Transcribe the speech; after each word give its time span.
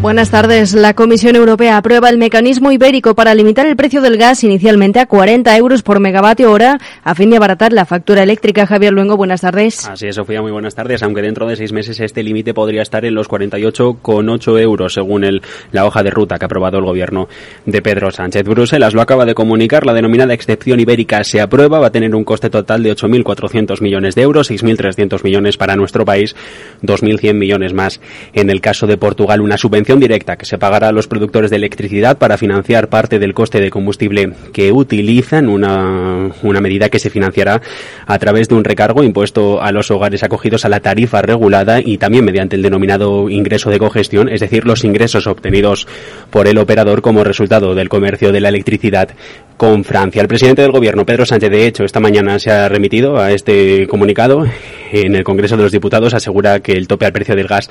Buenas 0.00 0.30
tardes. 0.30 0.72
La 0.72 0.94
Comisión 0.94 1.36
Europea 1.36 1.76
aprueba 1.76 2.08
el 2.08 2.16
mecanismo 2.16 2.72
ibérico 2.72 3.14
para 3.14 3.34
limitar 3.34 3.66
el 3.66 3.76
precio 3.76 4.00
del 4.00 4.16
gas 4.16 4.42
inicialmente 4.42 4.98
a 4.98 5.04
40 5.04 5.54
euros 5.58 5.82
por 5.82 6.00
megavatio 6.00 6.50
hora 6.50 6.80
a 7.04 7.14
fin 7.14 7.28
de 7.28 7.36
abaratar 7.36 7.74
la 7.74 7.84
factura 7.84 8.22
eléctrica. 8.22 8.64
Javier 8.66 8.94
Luengo, 8.94 9.18
buenas 9.18 9.42
tardes. 9.42 9.86
Así 9.86 10.06
es, 10.06 10.14
Sofía, 10.14 10.40
muy 10.40 10.52
buenas 10.52 10.74
tardes. 10.74 11.02
Aunque 11.02 11.20
dentro 11.20 11.46
de 11.46 11.54
seis 11.54 11.74
meses 11.74 12.00
este 12.00 12.22
límite 12.22 12.54
podría 12.54 12.80
estar 12.80 13.04
en 13.04 13.14
los 13.14 13.28
48,8 13.28 14.58
euros 14.62 14.94
según 14.94 15.22
el, 15.22 15.42
la 15.70 15.84
hoja 15.84 16.02
de 16.02 16.08
ruta 16.08 16.38
que 16.38 16.46
ha 16.46 16.46
aprobado 16.46 16.78
el 16.78 16.84
gobierno 16.84 17.28
de 17.66 17.82
Pedro 17.82 18.10
Sánchez. 18.10 18.44
Bruselas 18.44 18.94
lo 18.94 19.02
acaba 19.02 19.26
de 19.26 19.34
comunicar. 19.34 19.84
La 19.84 19.92
denominada 19.92 20.32
excepción 20.32 20.80
ibérica 20.80 21.24
se 21.24 21.42
aprueba. 21.42 21.78
Va 21.78 21.88
a 21.88 21.92
tener 21.92 22.14
un 22.14 22.24
coste 22.24 22.48
total 22.48 22.82
de 22.82 22.96
8.400 22.96 23.82
millones 23.82 24.14
de 24.14 24.22
euros, 24.22 24.50
6.300 24.50 25.22
millones 25.24 25.58
para 25.58 25.76
nuestro 25.76 26.06
país, 26.06 26.34
2.100 26.82 27.34
millones 27.34 27.74
más 27.74 28.00
en 28.32 28.48
el 28.48 28.62
caso 28.62 28.86
de 28.86 28.96
Portugal. 28.96 29.42
Una 29.42 29.58
subvención 29.58 29.89
directa 29.98 30.36
que 30.36 30.44
se 30.44 30.58
pagará 30.58 30.88
a 30.88 30.92
los 30.92 31.08
productores 31.08 31.50
de 31.50 31.56
electricidad 31.56 32.18
para 32.18 32.36
financiar 32.36 32.88
parte 32.88 33.18
del 33.18 33.34
coste 33.34 33.60
de 33.60 33.70
combustible 33.70 34.32
que 34.52 34.70
utilizan, 34.70 35.48
una, 35.48 36.30
una 36.42 36.60
medida 36.60 36.88
que 36.88 36.98
se 36.98 37.10
financiará 37.10 37.60
a 38.06 38.18
través 38.18 38.48
de 38.48 38.54
un 38.54 38.64
recargo 38.64 39.02
impuesto 39.02 39.60
a 39.60 39.72
los 39.72 39.90
hogares 39.90 40.22
acogidos 40.22 40.64
a 40.64 40.68
la 40.68 40.80
tarifa 40.80 41.22
regulada 41.22 41.80
y 41.80 41.98
también 41.98 42.24
mediante 42.24 42.56
el 42.56 42.62
denominado 42.62 43.28
ingreso 43.28 43.70
de 43.70 43.78
cogestión, 43.78 44.28
es 44.28 44.40
decir, 44.40 44.66
los 44.66 44.84
ingresos 44.84 45.26
obtenidos 45.26 45.88
por 46.30 46.46
el 46.46 46.58
operador 46.58 47.02
como 47.02 47.24
resultado 47.24 47.74
del 47.74 47.88
comercio 47.88 48.30
de 48.30 48.40
la 48.40 48.50
electricidad 48.50 49.08
con 49.56 49.84
Francia. 49.84 50.22
El 50.22 50.28
presidente 50.28 50.62
del 50.62 50.70
gobierno, 50.70 51.04
Pedro 51.04 51.26
Sánchez, 51.26 51.50
de 51.50 51.66
hecho, 51.66 51.84
esta 51.84 52.00
mañana 52.00 52.38
se 52.38 52.50
ha 52.50 52.68
remitido 52.68 53.18
a 53.18 53.32
este 53.32 53.86
comunicado 53.88 54.44
en 54.92 55.14
el 55.14 55.24
Congreso 55.24 55.56
de 55.56 55.62
los 55.62 55.72
Diputados. 55.72 56.14
Asegura 56.14 56.60
que 56.60 56.72
el 56.72 56.88
tope 56.88 57.06
al 57.06 57.12
precio 57.12 57.36
del 57.36 57.46
gas 57.46 57.68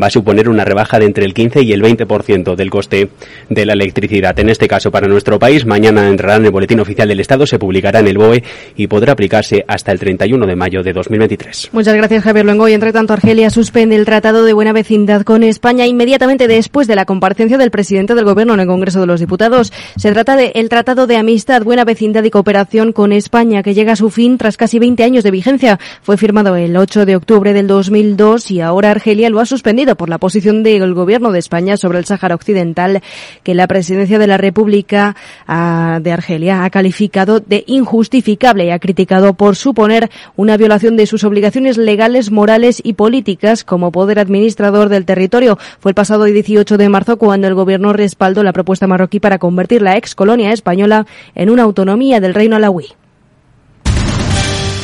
va 0.00 0.06
a 0.06 0.10
suponer 0.10 0.48
una 0.48 0.64
rebaja 0.64 0.98
de 0.98 1.06
entre 1.06 1.24
el 1.24 1.34
15 1.34 1.61
y 1.61 1.61
el 1.70 1.82
20% 1.82 2.56
del 2.56 2.70
coste 2.70 3.10
de 3.48 3.66
la 3.66 3.74
electricidad. 3.74 4.38
En 4.40 4.48
este 4.48 4.66
caso, 4.66 4.90
para 4.90 5.06
nuestro 5.06 5.38
país, 5.38 5.64
mañana 5.66 6.08
entrará 6.08 6.36
en 6.36 6.46
el 6.46 6.50
Boletín 6.50 6.80
Oficial 6.80 7.06
del 7.06 7.20
Estado, 7.20 7.46
se 7.46 7.58
publicará 7.58 8.00
en 8.00 8.08
el 8.08 8.18
BOE 8.18 8.42
y 8.76 8.86
podrá 8.86 9.12
aplicarse 9.12 9.64
hasta 9.68 9.92
el 9.92 9.98
31 9.98 10.46
de 10.46 10.56
mayo 10.56 10.82
de 10.82 10.92
2023. 10.92 11.70
Muchas 11.72 11.94
gracias, 11.94 12.24
Javier 12.24 12.44
Luengo. 12.44 12.68
Y 12.68 12.72
entre 12.72 12.92
tanto, 12.92 13.12
Argelia 13.12 13.50
suspende 13.50 13.94
el 13.94 14.04
Tratado 14.04 14.44
de 14.44 14.52
Buena 14.52 14.72
Vecindad 14.72 15.22
con 15.22 15.44
España 15.44 15.86
inmediatamente 15.86 16.48
después 16.48 16.86
de 16.88 16.96
la 16.96 17.04
comparecencia 17.04 17.58
del 17.58 17.70
presidente 17.70 18.14
del 18.14 18.24
Gobierno 18.24 18.54
en 18.54 18.60
el 18.60 18.66
Congreso 18.66 19.00
de 19.00 19.06
los 19.06 19.20
Diputados. 19.20 19.72
Se 19.96 20.10
trata 20.12 20.36
del 20.36 20.68
Tratado 20.68 21.06
de 21.06 21.16
Amistad, 21.16 21.62
Buena 21.62 21.84
Vecindad 21.84 22.24
y 22.24 22.30
Cooperación 22.30 22.92
con 22.92 23.12
España, 23.12 23.62
que 23.62 23.74
llega 23.74 23.92
a 23.92 23.96
su 23.96 24.10
fin 24.10 24.38
tras 24.38 24.56
casi 24.56 24.78
20 24.78 25.04
años 25.04 25.24
de 25.24 25.30
vigencia. 25.30 25.78
Fue 26.02 26.16
firmado 26.16 26.56
el 26.56 26.76
8 26.76 27.06
de 27.06 27.16
octubre 27.16 27.52
del 27.52 27.66
2002 27.66 28.50
y 28.50 28.60
ahora 28.60 28.90
Argelia 28.90 29.30
lo 29.30 29.40
ha 29.40 29.46
suspendido 29.46 29.96
por 29.96 30.08
la 30.08 30.18
posición 30.18 30.62
del 30.62 30.94
Gobierno 30.94 31.30
de 31.30 31.38
España 31.38 31.51
sobre 31.76 31.98
el 31.98 32.06
Sáhara 32.06 32.34
Occidental, 32.34 33.02
que 33.42 33.54
la 33.54 33.66
presidencia 33.66 34.18
de 34.18 34.26
la 34.26 34.38
República 34.38 35.14
ah, 35.46 36.00
de 36.02 36.10
Argelia 36.10 36.64
ha 36.64 36.70
calificado 36.70 37.40
de 37.40 37.62
injustificable 37.66 38.64
y 38.64 38.70
ha 38.70 38.78
criticado 38.78 39.34
por 39.34 39.54
suponer 39.54 40.10
una 40.34 40.56
violación 40.56 40.96
de 40.96 41.06
sus 41.06 41.24
obligaciones 41.24 41.76
legales, 41.76 42.30
morales 42.30 42.80
y 42.82 42.94
políticas 42.94 43.64
como 43.64 43.92
poder 43.92 44.18
administrador 44.18 44.88
del 44.88 45.04
territorio. 45.04 45.58
Fue 45.78 45.90
el 45.90 45.94
pasado 45.94 46.24
18 46.24 46.78
de 46.78 46.88
marzo 46.88 47.18
cuando 47.18 47.48
el 47.48 47.54
Gobierno 47.54 47.92
respaldó 47.92 48.42
la 48.42 48.54
propuesta 48.54 48.86
marroquí 48.86 49.20
para 49.20 49.38
convertir 49.38 49.82
la 49.82 49.96
ex 49.98 50.14
colonia 50.14 50.52
española 50.52 51.06
en 51.34 51.50
una 51.50 51.64
autonomía 51.64 52.20
del 52.20 52.32
reino 52.32 52.56
alawí. 52.56 52.86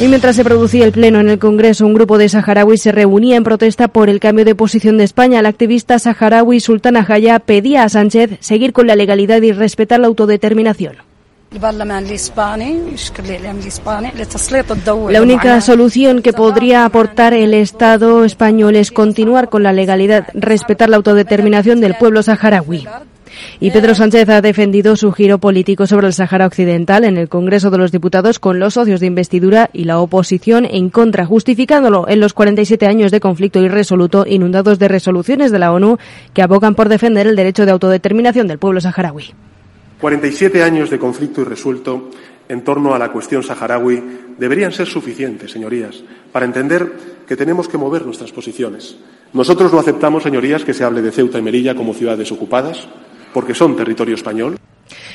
Y 0.00 0.06
mientras 0.06 0.36
se 0.36 0.44
producía 0.44 0.84
el 0.84 0.92
pleno 0.92 1.18
en 1.18 1.28
el 1.28 1.40
Congreso, 1.40 1.84
un 1.84 1.92
grupo 1.92 2.18
de 2.18 2.28
saharauis 2.28 2.82
se 2.82 2.92
reunía 2.92 3.34
en 3.34 3.42
protesta 3.42 3.88
por 3.88 4.08
el 4.08 4.20
cambio 4.20 4.44
de 4.44 4.54
posición 4.54 4.96
de 4.96 5.02
España. 5.02 5.42
La 5.42 5.48
activista 5.48 5.98
saharaui 5.98 6.60
Sultana 6.60 7.02
Jaya 7.02 7.40
pedía 7.40 7.82
a 7.82 7.88
Sánchez 7.88 8.38
seguir 8.38 8.72
con 8.72 8.86
la 8.86 8.94
legalidad 8.94 9.42
y 9.42 9.50
respetar 9.50 9.98
la 9.98 10.06
autodeterminación. 10.06 10.98
La 15.10 15.22
única 15.22 15.60
solución 15.60 16.22
que 16.22 16.32
podría 16.32 16.84
aportar 16.84 17.34
el 17.34 17.52
Estado 17.54 18.24
español 18.24 18.76
es 18.76 18.92
continuar 18.92 19.48
con 19.48 19.64
la 19.64 19.72
legalidad, 19.72 20.28
respetar 20.34 20.90
la 20.90 20.98
autodeterminación 20.98 21.80
del 21.80 21.96
pueblo 21.96 22.22
saharaui. 22.22 22.86
Y 23.60 23.72
Pedro 23.72 23.96
Sánchez 23.96 24.28
ha 24.28 24.40
defendido 24.40 24.94
su 24.94 25.10
giro 25.10 25.38
político 25.38 25.88
sobre 25.88 26.06
el 26.06 26.12
Sáhara 26.12 26.46
Occidental 26.46 27.02
en 27.02 27.16
el 27.16 27.28
Congreso 27.28 27.70
de 27.70 27.78
los 27.78 27.90
Diputados 27.90 28.38
con 28.38 28.60
los 28.60 28.74
socios 28.74 29.00
de 29.00 29.06
investidura 29.06 29.68
y 29.72 29.82
la 29.82 29.98
oposición 29.98 30.64
en 30.64 30.90
contra, 30.90 31.26
justificándolo 31.26 32.06
en 32.08 32.20
los 32.20 32.34
47 32.34 32.86
años 32.86 33.10
de 33.10 33.18
conflicto 33.18 33.58
irresoluto 33.58 34.24
inundados 34.28 34.78
de 34.78 34.86
resoluciones 34.86 35.50
de 35.50 35.58
la 35.58 35.72
ONU 35.72 35.98
que 36.34 36.42
abogan 36.42 36.76
por 36.76 36.88
defender 36.88 37.26
el 37.26 37.34
derecho 37.34 37.66
de 37.66 37.72
autodeterminación 37.72 38.46
del 38.46 38.60
pueblo 38.60 38.80
saharaui. 38.80 39.34
47 40.00 40.62
años 40.62 40.88
de 40.88 41.00
conflicto 41.00 41.40
irresuelto 41.40 42.10
en 42.48 42.62
torno 42.62 42.94
a 42.94 42.98
la 43.00 43.10
cuestión 43.10 43.42
saharaui 43.42 44.00
deberían 44.38 44.70
ser 44.70 44.86
suficientes, 44.86 45.50
señorías, 45.50 46.04
para 46.30 46.46
entender 46.46 46.92
que 47.26 47.34
tenemos 47.34 47.66
que 47.66 47.76
mover 47.76 48.06
nuestras 48.06 48.30
posiciones. 48.30 48.98
Nosotros 49.32 49.72
no 49.72 49.80
aceptamos, 49.80 50.22
señorías, 50.22 50.64
que 50.64 50.74
se 50.74 50.84
hable 50.84 51.02
de 51.02 51.10
Ceuta 51.10 51.40
y 51.40 51.42
Melilla 51.42 51.74
como 51.74 51.92
ciudades 51.92 52.30
ocupadas 52.30 52.86
porque 53.32 53.54
son 53.54 53.76
territorio 53.76 54.14
español. 54.14 54.56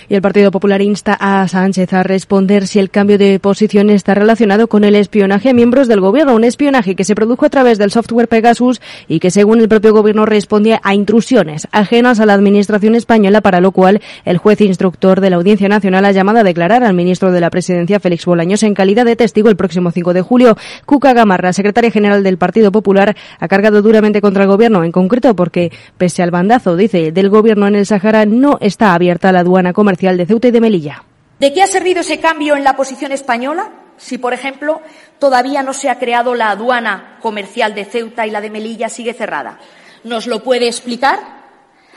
Y 0.09 0.15
el 0.15 0.21
Partido 0.21 0.51
Popular 0.51 0.81
insta 0.81 1.17
a 1.19 1.47
Sánchez 1.47 1.93
a 1.93 2.03
responder 2.03 2.67
si 2.67 2.79
el 2.79 2.89
cambio 2.89 3.17
de 3.17 3.39
posición 3.39 3.89
está 3.89 4.13
relacionado 4.13 4.67
con 4.67 4.83
el 4.83 4.95
espionaje 4.95 5.49
a 5.49 5.53
miembros 5.53 5.87
del 5.87 6.01
gobierno, 6.01 6.35
un 6.35 6.43
espionaje 6.43 6.95
que 6.95 7.03
se 7.03 7.15
produjo 7.15 7.45
a 7.45 7.49
través 7.49 7.77
del 7.77 7.91
software 7.91 8.27
Pegasus 8.27 8.81
y 9.07 9.19
que 9.19 9.31
según 9.31 9.59
el 9.61 9.69
propio 9.69 9.93
gobierno 9.93 10.25
respondía 10.25 10.79
a 10.83 10.93
intrusiones 10.93 11.67
ajenas 11.71 12.19
a 12.19 12.25
la 12.25 12.33
administración 12.33 12.95
española, 12.95 13.41
para 13.41 13.61
lo 13.61 13.71
cual 13.71 14.01
el 14.25 14.37
juez 14.37 14.61
instructor 14.61 15.21
de 15.21 15.29
la 15.29 15.37
Audiencia 15.37 15.69
Nacional 15.69 16.05
ha 16.05 16.11
llamado 16.11 16.39
a 16.39 16.43
declarar 16.43 16.83
al 16.83 16.93
ministro 16.93 17.31
de 17.31 17.41
la 17.41 17.49
Presidencia, 17.49 17.99
Félix 17.99 18.25
Bolaños, 18.25 18.63
en 18.63 18.73
calidad 18.73 19.05
de 19.05 19.15
testigo 19.15 19.49
el 19.49 19.55
próximo 19.55 19.91
5 19.91 20.13
de 20.13 20.21
julio. 20.21 20.57
Cuca 20.85 21.13
Gamarra, 21.13 21.53
secretaria 21.53 21.91
general 21.91 22.23
del 22.23 22.37
Partido 22.37 22.71
Popular, 22.71 23.15
ha 23.39 23.47
cargado 23.47 23.81
duramente 23.81 24.21
contra 24.21 24.43
el 24.43 24.49
gobierno, 24.49 24.83
en 24.83 24.91
concreto 24.91 25.35
porque, 25.35 25.71
pese 25.97 26.23
al 26.23 26.31
bandazo, 26.31 26.75
dice, 26.75 27.11
del 27.11 27.29
gobierno 27.29 27.67
en 27.67 27.75
el 27.75 27.85
Sahara, 27.85 28.25
no 28.25 28.57
está 28.59 28.93
abierta 28.93 29.31
la 29.31 29.39
aduana 29.39 29.62
comercial 29.71 30.17
de 30.17 30.25
Ceuta 30.25 30.49
y 30.49 30.51
de 30.51 30.59
Melilla. 30.59 31.03
¿De 31.39 31.53
qué 31.53 31.63
ha 31.63 31.67
servido 31.67 32.01
ese 32.01 32.19
cambio 32.19 32.55
en 32.55 32.63
la 32.63 32.75
posición 32.75 33.11
española? 33.11 33.71
Si, 33.97 34.17
por 34.17 34.33
ejemplo, 34.33 34.81
todavía 35.19 35.63
no 35.63 35.73
se 35.73 35.89
ha 35.89 35.99
creado 35.99 36.35
la 36.35 36.49
aduana 36.49 37.17
comercial 37.21 37.75
de 37.75 37.85
Ceuta 37.85 38.27
y 38.27 38.31
la 38.31 38.41
de 38.41 38.49
Melilla 38.49 38.89
sigue 38.89 39.13
cerrada. 39.13 39.59
¿Nos 40.03 40.27
lo 40.27 40.43
puede 40.43 40.67
explicar? 40.67 41.19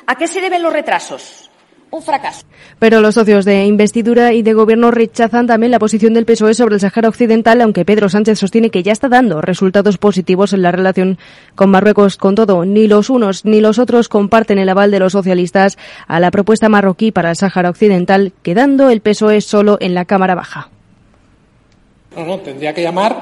¿A 0.06 0.15
qué 0.15 0.28
se 0.28 0.41
deben 0.41 0.62
los 0.62 0.72
retrasos? 0.72 1.46
Un 1.91 2.03
fracaso. 2.03 2.45
Pero 2.79 3.01
los 3.01 3.15
socios 3.15 3.45
de 3.45 3.65
investidura 3.65 4.33
y 4.33 4.43
de 4.43 4.53
gobierno 4.53 4.91
rechazan 4.91 5.47
también 5.47 5.71
la 5.71 5.79
posición 5.79 6.15
del 6.15 6.27
PSOE 6.27 6.55
sobre 6.55 6.75
el 6.75 6.81
Sahara 6.81 7.09
Occidental, 7.09 7.61
aunque 7.61 7.85
Pedro 7.85 8.09
Sánchez 8.09 8.39
sostiene 8.39 8.71
que 8.71 8.83
ya 8.83 8.93
está 8.93 9.09
dando 9.09 9.41
resultados 9.41 9.99
positivos 9.99 10.53
en 10.53 10.63
la 10.63 10.73
relación 10.73 11.19
con 11.55 11.71
Marruecos. 11.71 12.17
Con 12.17 12.35
todo, 12.35 12.65
ni 12.65 12.87
los 12.87 13.11
unos 13.11 13.45
ni 13.45 13.61
los 13.61 13.79
otros 13.79 14.09
comparten 14.09 14.59
el 14.59 14.69
aval 14.69 14.91
de 14.91 14.99
los 14.99 15.13
socialistas 15.13 15.79
a 16.07 16.21
la 16.21 16.31
propuesta 16.31 16.69
marroquí 16.69 17.13
para 17.13 17.31
el 17.31 17.37
Sáhara 17.37 17.71
Occidental, 17.71 18.33
quedando 18.43 18.91
el 18.91 19.01
PSOE 19.01 19.41
solo 19.41 19.79
en 19.81 19.95
la 19.95 20.05
Cámara 20.05 20.35
Baja. 20.35 20.71
No, 22.17 22.25
no, 22.25 22.39
tendría 22.39 22.75
que 22.75 22.83
llamar 22.83 23.17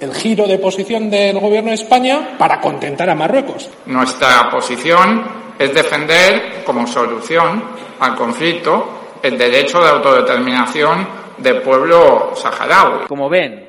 el 0.00 0.12
giro 0.14 0.46
de 0.46 0.58
posición 0.58 1.10
del 1.10 1.38
Gobierno 1.38 1.68
de 1.68 1.76
España 1.76 2.36
para 2.38 2.60
contentar 2.60 3.08
a 3.08 3.14
Marruecos. 3.14 3.70
Nuestra 3.86 4.50
posición 4.50 5.41
es 5.64 5.74
defender 5.74 6.62
como 6.64 6.86
solución 6.86 7.62
al 8.00 8.14
conflicto 8.14 9.18
el 9.22 9.38
derecho 9.38 9.80
de 9.80 9.88
autodeterminación 9.88 11.06
del 11.38 11.62
pueblo 11.62 12.32
saharaui. 12.34 13.06
Como 13.06 13.28
ven, 13.28 13.68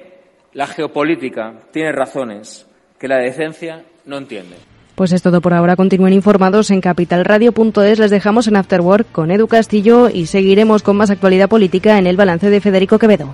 la 0.53 0.67
geopolítica 0.67 1.53
tiene 1.71 1.91
razones 1.91 2.65
que 2.99 3.07
la 3.07 3.17
decencia 3.17 3.83
no 4.05 4.17
entiende. 4.17 4.55
Pues 4.95 5.11
es 5.11 5.21
todo 5.23 5.41
por 5.41 5.53
ahora. 5.53 5.75
Continúen 5.75 6.13
informados 6.13 6.69
en 6.69 6.79
capitalradio.es. 6.79 7.99
Les 7.99 8.11
dejamos 8.11 8.47
en 8.47 8.55
Afterwork 8.57 9.11
con 9.11 9.31
Edu 9.31 9.47
Castillo 9.47 10.09
y 10.09 10.27
seguiremos 10.27 10.83
con 10.83 10.97
más 10.97 11.09
actualidad 11.09 11.49
política 11.49 11.97
en 11.97 12.05
el 12.05 12.15
balance 12.15 12.49
de 12.49 12.61
Federico 12.61 12.99
Quevedo. 12.99 13.33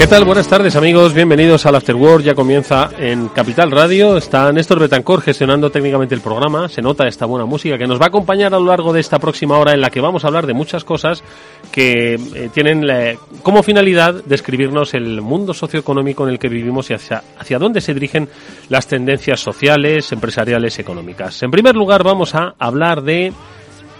¿Qué 0.00 0.06
tal? 0.06 0.24
Buenas 0.24 0.48
tardes 0.48 0.76
amigos, 0.76 1.12
bienvenidos 1.12 1.66
al 1.66 1.74
After 1.74 1.94
Work, 1.94 2.24
ya 2.24 2.34
comienza 2.34 2.88
en 2.98 3.28
Capital 3.28 3.70
Radio, 3.70 4.16
está 4.16 4.50
Néstor 4.50 4.80
Betancor 4.80 5.20
gestionando 5.20 5.68
técnicamente 5.70 6.14
el 6.14 6.22
programa, 6.22 6.70
se 6.70 6.80
nota 6.80 7.06
esta 7.06 7.26
buena 7.26 7.44
música 7.44 7.76
que 7.76 7.86
nos 7.86 8.00
va 8.00 8.06
a 8.06 8.08
acompañar 8.08 8.54
a 8.54 8.58
lo 8.58 8.64
largo 8.64 8.94
de 8.94 9.00
esta 9.00 9.18
próxima 9.18 9.58
hora 9.58 9.74
en 9.74 9.82
la 9.82 9.90
que 9.90 10.00
vamos 10.00 10.24
a 10.24 10.28
hablar 10.28 10.46
de 10.46 10.54
muchas 10.54 10.84
cosas 10.84 11.22
que 11.70 12.14
eh, 12.14 12.48
tienen 12.54 12.86
la- 12.86 13.14
como 13.42 13.62
finalidad 13.62 14.24
describirnos 14.24 14.94
el 14.94 15.20
mundo 15.20 15.52
socioeconómico 15.52 16.24
en 16.24 16.30
el 16.30 16.38
que 16.38 16.48
vivimos 16.48 16.88
y 16.88 16.94
hacia, 16.94 17.22
hacia 17.38 17.58
dónde 17.58 17.82
se 17.82 17.92
dirigen 17.92 18.26
las 18.70 18.86
tendencias 18.86 19.40
sociales, 19.40 20.10
empresariales, 20.12 20.78
económicas. 20.78 21.42
En 21.42 21.50
primer 21.50 21.76
lugar 21.76 22.02
vamos 22.04 22.34
a 22.34 22.54
hablar 22.58 23.02
de, 23.02 23.34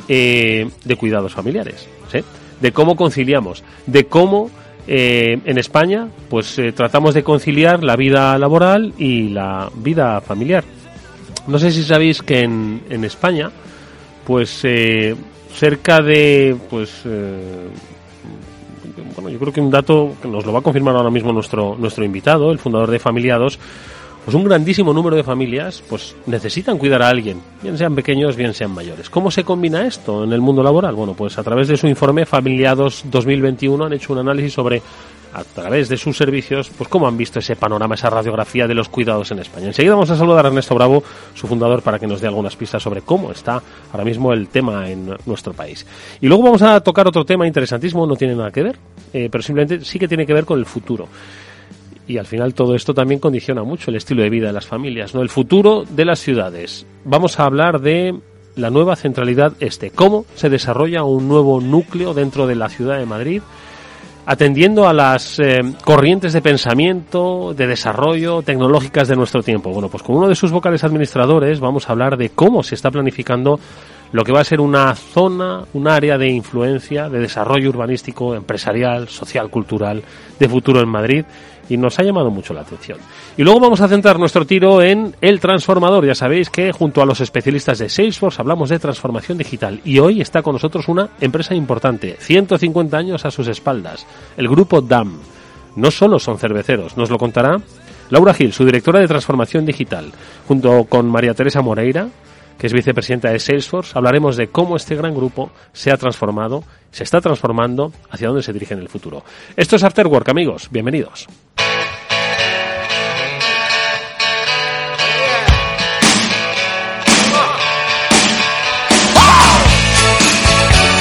eh, 0.09 0.67
de 0.83 0.97
cuidados 0.97 1.35
familiares, 1.35 1.87
de 2.59 2.73
cómo 2.73 2.97
conciliamos, 2.97 3.63
de 3.87 4.07
cómo 4.07 4.51
eh, 4.87 5.39
en 5.45 5.59
España 5.59 6.09
pues 6.29 6.59
eh, 6.59 6.73
tratamos 6.73 7.15
de 7.15 7.23
conciliar 7.23 7.83
la 7.83 7.97
vida 7.97 8.37
laboral 8.39 8.95
y 8.99 9.29
la 9.29 9.71
vida 9.75 10.21
familiar. 10.21 10.65
No 11.47 11.59
sé 11.59 11.73
si 11.73 11.83
sabéis 11.83 12.23
que 12.23 12.41
en, 12.41 12.83
en 12.91 13.05
España 13.05 13.51
pues 14.25 14.61
eh, 14.65 15.17
cerca 15.55 16.01
de 16.01 16.57
pues 16.69 17.03
eh, 17.05 17.69
bueno 19.15 19.31
yo 19.31 19.39
creo 19.39 19.53
que 19.53 19.61
un 19.61 19.71
dato 19.71 20.15
que 20.21 20.29
nos 20.29 20.47
lo 20.47 20.53
va 20.53 20.61
a 20.61 20.63
confirmar 20.63 20.95
ahora 20.97 21.11
mismo 21.11 21.33
nuestro 21.33 21.77
nuestro 21.79 22.05
invitado 22.05 22.53
el 22.53 22.59
fundador 22.59 22.91
de 22.91 22.99
Familiados 22.99 23.59
pues 24.25 24.35
un 24.35 24.45
grandísimo 24.45 24.93
número 24.93 25.17
de 25.17 25.23
familias 25.23 25.83
pues 25.89 26.15
necesitan 26.27 26.79
cuidar 26.79 27.03
a 27.03 27.09
alguien, 27.09 27.41
bien 27.63 27.79
sean 27.79 27.95
pequeños, 27.95 28.37
bien 28.37 28.55
sean 28.55 28.71
mayores. 28.71 29.11
¿Cómo 29.11 29.31
se 29.31 29.45
combina 29.45 29.87
esto 29.87 30.25
en 30.25 30.33
el 30.33 30.41
mundo 30.41 30.63
laboral? 30.63 30.95
Bueno, 30.95 31.15
pues 31.15 31.39
a 31.39 31.43
través 31.43 31.69
de 31.69 31.77
su 31.77 31.87
informe 31.87 32.27
Familiados 32.27 33.05
2021 33.11 33.85
han 33.85 33.93
hecho 33.93 34.13
un 34.13 34.19
análisis 34.21 34.53
sobre 34.53 34.83
a 35.33 35.45
través 35.45 35.89
de 35.89 35.97
sus 35.97 36.17
servicios, 36.17 36.71
pues 36.77 36.89
cómo 36.89 37.07
han 37.07 37.17
visto 37.17 37.39
ese 37.39 37.57
panorama, 37.57 37.95
esa 37.95 38.11
radiografía 38.11 38.67
de 38.67 38.75
los 38.75 38.89
cuidados 38.89 39.31
en 39.31 39.39
España. 39.39 39.69
Enseguida 39.69 39.95
vamos 39.95 40.11
a 40.11 40.17
saludar 40.17 40.45
a 40.45 40.49
Ernesto 40.49 40.75
Bravo, 40.75 41.03
su 41.35 41.47
fundador, 41.47 41.83
para 41.83 41.99
que 41.99 42.07
nos 42.07 42.21
dé 42.21 42.27
algunas 42.27 42.57
pistas 42.57 42.83
sobre 42.83 43.03
cómo 43.03 43.31
está 43.31 43.63
ahora 43.93 44.05
mismo 44.05 44.33
el 44.33 44.49
tema 44.49 44.91
en 44.91 45.17
nuestro 45.27 45.53
país. 45.53 45.87
Y 46.21 46.27
luego 46.27 46.43
vamos 46.43 46.63
a 46.63 46.81
tocar 46.81 47.07
otro 47.07 47.25
tema 47.25 47.47
interesantísimo, 47.47 48.07
no 48.07 48.17
tiene 48.17 48.35
nada 48.35 48.51
que 48.51 48.63
ver, 48.63 48.77
eh, 49.13 49.29
pero 49.31 49.43
simplemente 49.43 49.85
sí 49.85 49.99
que 49.99 50.09
tiene 50.09 50.27
que 50.27 50.35
ver 50.35 50.45
con 50.45 50.59
el 50.59 50.67
futuro 50.67 51.09
y 52.07 52.19
al 52.19 52.27
final 52.27 52.55
todo 52.55 52.75
esto 52.75 52.95
también 52.95 53.21
condiciona 53.21 53.63
mucho 53.63 53.91
el 53.91 53.97
estilo 53.97 54.23
de 54.23 54.31
vida 54.31 54.49
de 54.49 54.53
las 54.53 54.67
familias, 54.67 55.15
¿no? 55.15 55.23
El 55.23 55.29
futuro 55.29 55.85
de 55.89 56.05
las 56.05 56.21
ciudades. 56.21 56.87
Vamos 57.05 57.39
a 57.39 57.45
hablar 57.45 57.81
de 57.81 58.15
la 58.57 58.71
nueva 58.71 58.97
centralidad 58.97 59.53
este, 59.61 59.91
cómo 59.91 60.25
se 60.35 60.49
desarrolla 60.49 61.05
un 61.05 61.29
nuevo 61.29 61.61
núcleo 61.61 62.15
dentro 62.15 62.47
de 62.47 62.57
la 62.57 62.69
ciudad 62.69 62.99
de 62.99 63.07
Madrid, 63.07 63.43
atendiendo 64.27 64.89
a 64.89 64.93
las 64.93 65.39
eh, 65.39 65.61
corrientes 65.85 66.33
de 66.33 66.43
pensamiento, 66.43 67.55
de 67.57 67.67
desarrollo 67.67 68.43
tecnológicas 68.43 69.09
de 69.09 69.17
nuestro 69.17 69.43
tiempo. 69.43 69.71
Bueno, 69.71 69.89
pues 69.89 70.03
con 70.03 70.17
uno 70.17 70.29
de 70.29 70.35
sus 70.35 70.53
vocales 70.53 70.85
administradores 70.85 71.61
vamos 71.61 71.89
a 71.89 71.93
hablar 71.93 72.17
de 72.17 72.31
cómo 72.31 72.63
se 72.63 72.75
está 72.75 72.91
planificando 72.91 73.59
lo 74.13 74.25
que 74.25 74.33
va 74.33 74.41
a 74.41 74.45
ser 74.45 74.61
una 74.61 74.95
zona, 74.95 75.65
un 75.73 75.87
área 75.87 76.19
de 76.19 76.29
influencia, 76.29 77.09
de 77.09 77.21
desarrollo 77.21 77.71
urbanístico, 77.71 78.35
empresarial, 78.35 79.09
social, 79.09 79.51
cultural, 79.51 80.03
de 80.39 80.49
futuro 80.49 80.81
en 80.81 80.89
Madrid 80.89 81.25
y 81.71 81.79
nos 81.79 81.99
ha 81.99 82.03
llamado 82.03 82.31
mucho 82.31 82.53
la 82.53 82.61
atención. 82.61 82.99
Y 83.39 83.43
luego 83.43 83.61
vamos 83.61 83.81
a 83.81 83.89
centrar 83.89 84.19
nuestro 84.19 84.45
tiro 84.45 84.83
en 84.83 85.15
el 85.23 85.41
transformador. 85.41 86.05
Ya 86.05 86.15
sabéis 86.15 86.51
que 86.51 86.73
junto 86.73 87.01
a 87.01 87.07
los 87.07 87.21
especialistas 87.21 87.79
de 87.79 87.89
Salesforce 87.89 88.43
hablamos 88.43 88.69
de 88.69 88.79
transformación 88.79 89.39
digital 89.39 89.81
y 89.85 89.99
hoy 90.01 90.21
está 90.21 90.43
con 90.43 90.55
nosotros 90.55 90.89
una 90.89 91.11
empresa 91.21 91.55
importante, 91.55 92.17
150 92.21 92.97
años 92.99 93.25
a 93.25 93.31
sus 93.31 93.49
espaldas, 93.49 94.07
el 94.37 94.49
grupo 94.49 94.83
DAM. 94.83 95.19
No 95.77 95.91
solo 95.91 96.19
son 96.19 96.39
cerveceros, 96.39 96.97
nos 96.97 97.11
lo 97.11 97.17
contará 97.17 97.61
Laura 98.11 98.35
Gil, 98.35 98.53
su 98.53 98.65
directora 98.65 98.99
de 98.99 99.07
transformación 99.07 99.65
digital, 99.65 100.11
junto 100.49 100.85
con 100.85 101.09
María 101.09 101.33
Teresa 101.33 101.63
Moreira, 101.63 102.09
que 102.59 102.67
es 102.67 102.73
vicepresidenta 102.73 103.31
de 103.31 103.39
Salesforce, 103.39 103.93
hablaremos 103.95 104.37
de 104.37 104.49
cómo 104.49 104.77
este 104.77 104.97
gran 104.97 105.15
grupo 105.15 105.51
se 105.73 105.93
ha 105.93 105.97
transformado, 105.97 106.65
se 106.91 107.05
está 107.05 107.21
transformando, 107.21 107.93
hacia 108.11 108.29
dónde 108.29 108.43
se 108.43 108.53
dirige 108.53 108.75
en 108.75 108.81
el 108.81 108.89
futuro. 108.89 109.25
Esto 109.57 109.77
es 109.77 109.85
After 109.85 110.07
Work, 110.07 110.29
amigos. 110.29 110.69
Bienvenidos. 110.71 111.27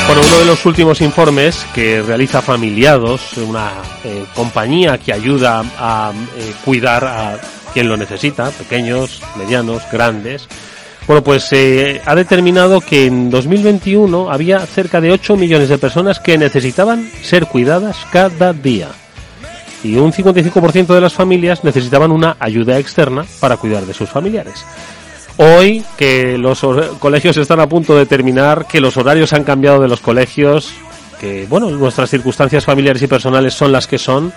Bueno, 0.10 0.24
uno 0.26 0.40
de 0.40 0.46
los 0.46 0.66
últimos 0.66 1.02
informes 1.02 1.68
que 1.76 2.02
realiza 2.02 2.42
Familiados, 2.42 3.38
una 3.38 3.74
eh, 4.04 4.26
compañía 4.34 4.98
que 4.98 5.14
ayuda 5.14 5.64
a 5.78 6.12
eh, 6.36 6.52
cuidar 6.66 7.06
a 7.06 7.40
quien 7.76 7.88
lo 7.88 7.96
necesita, 7.96 8.50
pequeños, 8.50 9.22
medianos, 9.38 9.84
grandes, 9.92 10.48
bueno, 11.06 11.24
pues 11.24 11.54
eh, 11.54 12.02
ha 12.04 12.16
determinado 12.16 12.82
que 12.82 13.06
en 13.06 13.30
2021 13.30 14.32
había 14.32 14.66
cerca 14.66 15.00
de 15.00 15.12
8 15.12 15.38
millones 15.38 15.70
de 15.70 15.78
personas 15.78 16.20
que 16.20 16.40
necesitaban 16.40 17.08
ser 17.22 17.46
cuidadas 17.46 17.98
cada 18.12 18.52
día. 18.52 18.88
Y 19.84 19.98
un 19.98 20.12
55% 20.12 20.88
de 20.88 21.02
las 21.02 21.14
familias 21.14 21.64
necesitaban 21.64 22.12
una 22.12 22.36
ayuda 22.40 22.80
externa 22.80 23.26
para 23.40 23.58
cuidar 23.58 23.86
de 23.86 23.94
sus 23.94 24.10
familiares. 24.10 24.66
Hoy 25.42 25.86
que 25.96 26.38
los 26.38 26.60
colegios 27.00 27.38
están 27.38 27.62
a 27.62 27.70
punto 27.70 27.96
de 27.96 28.06
terminar, 28.06 28.66
que 28.68 28.82
los 28.82 28.98
horarios 28.98 29.32
han 29.32 29.46
cambiado 29.46 29.80
de 29.80 29.88
los 29.88 30.02
colegios, 30.02 30.74
que 31.18 31.46
bueno, 31.48 31.70
nuestras 31.70 32.10
circunstancias 32.10 32.66
familiares 32.66 33.02
y 33.04 33.08
personales 33.08 33.54
son 33.54 33.72
las 33.72 33.88
que 33.88 33.98
son, 33.98 34.34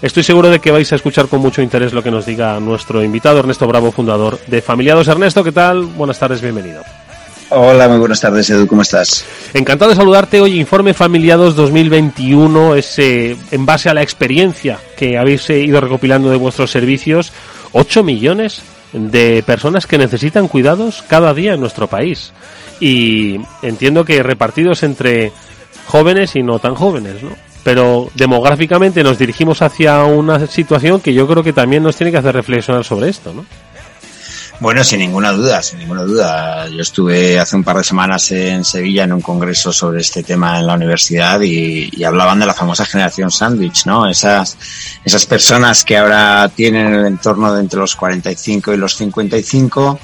estoy 0.00 0.22
seguro 0.22 0.48
de 0.48 0.58
que 0.58 0.70
vais 0.70 0.90
a 0.90 0.96
escuchar 0.96 1.26
con 1.28 1.42
mucho 1.42 1.60
interés 1.60 1.92
lo 1.92 2.02
que 2.02 2.10
nos 2.10 2.24
diga 2.24 2.58
nuestro 2.58 3.04
invitado 3.04 3.40
Ernesto 3.40 3.66
Bravo, 3.66 3.92
fundador 3.92 4.40
de 4.46 4.62
Familiados. 4.62 5.08
Ernesto, 5.08 5.44
¿qué 5.44 5.52
tal? 5.52 5.84
Buenas 5.84 6.18
tardes, 6.18 6.40
bienvenido. 6.40 6.82
Hola, 7.50 7.86
muy 7.86 7.98
buenas 7.98 8.22
tardes, 8.22 8.48
Edu, 8.48 8.66
¿cómo 8.66 8.80
estás? 8.80 9.26
Encantado 9.52 9.90
de 9.90 9.96
saludarte 9.96 10.40
hoy, 10.40 10.58
Informe 10.58 10.94
Familiados 10.94 11.54
2021, 11.54 12.76
es 12.76 12.98
en 12.98 13.66
base 13.66 13.90
a 13.90 13.94
la 13.94 14.00
experiencia 14.00 14.78
que 14.96 15.18
habéis 15.18 15.50
eh, 15.50 15.60
ido 15.60 15.82
recopilando 15.82 16.30
de 16.30 16.36
vuestros 16.36 16.70
servicios, 16.70 17.30
8 17.72 18.02
millones 18.02 18.62
de 18.96 19.42
personas 19.44 19.86
que 19.86 19.98
necesitan 19.98 20.48
cuidados 20.48 21.04
cada 21.06 21.34
día 21.34 21.54
en 21.54 21.60
nuestro 21.60 21.86
país. 21.86 22.32
Y 22.80 23.40
entiendo 23.62 24.04
que 24.04 24.22
repartidos 24.22 24.82
entre 24.82 25.32
jóvenes 25.86 26.34
y 26.34 26.42
no 26.42 26.58
tan 26.58 26.74
jóvenes, 26.74 27.22
¿no? 27.22 27.30
Pero 27.62 28.10
demográficamente 28.14 29.02
nos 29.02 29.18
dirigimos 29.18 29.60
hacia 29.60 30.04
una 30.04 30.46
situación 30.46 31.00
que 31.00 31.12
yo 31.12 31.26
creo 31.26 31.42
que 31.42 31.52
también 31.52 31.82
nos 31.82 31.96
tiene 31.96 32.10
que 32.10 32.18
hacer 32.18 32.34
reflexionar 32.34 32.84
sobre 32.84 33.08
esto, 33.08 33.32
¿no? 33.34 33.44
Bueno, 34.58 34.82
sin 34.84 35.00
ninguna 35.00 35.32
duda, 35.32 35.62
sin 35.62 35.78
ninguna 35.78 36.02
duda. 36.02 36.66
Yo 36.68 36.80
estuve 36.80 37.38
hace 37.38 37.56
un 37.56 37.62
par 37.62 37.76
de 37.76 37.84
semanas 37.84 38.30
en 38.32 38.64
Sevilla 38.64 39.04
en 39.04 39.12
un 39.12 39.20
congreso 39.20 39.70
sobre 39.70 40.00
este 40.00 40.22
tema 40.22 40.58
en 40.58 40.66
la 40.66 40.74
universidad 40.74 41.40
y, 41.42 42.02
hablaban 42.04 42.40
de 42.40 42.46
la 42.46 42.54
famosa 42.54 42.86
generación 42.86 43.30
sándwich, 43.30 43.84
¿no? 43.84 44.08
Esas, 44.08 44.56
esas 45.04 45.26
personas 45.26 45.84
que 45.84 45.98
ahora 45.98 46.50
tienen 46.54 46.94
el 46.94 47.06
entorno 47.06 47.52
de 47.52 47.60
entre 47.60 47.80
los 47.80 47.96
45 47.96 48.72
y 48.72 48.76
los 48.78 48.96
55, 48.96 49.98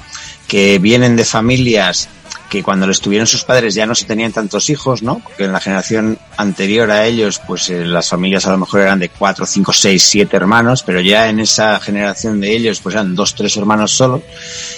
que 0.47 0.77
vienen 0.77 1.15
de 1.15 1.25
familias 1.25 2.09
que 2.49 2.63
cuando 2.63 2.87
les 2.87 3.01
tuvieron 3.01 3.27
sus 3.27 3.43
padres 3.43 3.73
ya 3.73 3.85
no 3.85 3.95
se 3.95 4.05
tenían 4.05 4.31
tantos 4.31 4.69
hijos, 4.69 5.01
¿no? 5.01 5.19
Porque 5.23 5.45
en 5.45 5.53
la 5.53 5.59
generación 5.59 6.17
anterior 6.37 6.91
a 6.91 7.05
ellos, 7.05 7.41
pues 7.45 7.69
eh, 7.69 7.85
las 7.85 8.09
familias 8.09 8.45
a 8.45 8.51
lo 8.51 8.57
mejor 8.57 8.81
eran 8.81 8.99
de 8.99 9.09
cuatro, 9.09 9.45
cinco, 9.45 9.73
seis, 9.73 10.03
siete 10.03 10.37
hermanos, 10.37 10.83
pero 10.83 11.01
ya 11.01 11.29
en 11.29 11.39
esa 11.39 11.79
generación 11.79 12.39
de 12.39 12.55
ellos, 12.55 12.79
pues 12.79 12.95
eran 12.95 13.15
dos, 13.15 13.35
tres 13.35 13.57
hermanos 13.57 13.91
solo, 13.91 14.21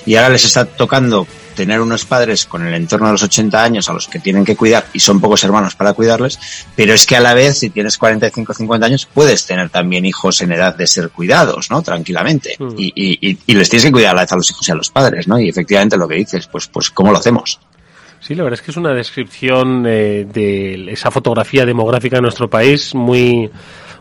y 0.06 0.16
ahora 0.16 0.30
les 0.30 0.46
está 0.46 0.66
tocando 0.66 1.28
tener 1.56 1.82
unos 1.82 2.06
padres 2.06 2.46
con 2.46 2.68
el 2.68 2.74
entorno 2.74 3.08
de 3.08 3.14
los 3.14 3.24
80 3.24 3.64
años 3.64 3.90
a 3.90 3.94
los 3.94 4.08
que 4.08 4.20
tienen 4.20 4.46
que 4.46 4.56
cuidar 4.56 4.86
y 4.94 5.00
son 5.00 5.20
pocos 5.20 5.44
hermanos 5.44 5.76
para 5.76 5.94
cuidarles, 5.94 6.38
pero 6.76 6.94
es 6.94 7.06
que 7.06 7.16
a 7.16 7.22
la 7.22 7.34
vez 7.34 7.60
si 7.60 7.70
tienes 7.70 7.98
45 7.98 8.52
o 8.52 8.56
50 8.56 8.86
años 8.86 9.08
puedes 9.12 9.46
tener 9.46 9.70
también 9.70 10.06
hijos 10.06 10.42
en 10.42 10.52
edad 10.52 10.76
de 10.76 10.86
ser 10.86 11.10
cuidados, 11.10 11.72
¿no? 11.72 11.82
Tranquilamente. 11.82 12.56
Mm. 12.60 12.76
Y, 12.78 12.94
y, 12.96 13.38
y, 13.48 13.54
les 13.56 13.70
tienes 13.70 13.86
que 13.86 13.92
cuidar 13.92 14.12
a 14.12 14.16
la 14.16 14.22
vez 14.24 14.32
a 14.34 14.36
los 14.36 14.52
hijos 14.52 14.68
y 14.68 14.72
a 14.72 14.76
los 14.76 14.90
padres, 14.90 15.28
¿no? 15.28 15.40
Y 15.40 15.50
efectivamente 15.50 15.98
lo 15.98 16.08
que 16.08 16.16
dices, 16.16 16.48
pues, 16.48 16.68
pues 16.68 16.90
¿cómo 16.92 17.12
lo 17.12 17.18
hacemos? 17.18 17.35
Sí, 18.20 18.34
la 18.34 18.44
verdad 18.44 18.60
es 18.60 18.66
que 18.66 18.72
es 18.72 18.78
una 18.78 18.94
descripción 18.94 19.86
eh, 19.88 20.26
de 20.26 20.92
esa 20.92 21.12
fotografía 21.12 21.66
demográfica 21.66 22.16
de 22.16 22.24
nuestro 22.24 22.50
país 22.50 22.96
muy 22.96 23.52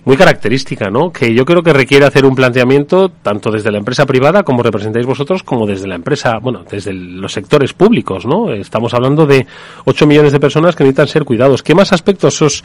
muy 0.05 0.17
característica, 0.17 0.91
¿no? 0.91 1.11
Que 1.11 1.35
yo 1.35 1.45
creo 1.45 1.62
que 1.62 1.73
requiere 1.73 2.05
hacer 2.05 2.26
un 2.26 2.35
planteamiento 2.35 3.09
tanto 3.09 3.50
desde 3.50 3.71
la 3.71 3.79
empresa 3.79 4.05
privada, 4.05 4.43
como 4.43 4.62
representáis 4.62 5.07
vosotros, 5.07 5.43
como 5.43 5.67
desde 5.67 5.87
la 5.87 5.95
empresa, 5.95 6.38
bueno, 6.41 6.64
desde 6.71 6.93
los 6.93 7.33
sectores 7.33 7.73
públicos, 7.73 8.26
¿no? 8.26 8.53
Estamos 8.53 8.93
hablando 8.93 9.26
de 9.26 9.47
8 9.85 10.07
millones 10.07 10.33
de 10.33 10.41
personas 10.41 10.76
que 10.76 10.85
necesitan 10.85 11.09
ser 11.09 11.25
cuidados. 11.25 11.62
¿Qué 11.62 11.75
más 11.75 11.93
aspectos 11.93 12.41
os 12.43 12.64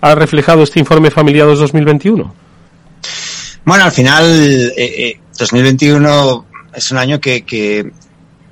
ha 0.00 0.14
reflejado 0.14 0.62
este 0.62 0.80
informe 0.80 1.10
Familiados 1.10 1.60
2021? 1.60 2.34
Bueno, 3.64 3.84
al 3.84 3.92
final, 3.92 4.24
eh, 4.76 5.20
2021 5.38 6.46
eh, 6.52 6.58
es 6.74 6.90
un 6.90 6.98
año 6.98 7.20
que, 7.20 7.42
que 7.42 7.92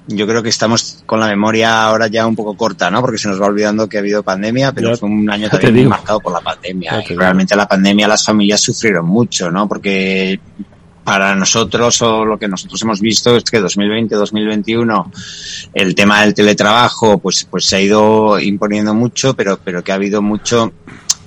yo 0.09 0.27
creo 0.27 0.43
que 0.43 0.49
estamos 0.49 1.03
con 1.05 1.21
la 1.21 1.27
memoria 1.27 1.85
ahora 1.85 2.07
ya 2.09 2.27
un 2.27 2.35
poco 2.35 2.57
corta, 2.57 2.91
¿no? 2.91 3.00
Porque 3.00 3.19
se 3.19 3.29
nos 3.29 3.41
va 3.41 3.47
olvidando 3.47 3.88
que 3.88 3.99
ha 3.99 4.00
habido 4.00 4.23
pandemia, 4.23 4.73
pero 4.73 4.97
fue 4.97 5.09
un 5.09 5.31
año 5.31 5.49
también 5.50 5.75
muy 5.75 5.87
marcado 5.87 6.21
por 6.21 6.33
la 6.33 6.41
pandemia. 6.41 7.05
Y 7.09 7.15
realmente 7.15 7.55
la 7.55 7.69
pandemia 7.69 8.09
las 8.09 8.25
familias 8.25 8.61
sufrieron 8.61 9.07
mucho, 9.07 9.50
¿no? 9.50 9.69
Porque 9.69 10.41
para 11.05 11.35
nosotros 11.35 12.03
o 12.03 12.25
lo 12.25 12.38
que 12.38 12.49
nosotros 12.49 12.83
hemos 12.83 13.00
visto 13.00 13.37
es 13.37 13.45
que 13.45 13.61
2020, 13.61 14.15
2021 14.15 15.11
el 15.73 15.95
tema 15.95 16.21
del 16.21 16.35
teletrabajo 16.35 17.19
pues 17.19 17.47
pues 17.50 17.65
se 17.65 17.77
ha 17.77 17.81
ido 17.81 18.38
imponiendo 18.38 18.93
mucho, 18.95 19.35
pero 19.35 19.59
pero 19.62 19.83
que 19.83 19.93
ha 19.93 19.95
habido 19.95 20.21
mucho 20.21 20.73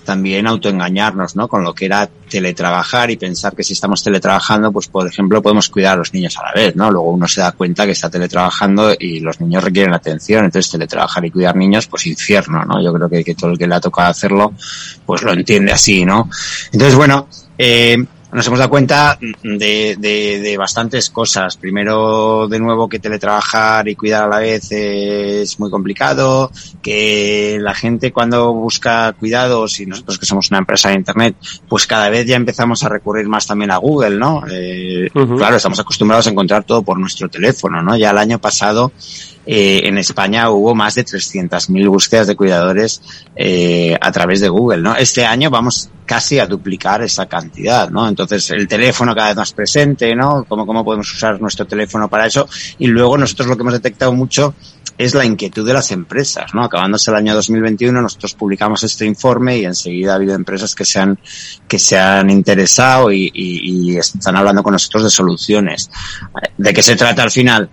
también 0.05 0.47
autoengañarnos, 0.47 1.35
¿no? 1.35 1.47
Con 1.47 1.63
lo 1.63 1.73
que 1.73 1.85
era 1.85 2.09
teletrabajar 2.31 3.11
y 3.11 3.17
pensar 3.17 3.53
que 3.55 3.63
si 3.63 3.73
estamos 3.73 4.01
teletrabajando, 4.01 4.71
pues 4.71 4.87
por 4.87 5.05
ejemplo 5.05 5.41
podemos 5.41 5.69
cuidar 5.69 5.93
a 5.93 5.97
los 5.97 6.13
niños 6.13 6.37
a 6.37 6.43
la 6.43 6.53
vez, 6.53 6.75
¿no? 6.75 6.89
Luego 6.89 7.11
uno 7.11 7.27
se 7.27 7.41
da 7.41 7.51
cuenta 7.51 7.85
que 7.85 7.91
está 7.91 8.09
teletrabajando 8.09 8.93
y 8.97 9.19
los 9.19 9.39
niños 9.41 9.63
requieren 9.63 9.93
atención, 9.93 10.45
entonces 10.45 10.71
teletrabajar 10.71 11.25
y 11.25 11.31
cuidar 11.31 11.55
niños, 11.55 11.87
pues 11.87 12.07
infierno, 12.07 12.63
¿no? 12.65 12.81
Yo 12.81 12.93
creo 12.93 13.09
que, 13.09 13.35
todo 13.35 13.51
el 13.51 13.57
que 13.57 13.67
le 13.67 13.75
ha 13.75 13.81
tocado 13.81 14.09
hacerlo, 14.09 14.53
pues 15.05 15.21
lo 15.23 15.33
entiende 15.33 15.73
así, 15.73 16.05
¿no? 16.05 16.29
Entonces, 16.71 16.95
bueno, 16.95 17.27
eh, 17.57 17.97
nos 18.33 18.47
hemos 18.47 18.59
dado 18.59 18.69
cuenta 18.69 19.17
de, 19.19 19.95
de, 19.97 20.39
de, 20.39 20.57
bastantes 20.57 21.09
cosas. 21.09 21.57
Primero, 21.57 22.47
de 22.47 22.59
nuevo, 22.59 22.87
que 22.87 22.99
teletrabajar 22.99 23.87
y 23.87 23.95
cuidar 23.95 24.23
a 24.23 24.27
la 24.27 24.39
vez 24.39 24.71
es 24.71 25.59
muy 25.59 25.69
complicado, 25.69 26.51
que 26.81 27.57
la 27.59 27.73
gente 27.73 28.11
cuando 28.11 28.53
busca 28.53 29.13
cuidados, 29.13 29.79
y 29.79 29.85
nosotros 29.85 30.17
que 30.17 30.25
somos 30.25 30.49
una 30.49 30.59
empresa 30.59 30.89
de 30.89 30.95
Internet, 30.95 31.35
pues 31.67 31.85
cada 31.87 32.09
vez 32.09 32.25
ya 32.25 32.35
empezamos 32.35 32.83
a 32.83 32.89
recurrir 32.89 33.27
más 33.27 33.45
también 33.45 33.71
a 33.71 33.77
Google, 33.77 34.17
¿no? 34.17 34.43
Eh, 34.49 35.09
Claro, 35.13 35.55
estamos 35.55 35.79
acostumbrados 35.79 36.27
a 36.27 36.29
encontrar 36.29 36.63
todo 36.63 36.81
por 36.83 36.99
nuestro 36.99 37.29
teléfono, 37.29 37.81
¿no? 37.81 37.95
Ya 37.97 38.11
el 38.11 38.17
año 38.17 38.39
pasado 38.39 38.91
eh, 39.45 39.81
en 39.85 39.97
España 39.97 40.49
hubo 40.49 40.75
más 40.75 40.95
de 40.95 41.03
300.000 41.03 41.89
búsquedas 41.89 42.27
de 42.27 42.35
cuidadores 42.35 43.01
eh, 43.35 43.97
a 43.99 44.11
través 44.11 44.39
de 44.41 44.49
Google, 44.49 44.81
¿no? 44.81 44.95
Este 44.95 45.25
año 45.25 45.49
vamos 45.49 45.89
casi 46.05 46.39
a 46.39 46.45
duplicar 46.45 47.01
esa 47.01 47.25
cantidad, 47.25 47.89
¿no? 47.89 48.07
Entonces 48.07 48.20
el 48.29 48.67
teléfono 48.67 49.15
cada 49.15 49.29
vez 49.29 49.37
más 49.37 49.53
presente, 49.53 50.15
¿no? 50.15 50.45
¿Cómo, 50.47 50.65
cómo 50.65 50.83
podemos 50.83 51.13
usar 51.13 51.39
nuestro 51.41 51.65
teléfono 51.65 52.07
para 52.09 52.27
eso? 52.27 52.47
Y 52.79 52.87
luego 52.87 53.17
nosotros 53.17 53.47
lo 53.47 53.55
que 53.55 53.61
hemos 53.61 53.73
detectado 53.73 54.13
mucho 54.13 54.53
es 54.97 55.15
la 55.15 55.25
inquietud 55.25 55.65
de 55.65 55.73
las 55.73 55.91
empresas, 55.91 56.53
¿no? 56.53 56.63
Acabándose 56.63 57.09
el 57.11 57.17
año 57.17 57.33
2021, 57.33 58.01
nosotros 58.01 58.33
publicamos 58.35 58.83
este 58.83 59.05
informe 59.05 59.57
y 59.57 59.65
enseguida 59.65 60.13
ha 60.13 60.15
habido 60.15 60.35
empresas 60.35 60.75
que 60.75 60.85
se 60.85 60.99
han, 60.99 61.17
que 61.67 61.79
se 61.79 61.97
han 61.97 62.29
interesado 62.29 63.11
y, 63.11 63.31
y 63.33 63.97
están 63.97 64.35
hablando 64.35 64.61
con 64.61 64.73
nosotros 64.73 65.03
de 65.03 65.09
soluciones. 65.09 65.89
¿De 66.57 66.73
qué 66.73 66.83
se 66.83 66.95
trata 66.95 67.23
al 67.23 67.31
final? 67.31 67.69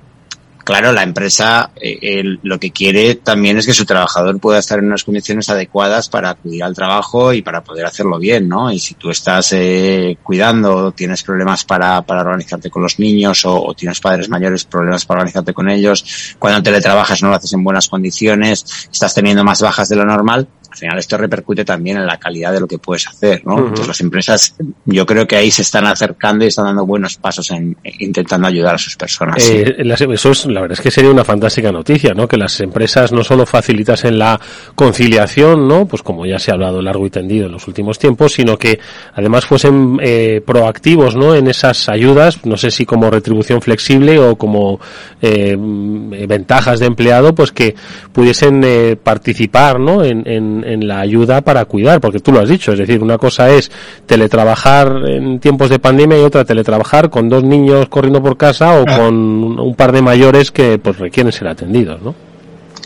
Claro, 0.69 0.93
la 0.93 1.03
empresa 1.03 1.71
eh, 1.81 2.23
lo 2.43 2.61
que 2.61 2.73
quiere 2.73 3.15
también 3.15 3.57
es 3.57 3.65
que 3.65 3.73
su 3.73 3.87
trabajador 3.87 4.39
pueda 4.39 4.59
estar 4.59 4.79
en 4.79 4.85
unas 4.85 5.03
condiciones 5.03 5.49
adecuadas 5.49 6.11
para 6.11 6.29
acudir 6.29 6.63
al 6.63 6.75
trabajo 6.75 7.33
y 7.33 7.41
para 7.41 7.65
poder 7.65 7.87
hacerlo 7.87 8.19
bien, 8.19 8.51
¿no? 8.51 8.71
Y 8.71 8.79
si 8.79 8.93
tú 8.93 9.09
estás 9.09 9.55
eh, 9.55 10.19
cuidando, 10.23 10.93
tienes 10.93 11.23
problemas 11.23 11.65
para, 11.65 12.03
para 12.03 12.21
organizarte 12.21 12.69
con 12.69 12.83
los 12.83 12.99
niños 12.99 13.47
o, 13.47 13.65
o, 13.65 13.73
tienes 13.73 13.99
padres 13.99 14.29
mayores 14.29 14.67
problemas 14.67 15.07
para 15.07 15.21
organizarte 15.21 15.55
con 15.55 15.71
ellos, 15.71 16.37
cuando 16.39 16.63
teletrabajas 16.63 17.23
no 17.23 17.31
lo 17.31 17.37
haces 17.37 17.55
en 17.55 17.65
buenas 17.65 17.89
condiciones, 17.89 18.89
estás 18.93 19.15
teniendo 19.15 19.43
más 19.45 19.63
bajas 19.63 19.89
de 19.89 19.97
lo 19.97 20.05
normal, 20.05 20.49
al 20.58 20.58
final 20.79 20.99
esto 20.99 21.17
repercute 21.17 21.65
también 21.65 21.99
en 21.99 22.07
la 22.07 22.19
calidad 22.19 22.53
de 22.53 22.61
lo 22.61 22.67
que 22.67 22.79
puedes 22.79 23.07
hacer, 23.07 23.43
¿no? 23.45 23.59
Entonces 23.59 23.87
las 23.87 24.01
empresas, 24.01 24.55
yo 24.85 25.05
creo 25.05 25.27
que 25.27 25.37
ahí 25.37 25.51
se 25.51 25.63
están 25.63 25.87
acercando 25.87 26.45
y 26.45 26.49
están 26.49 26.67
dando 26.67 26.87
buenos 26.87 27.17
pasos 27.17 27.51
en, 27.51 27.77
intentando 27.99 28.47
ayudar 28.49 28.77
a 28.77 28.79
sus 28.79 28.97
personas. 28.97 29.49
Eh, 29.49 29.77
eso 29.79 30.31
es, 30.31 30.47
la 30.47 30.61
verdad 30.61 30.79
es 30.79 30.81
que 30.81 30.91
sería 30.91 31.11
una 31.11 31.25
fantástica 31.25 31.73
noticia, 31.73 32.15
¿no? 32.15 32.27
Que 32.29 32.37
las 32.37 32.61
empresas 32.61 33.13
no 33.13 33.23
solo 33.25 33.47
facilitasen 33.47 34.19
la 34.19 34.41
conciliación, 34.75 35.69
¿no? 35.69 35.87
Pues 35.87 36.03
como 36.03 36.27
ya 36.27 36.39
se 36.39 36.51
ha 36.51 36.55
hablado 36.55 36.81
largo 36.81 37.07
y 37.07 37.11
tendido 37.11 37.47
en 37.47 37.53
los 37.53 37.67
últimos 37.69 37.99
tiempos, 37.99 38.33
sino 38.33 38.57
que 38.57 38.79
además 39.15 39.45
fuesen 39.45 39.99
eh, 40.03 40.43
proactivos, 40.45 41.17
¿no? 41.17 41.35
En 41.35 41.49
esas 41.49 41.89
ayudas, 41.89 42.45
no 42.47 42.57
sé 42.57 42.71
si 42.71 42.87
como 42.87 43.11
retribución 43.11 43.61
flexible 43.61 44.19
o 44.19 44.37
como 44.37 44.81
eh, 45.21 45.57
ventajas 45.59 46.81
de 46.81 46.87
empleado, 46.87 47.35
pues 47.35 47.53
que 47.53 47.75
pudiesen 48.13 48.63
eh, 48.65 48.97
participar, 49.03 49.81
¿no? 49.81 50.05
en, 50.05 50.27
en 50.27 50.65
en, 50.73 50.89
la 50.89 51.01
ayuda 51.01 51.41
para 51.41 51.65
cuidar, 51.65 52.01
porque 52.01 52.21
tú 52.21 52.33
lo 52.33 52.41
has 52.41 52.49
dicho, 52.49 52.73
es 52.73 52.79
decir, 52.79 53.03
una 53.03 53.19
cosa 53.19 53.51
es 53.51 53.71
teletrabajar 54.07 55.03
en 55.07 55.39
tiempos 55.41 55.71
de 55.71 55.79
pandemia 55.79 56.19
y 56.19 56.23
otra 56.23 56.45
teletrabajar 56.45 57.11
con 57.11 57.29
dos 57.29 57.45
niños 57.45 57.89
corriendo 57.89 58.23
por 58.23 58.37
casa 58.37 58.81
o 58.81 58.85
con 58.85 59.15
un 59.59 59.75
par 59.75 59.93
de 59.93 60.03
mayores 60.03 60.51
que 60.51 60.79
pues 60.79 60.99
requieren 60.99 61.33
ser 61.33 61.49
atendidos, 61.49 62.01
¿no? 62.03 62.15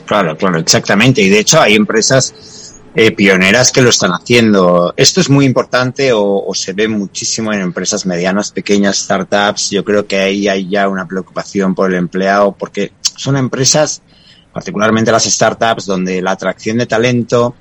Claro, 0.06 0.36
claro, 0.36 0.58
exactamente. 0.58 1.22
Y 1.22 1.28
de 1.28 1.38
hecho 1.38 1.60
hay 1.60 1.74
empresas 1.74 2.80
eh, 2.94 3.12
pioneras 3.12 3.70
que 3.72 3.80
lo 3.80 3.90
están 3.90 4.10
haciendo. 4.10 4.92
Esto 4.96 5.20
es 5.20 5.30
muy 5.30 5.46
importante 5.46 6.12
o, 6.12 6.44
o, 6.44 6.54
se 6.54 6.72
ve 6.72 6.88
muchísimo 6.88 7.52
en 7.52 7.60
empresas 7.60 8.04
medianas, 8.04 8.50
pequeñas, 8.50 8.98
startups. 8.98 9.70
Yo 9.70 9.84
creo 9.84 10.06
que 10.06 10.18
ahí 10.18 10.48
hay 10.48 10.68
ya 10.68 10.88
una 10.88 11.06
preocupación 11.06 11.74
por 11.74 11.90
el 11.90 11.96
empleado 11.96 12.52
porque 12.52 12.92
son 13.16 13.36
empresas 13.36 14.02
particularmente 14.52 15.10
las 15.10 15.24
startups, 15.24 15.86
donde 15.86 16.20
la 16.20 16.32
atracción 16.32 16.78
de 16.78 16.86
talento 16.86 17.54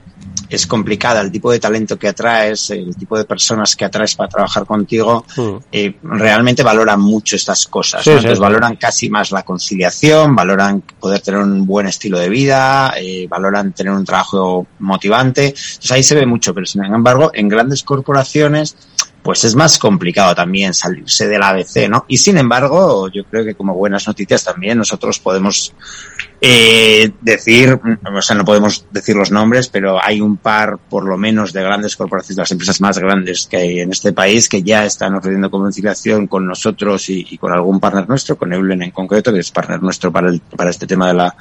es 0.51 0.67
complicada, 0.67 1.21
el 1.21 1.31
tipo 1.31 1.49
de 1.49 1.59
talento 1.59 1.97
que 1.97 2.09
atraes, 2.09 2.71
el 2.71 2.95
tipo 2.97 3.17
de 3.17 3.23
personas 3.23 3.75
que 3.75 3.85
atraes 3.85 4.15
para 4.15 4.29
trabajar 4.29 4.65
contigo, 4.65 5.25
mm. 5.37 5.55
eh, 5.71 5.95
realmente 6.03 6.61
valoran 6.61 6.99
mucho 6.99 7.37
estas 7.37 7.67
cosas. 7.67 8.03
Sí, 8.03 8.09
Entonces 8.09 8.37
valoran 8.37 8.75
casi 8.75 9.09
más 9.09 9.31
la 9.31 9.43
conciliación, 9.43 10.35
valoran 10.35 10.81
poder 10.99 11.21
tener 11.21 11.39
un 11.39 11.65
buen 11.65 11.87
estilo 11.87 12.19
de 12.19 12.27
vida, 12.27 12.93
eh, 12.97 13.27
valoran 13.29 13.71
tener 13.71 13.93
un 13.93 14.03
trabajo 14.03 14.67
motivante. 14.79 15.47
Entonces 15.47 15.91
ahí 15.91 16.03
se 16.03 16.15
ve 16.15 16.25
mucho, 16.25 16.53
pero 16.53 16.65
sin 16.65 16.83
embargo, 16.83 17.31
en 17.33 17.47
grandes 17.47 17.83
corporaciones 17.83 18.75
pues 19.23 19.43
es 19.43 19.55
más 19.55 19.77
complicado 19.77 20.33
también 20.33 20.73
salirse 20.73 21.27
del 21.27 21.43
ABC, 21.43 21.87
¿no? 21.89 22.05
Y 22.07 22.17
sin 22.17 22.37
embargo, 22.37 23.07
yo 23.09 23.23
creo 23.25 23.45
que 23.45 23.55
como 23.55 23.75
buenas 23.75 24.07
noticias 24.07 24.43
también 24.43 24.77
nosotros 24.77 25.19
podemos 25.19 25.73
eh, 26.43 27.11
decir, 27.21 27.79
o 28.03 28.21
sea, 28.23 28.35
no 28.35 28.43
podemos 28.43 28.85
decir 28.89 29.15
los 29.15 29.29
nombres, 29.29 29.67
pero 29.67 30.03
hay 30.03 30.21
un 30.21 30.37
par, 30.37 30.79
por 30.89 31.05
lo 31.05 31.15
menos, 31.15 31.53
de 31.53 31.61
grandes 31.61 31.95
corporaciones, 31.95 32.37
las 32.37 32.51
empresas 32.51 32.81
más 32.81 32.97
grandes 32.97 33.45
que 33.45 33.57
hay 33.57 33.79
en 33.81 33.91
este 33.91 34.11
país, 34.11 34.49
que 34.49 34.63
ya 34.63 34.83
están 34.83 35.13
ofreciendo 35.13 35.51
conciliación 35.51 36.25
con 36.25 36.47
nosotros 36.47 37.09
y, 37.09 37.37
con 37.37 37.51
algún 37.51 37.79
partner 37.79 38.09
nuestro, 38.09 38.37
con 38.37 38.51
Eulen 38.53 38.81
en 38.81 38.89
concreto, 38.89 39.31
que 39.31 39.39
es 39.39 39.51
partner 39.51 39.83
nuestro 39.83 40.11
para, 40.11 40.29
el, 40.29 40.39
para 40.39 40.71
este 40.71 40.87
tema 40.87 41.09
de 41.09 41.13
la, 41.13 41.35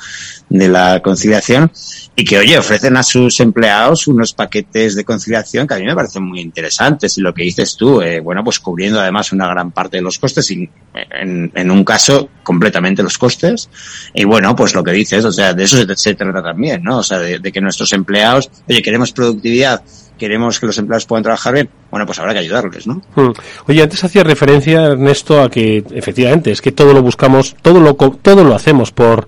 de 0.51 0.69
la 0.69 1.01
conciliación, 1.01 1.73
y 2.15 2.23
que, 2.23 2.37
oye, 2.37 2.59
ofrecen 2.59 2.99
a 2.99 3.03
sus 3.03 3.41
empleados 3.41 4.07
unos 4.07 4.35
paquetes 4.35 4.97
de 4.97 5.05
conciliación 5.05 5.67
que 5.67 5.75
a 5.75 5.79
mí 5.79 5.85
me 5.87 5.95
parecen 5.95 6.25
muy 6.25 6.41
interesantes. 6.41 7.17
Y 7.17 7.23
lo 7.23 7.33
que 7.33 7.45
dices 7.45 7.70
tú, 7.77 8.01
eh, 8.03 8.21
bueno, 8.21 8.45
pues 8.45 8.61
cubriendo 8.61 9.01
además 9.01 9.33
una 9.33 9.47
gran 9.49 9.71
parte 9.71 9.99
de 9.99 10.03
los 10.03 10.19
costes 10.19 10.51
y 10.51 10.69
en, 10.95 11.53
en 11.55 11.71
un 11.71 11.85
caso 11.85 12.29
completamente 12.43 13.03
los 13.03 13.19
costes. 13.19 13.69
Y 14.15 14.25
bueno, 14.25 14.55
pues 14.57 14.75
lo 14.75 14.83
que 14.83 14.93
dices, 14.93 15.25
o 15.25 15.33
sea, 15.33 15.55
de 15.55 15.65
eso 15.65 15.77
se, 15.97 16.15
trata 16.15 16.43
también, 16.43 16.83
¿no? 16.83 16.99
O 16.99 17.03
sea, 17.03 17.19
de, 17.19 17.41
que 17.53 17.61
nuestros 17.61 17.93
empleados, 17.93 18.51
oye, 18.69 18.83
queremos 18.83 19.13
productividad, 19.13 19.83
queremos 20.19 20.61
que 20.61 20.67
los 20.67 20.79
empleados 20.79 21.07
puedan 21.07 21.23
trabajar 21.23 21.55
bien, 21.55 21.71
bueno, 21.91 22.07
pues 22.07 22.19
habrá 22.19 22.33
que 22.33 22.41
ayudarles, 22.41 22.87
¿no? 22.87 23.03
Hmm. 23.15 23.33
Oye, 23.67 23.83
antes 23.83 24.03
hacía 24.05 24.25
referencia, 24.25 24.85
Ernesto, 24.87 25.43
a 25.43 25.51
que 25.51 25.85
efectivamente 25.93 26.51
es 26.51 26.61
que 26.61 26.73
todo 26.73 26.93
lo 26.93 27.03
buscamos, 27.03 27.57
todo 27.63 27.81
lo, 27.81 27.95
todo 27.95 28.45
lo 28.45 28.55
hacemos 28.55 28.93
por, 28.93 29.27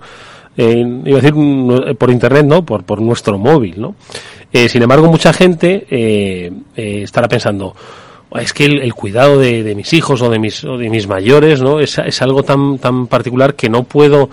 eh, 0.57 0.85
iba 1.05 1.17
a 1.17 1.21
decir 1.21 1.97
por 1.97 2.11
internet, 2.11 2.45
¿no? 2.45 2.65
Por, 2.65 2.83
por 2.83 3.01
nuestro 3.01 3.37
móvil, 3.37 3.81
¿no? 3.81 3.95
Eh, 4.51 4.69
sin 4.69 4.83
embargo, 4.83 5.07
mucha 5.07 5.33
gente 5.33 5.87
eh, 5.89 6.51
eh 6.75 7.01
estará 7.03 7.27
pensando, 7.27 7.75
es 8.39 8.53
que 8.53 8.65
el, 8.65 8.93
cuidado 8.93 9.39
de, 9.39 9.75
mis 9.75 9.93
hijos 9.93 10.21
o 10.21 10.29
de 10.29 10.39
mis, 10.39 10.63
o 10.63 10.77
de 10.77 10.89
mis 10.89 11.07
mayores, 11.07 11.61
¿no? 11.61 11.79
Es, 11.79 11.97
es 11.97 12.21
algo 12.21 12.43
tan, 12.43 12.79
tan 12.79 13.07
particular 13.07 13.55
que 13.55 13.69
no 13.69 13.83
puedo 13.83 14.29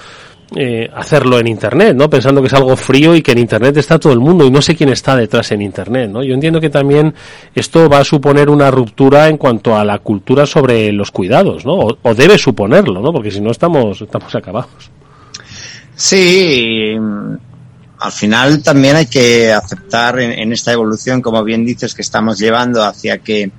eh, 0.56 0.90
hacerlo 0.96 1.38
en 1.38 1.46
Internet, 1.46 1.94
¿no? 1.94 2.10
Pensando 2.10 2.40
que 2.40 2.48
es 2.48 2.54
algo 2.54 2.74
frío 2.76 3.14
y 3.14 3.22
que 3.22 3.30
en 3.30 3.38
Internet 3.38 3.76
está 3.76 4.00
todo 4.00 4.12
el 4.12 4.18
mundo 4.18 4.44
y 4.44 4.50
no 4.50 4.60
sé 4.60 4.74
quién 4.74 4.88
está 4.88 5.14
detrás 5.14 5.52
en 5.52 5.62
Internet, 5.62 6.10
¿no? 6.10 6.24
Yo 6.24 6.34
entiendo 6.34 6.60
que 6.60 6.70
también 6.70 7.14
esto 7.54 7.88
va 7.88 7.98
a 7.98 8.04
suponer 8.04 8.50
una 8.50 8.68
ruptura 8.68 9.28
en 9.28 9.36
cuanto 9.36 9.76
a 9.76 9.84
la 9.84 10.00
cultura 10.00 10.46
sobre 10.46 10.90
los 10.92 11.12
cuidados, 11.12 11.64
¿no? 11.64 11.74
O, 12.02 12.14
debe 12.16 12.36
suponerlo, 12.36 13.00
¿no? 13.00 13.12
Porque 13.12 13.30
si 13.30 13.40
no 13.40 13.52
estamos, 13.52 14.00
estamos 14.02 14.34
acabados. 14.34 14.90
Sí, 15.94 16.96
al 18.00 18.12
final 18.12 18.60
también 18.60 18.96
hay 18.96 19.06
que 19.06 19.52
aceptar 19.52 20.18
en, 20.18 20.52
esta 20.52 20.72
evolución, 20.72 21.22
como 21.22 21.44
bien 21.44 21.64
dices, 21.64 21.94
que 21.94 22.02
estamos 22.02 22.40
llevando 22.40 22.82
hacia 22.82 23.18
que 23.18 23.52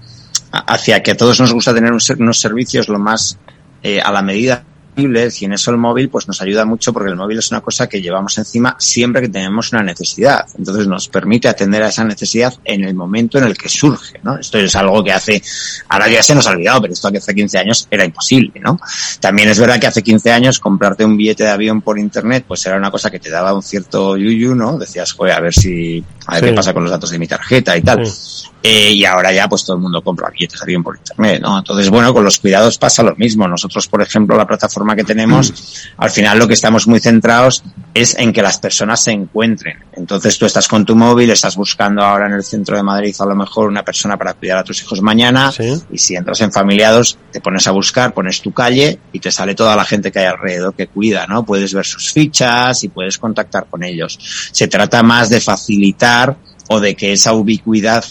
hacia 0.52 1.02
que 1.02 1.12
a 1.12 1.18
todos 1.18 1.40
nos 1.40 1.54
gusta 1.54 1.74
tener 1.74 1.92
unos 1.92 2.40
servicios 2.40 2.90
lo 2.90 3.00
más 3.00 3.38
eh, 3.84 4.02
a 4.02 4.12
la 4.12 4.22
medida 4.22 4.66
y 4.96 5.46
en 5.46 5.54
eso 5.54 5.72
el 5.72 5.78
móvil 5.78 6.10
pues 6.10 6.28
nos 6.28 6.42
ayuda 6.42 6.66
mucho 6.66 6.92
porque 6.92 7.10
el 7.10 7.16
móvil 7.16 7.40
es 7.40 7.50
una 7.52 7.62
cosa 7.62 7.88
que 7.88 8.02
llevamos 8.02 8.38
encima 8.38 8.76
siempre 8.78 9.22
que 9.22 9.30
tenemos 9.30 9.72
una 9.72 9.84
necesidad. 9.84 10.46
Entonces 10.58 10.88
nos 10.88 11.08
permite 11.08 11.48
atender 11.48 11.82
a 11.84 11.88
esa 11.88 12.04
necesidad 12.04 12.54
en 12.66 12.84
el 12.84 12.94
momento 12.94 13.38
en 13.38 13.46
el 13.46 13.58
que 13.58 13.70
surge, 13.70 14.20
¿no? 14.24 14.38
Esto 14.38 14.58
es 14.58 14.76
algo 14.76 15.04
que 15.04 15.14
hace, 15.14 15.42
ahora 15.88 16.10
ya 16.10 16.22
se 16.22 16.36
nos 16.36 16.46
ha 16.48 16.52
olvidado, 16.52 16.82
pero 16.82 16.94
esto 16.94 17.12
que 17.12 17.20
hace 17.20 17.34
15 17.34 17.58
años 17.58 17.88
era 17.90 18.04
imposible, 18.04 18.60
¿no? 18.60 18.80
También 19.20 19.50
es 19.50 19.60
verdad 19.60 19.80
que 19.80 19.88
hace 19.88 20.04
15 20.04 20.32
años 20.32 20.60
comprarte 20.60 21.06
un 21.06 21.16
billete 21.16 21.44
de 21.44 21.50
avión 21.50 21.82
por 21.82 21.98
internet 21.98 22.44
pues 22.48 22.66
era 22.66 22.78
una 22.78 22.92
cosa 22.92 23.10
que 23.10 23.20
te 23.20 23.30
daba 23.30 23.54
un 23.54 23.64
cierto 23.64 24.18
yuyu, 24.18 24.56
¿no? 24.56 24.78
Decías, 24.78 25.14
joder, 25.14 25.36
a 25.36 25.40
ver 25.40 25.54
si, 25.54 26.04
a 26.28 26.36
ver 26.36 26.50
qué 26.50 26.54
pasa 26.54 26.74
con 26.74 26.84
los 26.84 26.92
datos 26.92 27.10
de 27.12 27.20
mi 27.20 27.28
tarjeta 27.28 27.78
y 27.78 27.82
tal. 27.82 28.06
Eh, 28.64 28.92
y 28.92 29.06
ahora 29.06 29.32
ya 29.32 29.50
pues 29.50 29.66
todo 29.66 29.76
el 29.76 29.82
mundo 29.82 30.04
compra 30.04 30.30
billetes 30.30 30.60
de 30.60 30.64
avión 30.64 30.84
por 30.84 30.96
internet, 30.96 31.42
¿no? 31.42 31.58
Entonces, 31.58 31.90
bueno, 31.90 32.14
con 32.14 32.24
los 32.24 32.40
cuidados 32.40 32.78
pasa 32.78 33.02
lo 33.02 33.16
mismo. 33.16 33.48
Nosotros, 33.48 33.88
por 33.88 34.02
ejemplo, 34.02 34.38
la 34.38 34.46
plataforma 34.46 34.96
que 34.96 35.04
tenemos, 35.04 35.92
al 35.98 36.12
final 36.12 36.38
lo 36.38 36.48
que 36.48 36.54
estamos 36.54 36.88
muy 36.88 37.00
centrados 37.00 37.64
es 37.94 38.16
en 38.18 38.32
que 38.32 38.42
las 38.42 38.60
personas 38.60 39.04
se 39.04 39.12
encuentren. 39.12 39.78
Entonces 39.94 40.38
tú 40.38 40.46
estás 40.46 40.68
con 40.68 40.86
tu 40.86 40.96
móvil, 40.96 41.32
estás 41.32 41.56
buscando 41.56 42.04
ahora 42.04 42.28
en 42.28 42.34
el 42.34 42.44
centro 42.44 42.76
de 42.76 42.84
Madrid 42.84 43.16
a 43.20 43.26
lo 43.26 43.36
mejor 43.36 43.68
una 43.68 43.84
persona 43.84 44.18
para 44.18 44.34
cuidar 44.34 44.60
a 44.60 44.64
tus 44.64 44.82
hijos 44.82 45.02
mañana 45.02 45.52
y 45.92 45.98
si 45.98 46.16
entras 46.16 46.42
en 46.42 46.52
familiados 46.52 47.18
te 47.32 47.42
pones 47.42 47.68
a 47.68 47.72
buscar, 47.72 48.14
pones 48.14 48.42
tu 48.42 48.52
calle 48.52 49.00
y 49.12 49.20
te 49.20 49.32
sale 49.32 49.56
toda 49.56 49.76
la 49.76 49.86
gente 49.86 50.12
que 50.12 50.20
hay 50.20 50.26
alrededor 50.26 50.74
que 50.74 50.88
cuida, 50.88 51.28
¿no? 51.28 51.44
Puedes 51.46 51.74
ver 51.74 51.86
sus 51.86 52.12
fichas 52.12 52.84
y 52.84 52.90
puedes 52.90 53.18
contactar 53.18 53.68
con 53.70 53.84
ellos. 53.84 54.18
Se 54.52 54.68
trata 54.68 55.04
más 55.04 55.30
de 55.30 55.42
facilitar 55.42 56.38
o 56.70 56.80
de 56.80 56.96
que 56.96 57.12
esa 57.12 57.34
ubicuidad 57.34 58.06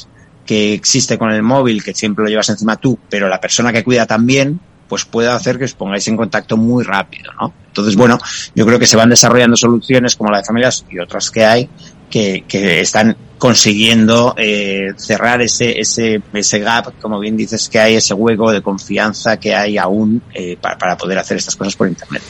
que 0.50 0.74
existe 0.74 1.16
con 1.16 1.30
el 1.30 1.44
móvil, 1.44 1.80
que 1.80 1.94
siempre 1.94 2.24
lo 2.24 2.28
llevas 2.28 2.48
encima 2.48 2.74
tú, 2.74 2.98
pero 3.08 3.28
la 3.28 3.40
persona 3.40 3.72
que 3.72 3.84
cuida 3.84 4.04
también, 4.04 4.58
pues 4.88 5.04
puede 5.04 5.28
hacer 5.28 5.58
que 5.58 5.66
os 5.66 5.74
pongáis 5.74 6.08
en 6.08 6.16
contacto 6.16 6.56
muy 6.56 6.82
rápido, 6.82 7.30
¿no? 7.40 7.54
Entonces, 7.68 7.94
bueno, 7.94 8.18
yo 8.56 8.66
creo 8.66 8.76
que 8.76 8.88
se 8.88 8.96
van 8.96 9.10
desarrollando 9.10 9.56
soluciones 9.56 10.16
como 10.16 10.32
la 10.32 10.38
de 10.38 10.44
familias 10.44 10.84
y 10.90 10.98
otras 10.98 11.30
que 11.30 11.44
hay 11.44 11.68
que, 12.10 12.42
que 12.48 12.80
están 12.80 13.16
consiguiendo 13.38 14.34
eh, 14.36 14.88
cerrar 14.96 15.40
ese, 15.40 15.78
ese, 15.78 16.20
ese 16.32 16.58
gap, 16.58 16.98
como 17.00 17.20
bien 17.20 17.36
dices, 17.36 17.68
que 17.68 17.78
hay, 17.78 17.94
ese 17.94 18.14
hueco 18.14 18.50
de 18.50 18.60
confianza 18.60 19.36
que 19.36 19.54
hay 19.54 19.78
aún 19.78 20.20
eh, 20.34 20.56
para, 20.60 20.76
para 20.76 20.96
poder 20.96 21.16
hacer 21.20 21.36
estas 21.36 21.54
cosas 21.54 21.76
por 21.76 21.86
Internet. 21.86 22.24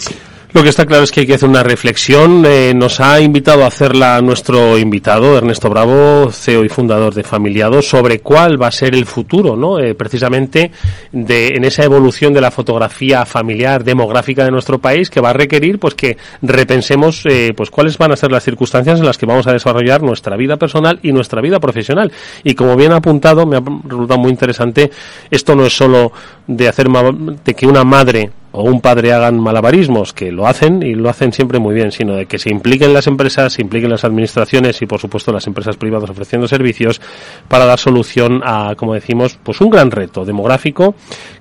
Lo 0.53 0.65
que 0.65 0.69
está 0.69 0.85
claro 0.85 1.05
es 1.05 1.13
que 1.13 1.21
hay 1.21 1.27
que 1.29 1.35
hacer 1.35 1.49
una 1.49 1.63
reflexión. 1.63 2.45
Eh, 2.45 2.73
nos 2.75 2.99
ha 2.99 3.21
invitado 3.21 3.63
a 3.63 3.69
hacerla 3.69 4.21
nuestro 4.21 4.77
invitado, 4.79 5.39
Ernesto 5.39 5.71
Bravo, 5.71 6.33
CEO 6.33 6.65
y 6.65 6.69
fundador 6.69 7.15
de 7.15 7.23
Familiado, 7.23 7.81
sobre 7.83 8.19
cuál 8.19 8.61
va 8.61 8.67
a 8.67 8.73
ser 8.73 8.97
el 8.97 9.07
futuro, 9.07 9.55
¿no? 9.55 9.79
Eh, 9.79 9.95
precisamente 9.95 10.73
de, 11.13 11.55
en 11.55 11.65
esa 11.65 11.85
evolución 11.85 12.35
de 12.35 12.41
la 12.41 12.51
fotografía 12.51 13.25
familiar 13.27 13.85
demográfica 13.85 14.45
de 14.45 14.51
nuestro 14.51 14.81
país, 14.81 15.09
que 15.09 15.21
va 15.21 15.31
a 15.31 15.35
requerir, 15.35 15.79
pues, 15.79 15.95
que 15.95 16.17
repensemos, 16.43 17.25
eh, 17.27 17.53
pues, 17.57 17.71
cuáles 17.71 17.97
van 17.97 18.11
a 18.11 18.17
ser 18.17 18.33
las 18.33 18.43
circunstancias 18.43 18.99
en 18.99 19.07
las 19.07 19.19
que 19.19 19.27
vamos 19.27 19.47
a 19.47 19.53
desarrollar 19.53 20.03
nuestra 20.03 20.37
vida 20.37 20.57
personal 20.57 20.99
y 21.01 21.13
nuestra 21.13 21.41
vida 21.41 21.61
profesional. 21.61 22.11
Y 22.43 22.55
como 22.55 22.75
bien 22.75 22.91
ha 22.91 22.97
apuntado, 22.97 23.47
me 23.47 23.59
ha 23.59 23.63
resultado 23.85 24.19
muy 24.19 24.33
interesante, 24.33 24.91
esto 25.31 25.55
no 25.55 25.65
es 25.65 25.77
solo 25.77 26.11
de 26.49 26.67
hacer, 26.67 26.89
de 26.89 27.55
que 27.55 27.69
una 27.69 27.85
madre 27.85 28.33
o 28.53 28.65
un 28.65 28.81
padre 28.81 29.13
hagan 29.13 29.39
malabarismos, 29.39 30.13
que 30.13 30.33
lo 30.33 30.47
hacen 30.47 30.83
y 30.83 30.95
lo 30.95 31.09
hacen 31.09 31.33
siempre 31.33 31.59
muy 31.59 31.75
bien, 31.75 31.93
sino 31.93 32.15
de 32.15 32.27
que 32.27 32.39
se 32.39 32.51
impliquen 32.51 32.93
las 32.93 33.07
empresas, 33.07 33.53
se 33.53 33.63
impliquen 33.63 33.91
las 33.91 34.05
administraciones 34.05 34.83
y 34.83 34.87
por 34.87 35.01
supuesto 35.01 35.33
las 35.33 35.47
empresas 35.47 35.77
privadas 35.77 36.11
ofreciendo 36.11 36.49
servicios 36.49 37.01
para 37.49 37.65
dar 37.65 37.79
solución 37.79 38.43
a, 38.45 38.75
como 38.77 38.95
decimos, 38.95 39.39
pues 39.43 39.61
un 39.61 39.71
gran 39.71 39.91
reto 39.91 40.25
demográfico 40.25 40.95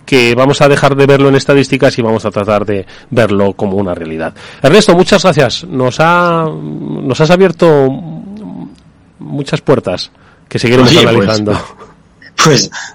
que 0.05 0.35
vamos 0.35 0.61
a 0.61 0.69
dejar 0.69 0.95
de 0.95 1.05
verlo 1.05 1.29
en 1.29 1.35
estadísticas 1.35 1.97
y 1.97 2.01
vamos 2.01 2.25
a 2.25 2.31
tratar 2.31 2.65
de 2.65 2.85
verlo 3.09 3.53
como 3.53 3.77
una 3.77 3.93
realidad. 3.95 4.33
Ernesto, 4.61 4.95
muchas 4.95 5.23
gracias. 5.23 5.63
Nos 5.65 5.99
ha, 5.99 6.45
nos 6.49 7.19
has 7.19 7.29
abierto 7.31 7.89
muchas 9.19 9.61
puertas 9.61 10.11
que 10.47 10.59
seguiremos 10.59 10.93
pues, 10.93 11.05
analizando. 11.05 11.51
Pues, 11.51 11.88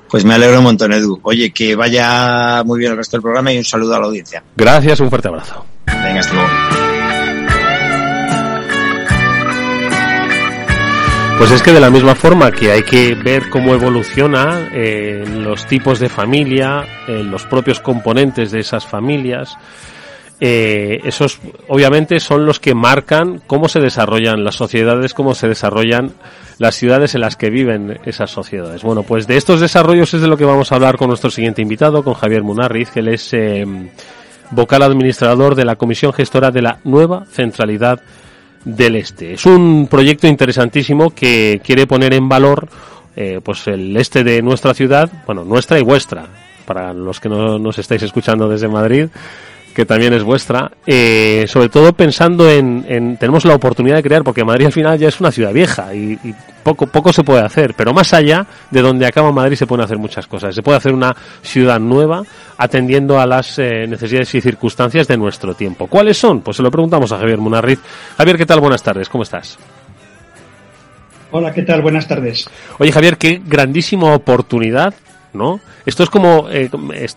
pues 0.09 0.25
me 0.25 0.35
alegro 0.35 0.59
un 0.59 0.65
montón, 0.65 0.93
Edu. 0.93 1.21
Oye, 1.23 1.51
que 1.51 1.75
vaya 1.75 2.63
muy 2.65 2.79
bien 2.79 2.93
el 2.93 2.99
resto 2.99 3.17
del 3.17 3.23
programa 3.23 3.53
y 3.53 3.59
un 3.59 3.65
saludo 3.65 3.95
a 3.95 4.01
la 4.01 4.07
audiencia. 4.07 4.43
Gracias, 4.57 5.01
un 5.01 5.11
fuerte 5.11 5.29
abrazo. 5.29 5.65
Venga, 5.87 6.21
hasta 6.21 6.35
luego. 6.35 6.49
Pues 11.39 11.51
es 11.51 11.63
que 11.63 11.73
de 11.73 11.81
la 11.81 11.91
misma 11.91 12.15
forma 12.15 12.53
que 12.53 12.71
hay 12.71 12.83
que 12.85 13.15
ver 13.15 13.51
cómo 13.51 13.75
evoluciona 13.75 14.71
eh, 14.73 15.25
los 15.27 15.67
tipos 15.67 15.99
de 15.99 16.09
familia, 16.09 16.87
eh, 17.07 17.23
los 17.23 17.45
propios 17.45 17.81
componentes 17.81 18.53
de 18.53 18.61
esas 18.61 18.87
familias, 18.87 19.59
eh, 20.41 21.01
esos 21.05 21.39
obviamente 21.69 22.19
son 22.21 22.45
los 22.45 22.61
que 22.61 22.75
marcan 22.75 23.41
cómo 23.47 23.69
se 23.69 23.81
desarrollan 23.81 24.45
las 24.45 24.57
sociedades, 24.57 25.15
cómo 25.15 25.35
se 25.35 25.49
desarrollan 25.49 26.13
las 26.59 26.75
ciudades 26.75 27.15
en 27.15 27.21
las 27.21 27.37
que 27.37 27.51
viven 27.51 27.99
esas 28.05 28.31
sociedades. 28.31 28.83
Bueno, 28.83 29.03
pues 29.03 29.27
de 29.27 29.37
estos 29.37 29.61
desarrollos 29.61 30.13
es 30.15 30.21
de 30.21 30.29
lo 30.29 30.37
que 30.37 30.45
vamos 30.45 30.73
a 30.73 30.77
hablar 30.77 30.97
con 30.97 31.09
nuestro 31.09 31.31
siguiente 31.31 31.63
invitado, 31.63 32.03
con 32.03 32.15
Javier 32.15 32.43
Munarriz, 32.43 32.91
que 32.91 33.01
él 33.01 33.09
es 33.09 33.33
eh, 33.33 33.65
vocal 34.51 34.83
administrador 34.83 35.55
de 35.55 35.65
la 35.65 35.77
Comisión 35.77 36.13
Gestora 36.13 36.51
de 36.51 36.63
la 36.63 36.79
Nueva 36.85 37.27
Centralidad 37.31 38.01
del 38.65 38.97
Este. 38.97 39.35
Es 39.35 39.47
un 39.47 39.89
proyecto 39.91 40.27
interesantísimo 40.27 41.11
que 41.11 41.61
quiere 41.65 41.87
poner 41.87 42.15
en 42.15 42.29
valor 42.29 42.69
eh, 43.17 43.41
pues 43.43 43.67
el 43.69 43.97
este 43.97 44.25
de 44.25 44.43
nuestra 44.43 44.75
ciudad, 44.75 45.11
bueno, 45.27 45.45
nuestra 45.45 45.79
y 45.79 45.83
vuestra, 45.83 46.27
para 46.67 46.93
los 46.93 47.21
que 47.21 47.29
no 47.29 47.59
nos 47.59 47.79
estáis 47.79 48.03
escuchando 48.03 48.49
desde 48.49 48.67
Madrid, 48.67 49.09
que 49.75 49.85
también 49.85 50.13
es 50.15 50.23
vuestra, 50.23 50.71
eh, 50.87 51.45
sobre 51.49 51.69
todo 51.69 51.93
pensando 51.93 52.49
en, 52.49 53.17
tenemos 53.19 53.45
la 53.45 53.55
oportunidad 53.55 53.97
de 53.97 54.03
crear, 54.03 54.23
porque 54.23 54.45
Madrid 54.45 54.67
al 54.67 54.73
final 54.73 54.99
ya 54.99 55.09
es 55.09 55.21
una 55.21 55.33
ciudad 55.33 55.53
vieja 55.53 55.93
y, 55.95 56.17
poco, 56.63 56.87
poco 56.87 57.13
se 57.13 57.25
puede 57.25 57.43
hacer, 57.43 57.75
pero 57.77 57.93
más 57.93 58.15
allá 58.15 58.47
de 58.71 58.81
donde 58.81 59.07
acaba 59.07 59.33
Madrid 59.33 59.57
se 59.57 59.67
pueden 59.67 59.85
hacer 59.85 59.99
muchas 59.99 60.27
cosas. 60.27 60.55
Se 60.55 60.63
puede 60.63 60.79
hacer 60.79 60.95
una 60.95 61.15
ciudad 61.43 61.81
nueva 61.81 62.23
atendiendo 62.57 63.19
a 63.19 63.27
las 63.27 63.59
eh, 63.59 63.87
necesidades 63.87 64.35
y 64.35 64.41
circunstancias 64.41 65.09
de 65.09 65.17
nuestro 65.17 65.55
tiempo. 65.55 65.89
¿Cuáles 65.89 66.17
son? 66.17 66.41
Pues 66.41 66.57
se 66.57 66.63
lo 66.63 66.71
preguntamos 66.71 67.13
a 67.13 67.19
Javier 67.19 67.39
Munarriz. 67.39 67.81
Javier, 68.17 68.39
¿qué 68.39 68.47
tal? 68.47 68.61
Buenas 68.61 68.83
tardes, 68.83 69.09
¿cómo 69.09 69.25
estás? 69.25 69.59
Hola, 71.33 71.53
¿qué 71.53 71.63
tal? 71.63 71.83
Buenas 71.83 72.07
tardes. 72.07 72.49
Oye, 72.79 72.93
Javier, 72.93 73.19
qué 73.19 73.43
grandísima 73.45 74.15
oportunidad 74.15 74.95
¿no? 75.35 75.61
Esto 75.85 76.05
es 76.05 76.11
como, 76.11 76.49
eh, 76.49 76.71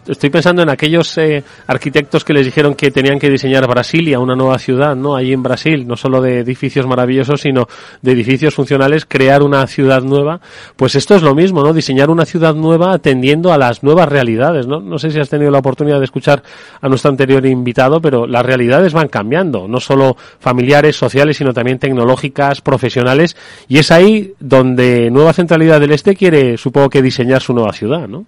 estoy 0.08 0.30
pensando 0.30 0.62
en 0.62 0.70
aquellos 0.70 1.18
eh, 1.18 1.44
arquitectos 1.68 2.26
que 2.26 2.34
les 2.34 2.46
dijeron 2.46 2.76
que 2.76 2.92
tenían 2.92 3.20
que 3.20 3.30
diseñar 3.30 3.68
Brasilia, 3.68 4.20
una 4.20 4.36
nueva 4.36 4.60
ciudad, 4.60 4.96
¿no? 4.96 5.16
Allí 5.16 5.34
en 5.34 5.44
Brasil, 5.44 5.88
no 5.88 5.96
solo 5.96 6.22
de 6.22 6.40
edificios 6.40 6.86
maravillosos, 6.88 7.42
sino 7.42 7.68
de 8.02 8.12
edificios 8.12 8.56
funcionales, 8.56 9.06
crear 9.06 9.44
una 9.44 9.66
ciudad 9.68 10.02
nueva. 10.02 10.42
Pues 10.76 10.96
esto 10.96 11.16
es 11.16 11.22
lo 11.22 11.36
mismo, 11.36 11.64
¿no? 11.64 11.74
Diseñar 11.74 12.10
una 12.10 12.26
ciudad 12.26 12.56
nueva 12.56 12.94
atendiendo 12.94 13.54
a 13.54 13.58
las 13.58 13.84
nuevas 13.84 14.10
realidades, 14.10 14.68
¿no? 14.68 14.82
No 14.82 15.00
sé 15.00 15.12
si 15.12 15.20
has 15.20 15.30
tenido 15.30 15.52
la 15.52 15.60
oportunidad 15.60 16.00
de 16.00 16.06
escuchar 16.06 16.44
a 16.82 16.90
nuestro 16.90 17.12
anterior 17.12 17.46
invitado, 17.46 18.02
pero 18.02 18.28
las 18.28 18.46
realidades 18.46 18.94
van 18.94 19.08
cambiando, 19.08 19.68
no 19.68 19.80
solo 19.80 20.18
familiares, 20.40 20.96
sociales, 20.96 21.38
sino 21.38 21.54
también 21.54 21.80
tecnológicas, 21.80 22.62
profesionales, 22.62 23.38
y 23.68 23.78
es 23.78 23.92
ahí 23.92 24.34
donde 24.40 25.10
Nueva 25.12 25.34
Centralidad 25.34 25.80
del 25.80 25.92
Este 25.92 26.16
quiere, 26.16 26.58
supongo 26.58 26.90
que, 26.90 27.02
diseñar 27.02 27.42
su 27.42 27.54
nueva 27.54 27.74
ciudad, 27.74 28.07
¿no? 28.08 28.26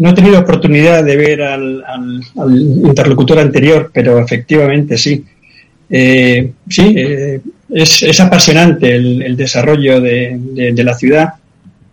No 0.00 0.08
he 0.08 0.14
tenido 0.14 0.40
oportunidad 0.40 1.04
de 1.04 1.14
ver 1.14 1.42
al, 1.42 1.84
interlocutor 2.34 3.38
anterior, 3.38 3.90
pero 3.92 4.18
efectivamente 4.18 4.96
sí. 4.96 5.26
Eh, 5.90 6.52
sí, 6.66 6.94
eh, 6.96 7.40
es, 7.68 8.18
apasionante 8.20 8.96
el, 8.96 9.36
desarrollo 9.36 10.00
de, 10.00 10.72
la 10.74 10.94
ciudad. 10.94 11.34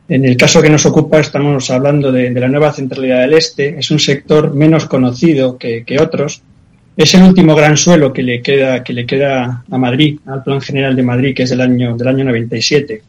En 0.08 0.23
el 0.23 0.38
caso 0.38 0.62
que 0.62 0.69
nos 0.69 0.86
ocupa, 0.86 1.19
estamos 1.19 1.69
hablando 1.69 2.13
de, 2.13 2.32
la 2.32 2.47
nueva 2.47 2.71
centralidad 2.71 3.19
del 3.19 3.34
Este. 3.34 3.77
Es 3.77 3.91
un 3.91 3.99
sector 3.99 4.53
menos 4.53 4.86
conocido 4.86 5.58
que, 5.58 5.84
otros. 5.99 6.41
Es 6.95 7.13
el 7.13 7.23
último 7.23 7.56
gran 7.56 7.75
suelo 7.75 8.13
que 8.13 8.23
le 8.23 8.41
queda 8.41 8.86
que 8.86 8.93
le 8.93 9.06
queda 9.06 9.65
a 9.69 9.77
Madrid, 9.77 10.17
al 10.25 10.43
Plan 10.43 10.62
General 10.62 10.95
de 10.95 11.03
Madrid, 11.03 11.36
que 11.36 11.43
es 11.43 11.49
del 11.49 11.60
año 11.60 11.97
del 11.97 12.08
año 12.08 12.23
97. 12.23 13.01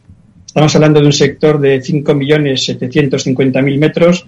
Estamos 0.58 0.74
hablando 0.74 0.98
de 0.98 1.06
un 1.06 1.12
sector 1.12 1.60
de 1.60 1.80
5.750.000 1.80 3.78
metros 3.78 4.26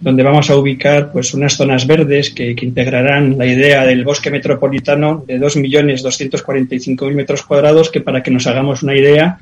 donde 0.00 0.24
vamos 0.24 0.50
a 0.50 0.56
ubicar 0.56 1.12
pues 1.12 1.34
unas 1.34 1.56
zonas 1.56 1.86
verdes 1.86 2.30
que, 2.30 2.56
integrarán 2.60 3.38
la 3.38 3.46
idea 3.46 3.86
del 3.86 4.02
bosque 4.02 4.28
metropolitano 4.28 5.22
de 5.24 5.38
2.245.000 5.38 7.14
metros 7.14 7.44
cuadrados, 7.44 7.90
que 7.90 8.00
para 8.00 8.24
que 8.24 8.32
nos 8.32 8.48
hagamos 8.48 8.82
una 8.82 8.96
idea, 8.96 9.38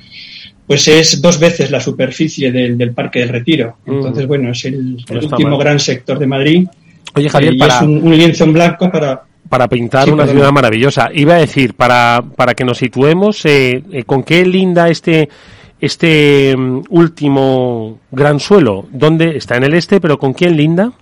pues 0.67 0.87
es 0.89 1.23
dos 1.23 1.41
veces 1.41 1.71
la 1.71 1.81
superficie 1.81 2.53
del, 2.53 2.93
Parque 2.93 3.21
del 3.21 3.31
Retiro. 3.31 3.79
Mm. 3.87 3.93
Entonces, 3.95 4.27
bueno, 4.27 4.51
es 4.51 4.63
el, 4.67 4.99
último 5.09 5.57
gran 5.57 5.81
sector 5.81 6.19
de 6.19 6.27
Madrid. 6.27 6.69
Oye, 7.15 7.31
Javier, 7.31 7.55
y 7.55 7.63
es 7.63 7.81
un, 7.81 8.15
lienzo 8.15 8.45
en 8.45 8.53
blanco 8.53 8.93
para... 8.93 9.23
Para 9.49 9.69
pintar 9.69 10.13
una 10.13 10.27
ciudad 10.27 10.53
maravillosa. 10.53 11.09
Iba 11.15 11.37
a 11.37 11.39
decir, 11.39 11.73
para, 11.73 12.23
para 12.37 12.53
que 12.53 12.67
nos 12.67 12.77
situemos, 12.77 13.43
eh, 13.47 13.83
eh, 13.91 14.05
¿con 14.05 14.23
qué 14.23 14.45
linda 14.45 14.91
este 14.91 15.31
este 15.81 16.57
mm, 16.57 16.85
último 16.91 18.01
gran 18.11 18.41
suelo, 18.41 18.87
¿dónde 18.93 19.37
está 19.37 19.57
en 19.57 19.65
el 19.65 19.75
este, 19.75 20.01
pero 20.01 20.19
con 20.19 20.33
quién 20.33 20.57
linda? 20.57 20.93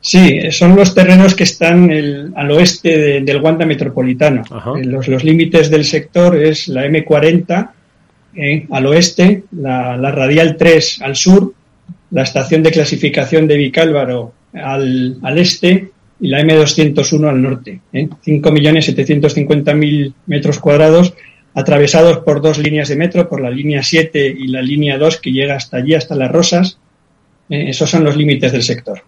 Sí, 0.00 0.50
son 0.50 0.74
los 0.74 0.94
terrenos 0.94 1.34
que 1.36 1.44
están 1.44 2.32
al 2.34 2.50
oeste 2.50 3.20
del 3.20 3.40
Wanda 3.40 3.64
Metropolitano. 3.64 4.42
Eh, 4.76 4.84
los, 4.84 5.22
límites 5.22 5.70
del 5.70 5.84
sector 5.84 6.36
es 6.36 6.66
la 6.66 6.84
M40 6.86 7.70
eh, 8.34 8.66
al 8.68 8.86
oeste, 8.86 9.44
la, 9.52 9.96
Radial 9.96 10.56
3 10.56 11.02
al 11.02 11.14
sur, 11.14 11.54
la 12.10 12.22
estación 12.22 12.64
de 12.64 12.72
clasificación 12.72 13.46
de 13.46 13.56
Vicálvaro 13.56 14.32
al, 14.52 15.18
al 15.22 15.38
este 15.38 15.90
y 16.18 16.28
la 16.28 16.40
M201 16.40 17.28
al 17.28 17.40
norte. 17.40 17.80
Eh, 17.92 18.08
5.750.000 18.08 20.14
metros 20.26 20.58
cuadrados 20.58 21.14
atravesados 21.54 22.18
por 22.18 22.40
dos 22.40 22.58
líneas 22.58 22.88
de 22.88 22.96
metro, 22.96 23.28
por 23.28 23.40
la 23.40 23.50
línea 23.50 23.82
7 23.82 24.36
y 24.38 24.48
la 24.48 24.62
línea 24.62 24.98
2 24.98 25.18
que 25.18 25.32
llega 25.32 25.56
hasta 25.56 25.78
allí, 25.78 25.94
hasta 25.94 26.14
las 26.14 26.30
Rosas. 26.30 26.78
Eh, 27.48 27.68
esos 27.68 27.90
son 27.90 28.04
los 28.04 28.16
límites 28.16 28.52
del 28.52 28.62
sector. 28.62 29.02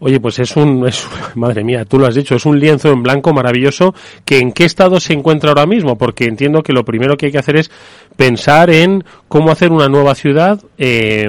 Oye, 0.00 0.20
pues 0.20 0.38
es 0.38 0.56
un, 0.56 0.86
es, 0.86 1.06
madre 1.34 1.64
mía, 1.64 1.84
tú 1.84 1.98
lo 1.98 2.06
has 2.06 2.14
dicho, 2.14 2.34
es 2.34 2.46
un 2.46 2.58
lienzo 2.58 2.90
en 2.90 3.02
blanco 3.02 3.32
maravilloso 3.32 3.94
que 4.24 4.38
en 4.38 4.52
qué 4.52 4.64
estado 4.64 5.00
se 5.00 5.12
encuentra 5.12 5.50
ahora 5.50 5.66
mismo, 5.66 5.96
porque 5.96 6.24
entiendo 6.24 6.62
que 6.62 6.72
lo 6.72 6.84
primero 6.84 7.16
que 7.16 7.26
hay 7.26 7.32
que 7.32 7.38
hacer 7.38 7.56
es 7.56 7.70
pensar 8.16 8.70
en 8.70 9.04
cómo 9.28 9.50
hacer 9.50 9.72
una 9.72 9.88
nueva 9.88 10.14
ciudad 10.14 10.60
eh, 10.78 11.28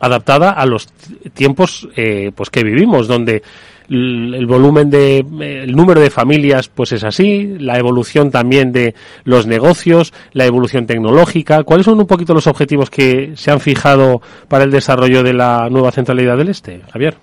adaptada 0.00 0.50
a 0.50 0.66
los 0.66 0.88
tiempos 1.34 1.88
eh, 1.96 2.32
pues 2.34 2.50
que 2.50 2.64
vivimos, 2.64 3.06
donde 3.08 3.42
el 3.92 4.46
volumen 4.46 4.88
de 4.90 5.18
el 5.18 5.76
número 5.76 6.00
de 6.00 6.10
familias 6.10 6.68
pues 6.68 6.92
es 6.92 7.04
así, 7.04 7.56
la 7.58 7.78
evolución 7.78 8.30
también 8.30 8.72
de 8.72 8.94
los 9.24 9.46
negocios, 9.46 10.14
la 10.32 10.46
evolución 10.46 10.86
tecnológica. 10.86 11.62
¿Cuáles 11.64 11.84
son 11.84 12.00
un 12.00 12.06
poquito 12.06 12.32
los 12.32 12.46
objetivos 12.46 12.88
que 12.90 13.32
se 13.34 13.50
han 13.50 13.60
fijado 13.60 14.22
para 14.48 14.64
el 14.64 14.70
desarrollo 14.70 15.22
de 15.22 15.34
la 15.34 15.68
nueva 15.70 15.92
centralidad 15.92 16.38
del 16.38 16.48
Este, 16.48 16.80
Javier? 16.90 17.16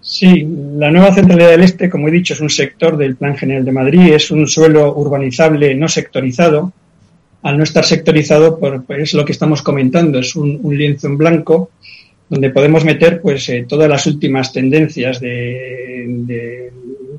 Sí, 0.00 0.46
la 0.76 0.90
nueva 0.90 1.12
centralidad 1.12 1.50
del 1.50 1.62
Este, 1.62 1.90
como 1.90 2.08
he 2.08 2.12
dicho, 2.12 2.34
es 2.34 2.40
un 2.40 2.50
sector 2.50 2.96
del 2.96 3.16
Plan 3.16 3.36
General 3.36 3.64
de 3.64 3.72
Madrid, 3.72 4.12
es 4.14 4.30
un 4.30 4.46
suelo 4.46 4.94
urbanizable 4.94 5.74
no 5.74 5.88
sectorizado. 5.88 6.72
Al 7.42 7.56
no 7.56 7.64
estar 7.64 7.84
sectorizado, 7.84 8.58
pues, 8.58 8.82
es 8.88 9.14
lo 9.14 9.24
que 9.24 9.32
estamos 9.32 9.62
comentando, 9.62 10.18
es 10.18 10.36
un 10.36 10.60
lienzo 10.76 11.06
en 11.06 11.16
blanco 11.16 11.70
donde 12.30 12.50
podemos 12.50 12.84
meter 12.84 13.20
pues 13.20 13.48
eh, 13.48 13.66
todas 13.68 13.90
las 13.90 14.06
últimas 14.06 14.52
tendencias 14.52 15.20
de, 15.20 16.70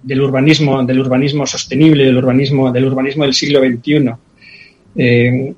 del 0.02 0.22
urbanismo, 0.22 0.82
del 0.84 1.00
urbanismo 1.00 1.46
sostenible, 1.46 2.06
del 2.06 2.18
urbanismo, 2.18 2.72
del 2.72 2.86
urbanismo 2.86 3.26
del 3.26 3.34
siglo 3.34 3.60
XXI. 3.60 4.10
Eh, 4.96 5.54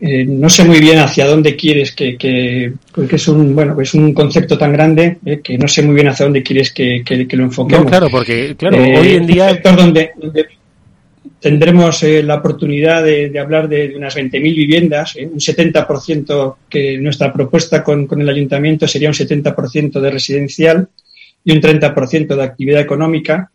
eh, 0.00 0.24
no 0.24 0.48
sé 0.48 0.64
muy 0.64 0.78
bien 0.78 0.98
hacia 0.98 1.26
dónde 1.26 1.54
quieres 1.54 1.92
que, 1.92 2.16
que 2.16 2.72
porque 2.94 3.16
es 3.16 3.26
un 3.26 3.54
bueno 3.54 3.78
es 3.80 3.94
un 3.94 4.14
concepto 4.14 4.56
tan 4.56 4.72
grande 4.72 5.18
que 5.42 5.58
no 5.58 5.66
sé 5.66 5.82
muy 5.82 5.96
bien 5.96 6.06
hacia 6.06 6.24
dónde 6.24 6.42
quieres 6.44 6.72
que, 6.72 7.02
lo 7.32 7.44
enfoquemos. 7.44 7.84
No, 7.84 7.90
claro, 7.90 8.08
porque 8.08 8.54
claro, 8.56 8.78
hoy 8.78 9.16
en 9.16 9.26
día 9.26 9.60
donde, 9.76 10.12
donde 10.16 10.46
tendremos 11.40 12.02
eh, 12.02 12.22
la 12.22 12.36
oportunidad 12.36 13.02
de, 13.02 13.36
hablar 13.38 13.68
de, 13.68 13.94
unas 13.96 14.16
20.000 14.16 14.40
viviendas, 14.40 15.16
eh, 15.16 15.26
un 15.26 15.38
70% 15.38 16.56
que 16.68 16.98
nuestra 16.98 17.32
propuesta 17.32 17.82
con, 17.82 18.08
el 18.20 18.28
ayuntamiento 18.28 18.86
sería 18.88 19.08
un 19.08 19.14
70% 19.14 20.00
de 20.00 20.10
residencial 20.10 20.88
y 21.44 21.52
un 21.52 21.60
30% 21.60 22.36
de 22.36 22.42
actividad 22.42 22.80
económica. 22.80 23.50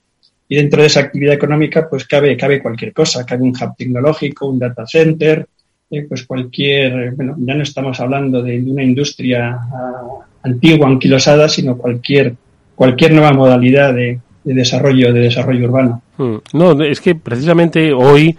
Y 0.48 0.56
dentro 0.56 0.82
de 0.82 0.88
esa 0.88 1.00
actividad 1.00 1.34
económica, 1.34 1.88
pues 1.90 2.06
cabe, 2.06 2.36
cabe 2.38 2.62
cualquier 2.62 2.94
cosa, 2.94 3.26
cabe 3.26 3.44
un 3.44 3.50
hub 3.50 3.76
tecnológico, 3.78 4.48
un 4.48 4.60
data 4.60 4.86
center, 4.86 5.48
eh, 5.90 6.06
pues 6.08 6.26
cualquier, 6.26 7.12
bueno, 7.12 7.36
ya 7.40 7.56
no 7.56 7.64
estamos 7.64 8.00
hablando 8.00 8.42
de, 8.42 8.60
una 8.62 8.84
industria 8.84 9.58
uh, 9.58 10.22
antigua, 10.44 10.88
anquilosada, 10.88 11.48
sino 11.48 11.78
cualquier, 11.78 12.36
cualquier 12.76 13.14
nueva 13.14 13.32
modalidad 13.32 13.94
de, 13.94 14.20
de 14.44 14.54
desarrollo, 14.54 15.14
de 15.14 15.22
desarrollo 15.22 15.66
urbano. 15.66 16.02
Hmm. 16.18 16.38
No, 16.54 16.84
es 16.84 17.02
que 17.02 17.16
precisamente 17.16 17.94
hoy 17.94 18.36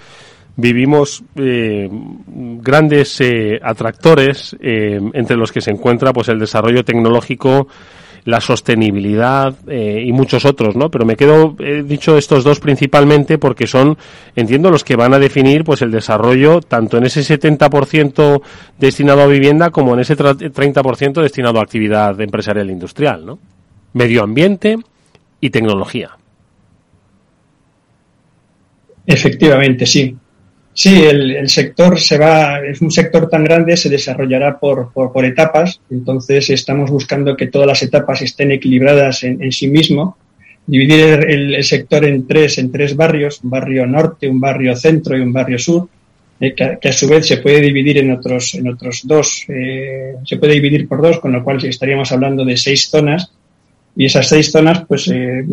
vivimos 0.57 1.23
eh, 1.35 1.89
grandes 2.61 3.21
eh, 3.21 3.59
atractores 3.63 4.57
eh, 4.61 5.01
entre 5.13 5.37
los 5.37 5.51
que 5.51 5.61
se 5.61 5.71
encuentra 5.71 6.13
pues 6.13 6.29
el 6.29 6.39
desarrollo 6.39 6.85
tecnológico 6.85 7.69
la 8.27 8.41
sostenibilidad 8.41 9.55
y 9.69 10.11
muchos 10.13 10.47
otros, 10.47 10.75
¿no? 10.77 10.91
Pero 10.91 11.05
me 11.05 11.15
quedo, 11.15 11.55
dicho 11.85 12.17
estos 12.17 12.43
dos 12.43 12.59
principalmente 12.59 13.37
porque 13.37 13.67
son, 13.67 13.99
entiendo, 14.35 14.71
los 14.71 14.83
que 14.83 14.97
van 14.97 15.13
a 15.13 15.19
definir 15.19 15.63
pues 15.63 15.83
el 15.83 15.91
desarrollo 15.91 16.63
tanto 16.63 16.97
en 16.97 17.05
ese 17.05 17.21
70% 17.21 18.41
destinado 18.79 19.21
a 19.21 19.27
vivienda 19.27 19.69
como 19.69 19.93
en 19.93 20.01
ese 20.01 20.17
30% 20.17 21.21
destinado 21.21 21.59
a 21.59 21.65
actividad 21.65 22.19
empresarial 22.19 22.71
e 22.71 22.73
industrial, 22.73 23.27
¿no? 23.27 23.39
Medio 23.93 24.23
ambiente, 24.23 24.79
y 25.45 25.51
tecnología. 25.51 26.11
Efectivamente, 29.07 29.85
sí. 29.85 30.17
Sí, 30.73 31.05
el, 31.05 31.49
sector 31.51 32.01
se 32.01 32.17
va, 32.17 32.61
es 32.61 32.81
un 32.81 32.91
sector 32.91 33.29
tan 33.29 33.45
grande, 33.45 33.77
se 33.77 33.91
desarrollará 33.91 34.59
por, 34.59 34.91
por, 34.93 35.25
etapas, 35.25 35.81
entonces 35.91 36.49
estamos 36.49 36.91
buscando 36.91 37.37
que 37.37 37.47
todas 37.47 37.69
las 37.69 37.83
etapas 37.83 38.23
estén 38.23 38.53
equilibradas 38.53 39.23
en, 39.23 39.53
sí 39.53 39.69
mismo, 39.69 40.17
dividir 40.67 41.27
el, 41.29 41.63
sector 41.63 42.07
en 42.07 42.27
tres, 42.27 42.57
en 42.57 42.73
tres 42.73 42.97
barrios, 42.97 43.41
un 43.45 43.51
barrio 43.51 43.87
norte, 43.87 44.27
un 44.29 44.41
barrio 44.41 44.75
centro 44.75 45.17
y 45.17 45.21
un 45.21 45.33
barrio 45.33 45.59
sur, 45.59 45.89
eh, 46.41 46.55
que, 46.55 46.89
a 46.89 46.93
su 46.93 47.07
vez 47.07 47.27
se 47.27 47.37
puede 47.37 47.61
dividir 47.61 47.99
en 47.99 48.11
otros, 48.11 48.55
en 48.55 48.67
otros 48.67 49.03
dos, 49.05 49.45
eh, 49.49 50.15
se 50.25 50.39
puede 50.39 50.55
dividir 50.55 50.89
por 50.89 51.03
dos, 51.03 51.21
con 51.21 51.33
lo 51.33 51.45
cual 51.45 51.65
estaríamos 51.65 52.11
hablando 52.11 52.45
de 52.45 52.57
seis 52.57 52.89
zonas, 52.89 53.31
y 53.97 54.07
esas 54.07 54.29
seis 54.29 54.51
zonas, 54.51 54.85
pues, 54.87 55.09
eh, 55.09 55.45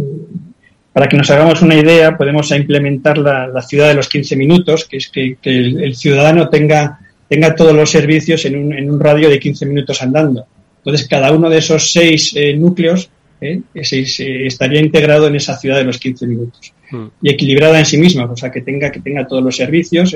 para 0.94 1.08
que 1.08 1.18
nos 1.18 1.30
hagamos 1.30 1.62
una 1.62 1.76
idea, 1.76 2.18
podemos 2.18 2.52
implementar 2.52 3.18
la, 3.18 3.62
ciudad 3.62 3.88
de 3.88 3.94
los 3.94 4.10
15 4.10 4.36
minutos, 4.36 4.86
que 4.86 4.98
es 4.98 5.10
que, 5.10 5.38
el, 5.44 5.96
ciudadano 5.96 6.50
tenga, 6.50 7.00
tenga 7.30 7.56
todos 7.56 7.74
los 7.74 7.90
servicios 7.90 8.44
en 8.46 8.58
un, 8.58 8.74
en 8.74 8.90
un 8.90 9.00
radio 9.00 9.30
de 9.30 9.40
15 9.40 9.66
minutos 9.66 10.02
andando. 10.02 10.46
Entonces, 10.78 11.08
cada 11.08 11.32
uno 11.32 11.50
de 11.50 11.60
esos 11.60 11.92
seis 11.92 12.34
eh, 12.36 12.54
núcleos 12.56 13.10
eh, 13.40 13.62
estaría 13.74 14.82
integrado 14.82 15.28
en 15.28 15.36
esa 15.36 15.58
ciudad 15.58 15.78
de 15.78 15.84
los 15.84 15.98
15 15.98 16.28
minutos 16.28 16.74
hmm. 16.92 17.06
y 17.22 17.30
equilibrada 17.32 17.80
en 17.80 17.86
sí 17.86 17.98
misma, 17.98 18.26
o 18.26 18.36
sea, 18.36 18.52
que 18.52 18.62
tenga, 18.62 18.92
que 18.92 19.00
tenga 19.00 19.28
todos 19.28 19.44
los 19.44 19.56
servicios 19.56 20.16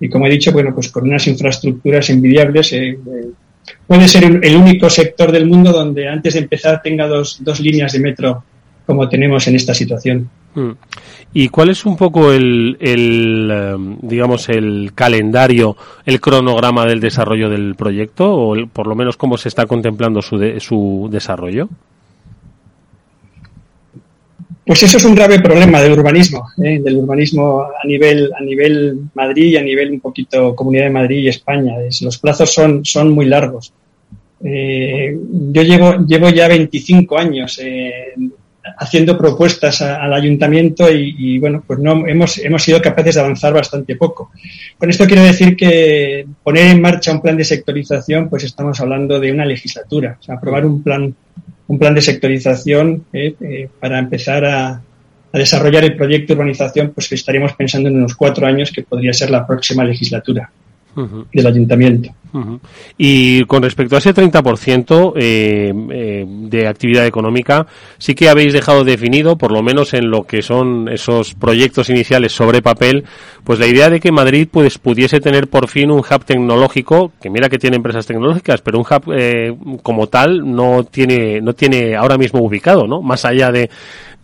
y 0.00 0.08
como 0.08 0.26
he 0.26 0.30
dicho, 0.30 0.52
bueno, 0.52 0.74
pues 0.74 0.90
con 0.90 1.04
unas 1.04 1.26
infraestructuras 1.26 2.10
envidiables 2.10 2.74
puede 3.86 4.08
ser 4.08 4.24
el 4.42 4.56
único 4.56 4.88
sector 4.90 5.32
del 5.32 5.46
mundo 5.46 5.72
donde 5.72 6.08
antes 6.08 6.34
de 6.34 6.40
empezar 6.40 6.82
tenga 6.82 7.06
dos, 7.06 7.38
dos 7.40 7.60
líneas 7.60 7.92
de 7.92 8.00
metro 8.00 8.44
como 8.86 9.08
tenemos 9.08 9.46
en 9.48 9.56
esta 9.56 9.74
situación. 9.74 10.28
Mm. 10.54 10.70
¿Y 11.32 11.48
cuál 11.48 11.70
es 11.70 11.84
un 11.84 11.96
poco 11.96 12.32
el, 12.32 12.76
el, 12.80 13.50
em, 13.50 13.98
digamos, 14.02 14.48
el 14.48 14.92
calendario, 14.94 15.76
el 16.06 16.20
cronograma 16.20 16.86
del 16.86 17.00
desarrollo 17.00 17.48
del 17.48 17.74
proyecto 17.74 18.32
o 18.32 18.66
por 18.66 18.86
lo 18.86 18.94
menos 18.94 19.16
cómo 19.16 19.36
se 19.36 19.48
está 19.48 19.66
contemplando 19.66 20.22
su, 20.22 20.38
su 20.60 21.08
desarrollo? 21.10 21.68
Pues 24.66 24.82
eso 24.82 24.96
es 24.96 25.04
un 25.04 25.14
grave 25.14 25.40
problema 25.40 25.82
del 25.82 25.92
urbanismo, 25.92 26.48
¿eh? 26.56 26.80
del 26.82 26.96
urbanismo 26.96 27.62
a 27.62 27.86
nivel, 27.86 28.30
a 28.34 28.42
nivel 28.42 28.98
Madrid 29.14 29.46
y 29.46 29.56
a 29.56 29.62
nivel 29.62 29.90
un 29.90 30.00
poquito 30.00 30.54
Comunidad 30.54 30.84
de 30.84 30.90
Madrid 30.90 31.18
y 31.18 31.28
España. 31.28 31.74
los 32.00 32.18
plazos 32.18 32.52
son, 32.52 32.84
son 32.84 33.12
muy 33.12 33.26
largos. 33.26 33.74
Eh, 34.42 35.16
yo 35.52 35.62
llevo, 35.62 36.06
llevo 36.06 36.30
ya 36.30 36.48
25 36.48 37.18
años 37.18 37.60
eh, 37.62 38.14
haciendo 38.78 39.18
propuestas 39.18 39.82
al 39.82 40.12
ayuntamiento 40.12 40.90
y, 40.90 41.38
bueno, 41.38 41.62
pues 41.66 41.78
no 41.78 42.06
hemos, 42.06 42.38
hemos 42.38 42.62
sido 42.62 42.80
capaces 42.80 43.16
de 43.16 43.20
avanzar 43.20 43.52
bastante 43.52 43.96
poco. 43.96 44.30
Con 44.78 44.88
esto 44.88 45.06
quiero 45.06 45.22
decir 45.22 45.56
que 45.56 46.26
poner 46.42 46.68
en 46.68 46.80
marcha 46.80 47.12
un 47.12 47.20
plan 47.20 47.36
de 47.36 47.44
sectorización, 47.44 48.30
pues 48.30 48.44
estamos 48.44 48.80
hablando 48.80 49.20
de 49.20 49.30
una 49.30 49.44
legislatura, 49.44 50.16
o 50.18 50.22
sea, 50.22 50.36
aprobar 50.36 50.64
un 50.64 50.82
plan 50.82 51.14
un 51.66 51.78
plan 51.78 51.94
de 51.94 52.02
sectorización 52.02 53.04
eh, 53.12 53.34
eh, 53.40 53.68
para 53.80 53.98
empezar 53.98 54.44
a, 54.44 54.82
desarrollar 55.32 55.82
el 55.82 55.96
proyecto 55.96 56.28
de 56.28 56.34
urbanización, 56.34 56.92
pues 56.94 57.10
estaríamos 57.10 57.54
pensando 57.54 57.88
en 57.88 57.96
unos 57.96 58.14
cuatro 58.14 58.46
años 58.46 58.70
que 58.70 58.84
podría 58.84 59.12
ser 59.12 59.30
la 59.30 59.44
próxima 59.44 59.82
legislatura 59.82 60.48
del 61.32 61.46
ayuntamiento. 61.46 62.10
Y 62.98 63.44
con 63.44 63.62
respecto 63.62 63.94
a 63.94 63.98
ese 63.98 64.12
30% 64.12 65.12
eh, 65.16 65.72
eh, 65.90 66.24
de 66.26 66.66
actividad 66.66 67.06
económica, 67.06 67.66
sí 67.98 68.14
que 68.14 68.28
habéis 68.28 68.52
dejado 68.52 68.82
definido, 68.82 69.38
por 69.38 69.52
lo 69.52 69.62
menos 69.62 69.94
en 69.94 70.10
lo 70.10 70.24
que 70.24 70.42
son 70.42 70.88
esos 70.88 71.34
proyectos 71.34 71.90
iniciales 71.90 72.32
sobre 72.32 72.60
papel, 72.60 73.04
pues 73.44 73.60
la 73.60 73.68
idea 73.68 73.88
de 73.88 74.00
que 74.00 74.10
Madrid 74.10 74.48
pues, 74.50 74.78
pudiese 74.78 75.20
tener 75.20 75.48
por 75.48 75.68
fin 75.68 75.92
un 75.92 76.00
hub 76.00 76.24
tecnológico, 76.24 77.12
que 77.20 77.30
mira 77.30 77.48
que 77.48 77.58
tiene 77.58 77.76
empresas 77.76 78.06
tecnológicas, 78.06 78.62
pero 78.62 78.78
un 78.78 78.84
hub 78.84 79.12
eh, 79.16 79.54
como 79.82 80.08
tal 80.08 80.52
no 80.54 80.82
tiene, 80.84 81.40
no 81.40 81.52
tiene 81.52 81.94
ahora 81.94 82.18
mismo 82.18 82.40
ubicado, 82.40 82.88
¿no? 82.88 83.00
Más 83.00 83.24
allá 83.24 83.52
de, 83.52 83.70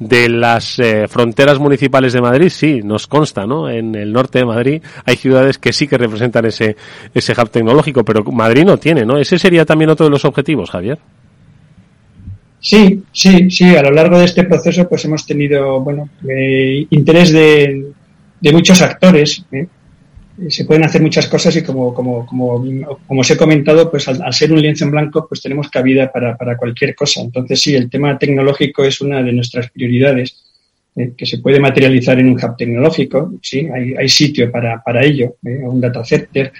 de 0.01 0.31
las 0.31 0.79
eh, 0.79 1.07
fronteras 1.09 1.59
municipales 1.59 2.15
de 2.15 2.23
Madrid, 2.23 2.49
sí, 2.49 2.81
nos 2.83 3.07
consta, 3.07 3.47
¿no? 3.47 3.69
En 3.69 3.95
el 3.95 4.13
norte 4.13 4.41
de 4.41 4.47
Madrid 4.47 4.83
hay 5.05 5.17
ciudades 5.17 5.59
que 5.59 5.75
sí 5.75 5.87
que 5.87 5.99
representan 5.99 6.47
ese, 6.47 6.75
ese 7.15 7.33
hub 7.33 7.51
tecnológico, 7.51 8.03
pero 8.03 8.25
Madrid 8.25 8.65
no 8.65 8.79
tiene, 8.79 9.05
¿no? 9.05 9.19
Ese 9.19 9.39
sería 9.39 9.67
también 9.67 9.91
otro 9.91 10.07
de 10.07 10.11
los 10.11 10.25
objetivos, 10.25 10.71
Javier. 10.71 10.99
Sí, 12.61 13.03
sí, 13.13 13.51
sí. 13.51 13.77
A 13.77 13.83
lo 13.83 13.91
largo 13.91 14.19
de 14.19 14.25
este 14.25 14.45
proceso, 14.45 14.89
pues 14.89 15.05
hemos 15.05 15.27
tenido, 15.27 15.81
bueno, 15.81 16.09
eh, 16.29 16.87
interés 16.91 17.33
de, 17.33 17.93
de 18.41 18.53
muchos 18.53 18.81
actores. 18.83 19.45
¿eh? 19.53 19.67
Se 20.49 20.65
pueden 20.65 20.85
hacer 20.85 21.03
muchas 21.03 21.27
cosas 21.27 21.55
y 21.57 21.63
como, 21.63 21.93
como, 21.93 22.25
como, 22.27 22.65
como 23.07 23.21
os 23.21 23.31
he 23.31 23.37
comentado, 23.37 23.91
pues 23.91 24.09
al, 24.09 24.33
ser 24.33 24.53
un 24.53 24.63
lienzo 24.63 24.85
en 24.85 24.91
blanco, 24.91 25.27
pues 25.29 25.43
tenemos 25.43 25.69
cabida 25.69 26.11
para, 26.11 26.37
para 26.37 26.57
cualquier 26.57 26.95
cosa. 26.95 27.21
Entonces 27.21 27.61
sí, 27.61 27.75
el 27.75 27.91
tema 27.91 28.19
tecnológico 28.19 28.85
es 28.85 29.01
una 29.01 29.23
de 29.23 29.33
nuestras 29.33 29.71
prioridades, 29.71 30.43
eh, 30.97 31.13
que 31.17 31.27
se 31.27 31.39
puede 31.39 31.61
materializar 31.61 32.19
en 32.19 32.29
un 32.29 32.35
hub 32.35 32.57
tecnológico, 32.57 33.35
sí, 33.43 33.69
hay, 33.73 33.95
hay 33.95 34.09
sitio 34.09 34.51
para, 34.51 34.83
para 34.83 35.05
ello, 35.05 35.37
eh, 35.45 35.61
un 35.63 35.81
data 35.81 36.05
center. 36.05 36.53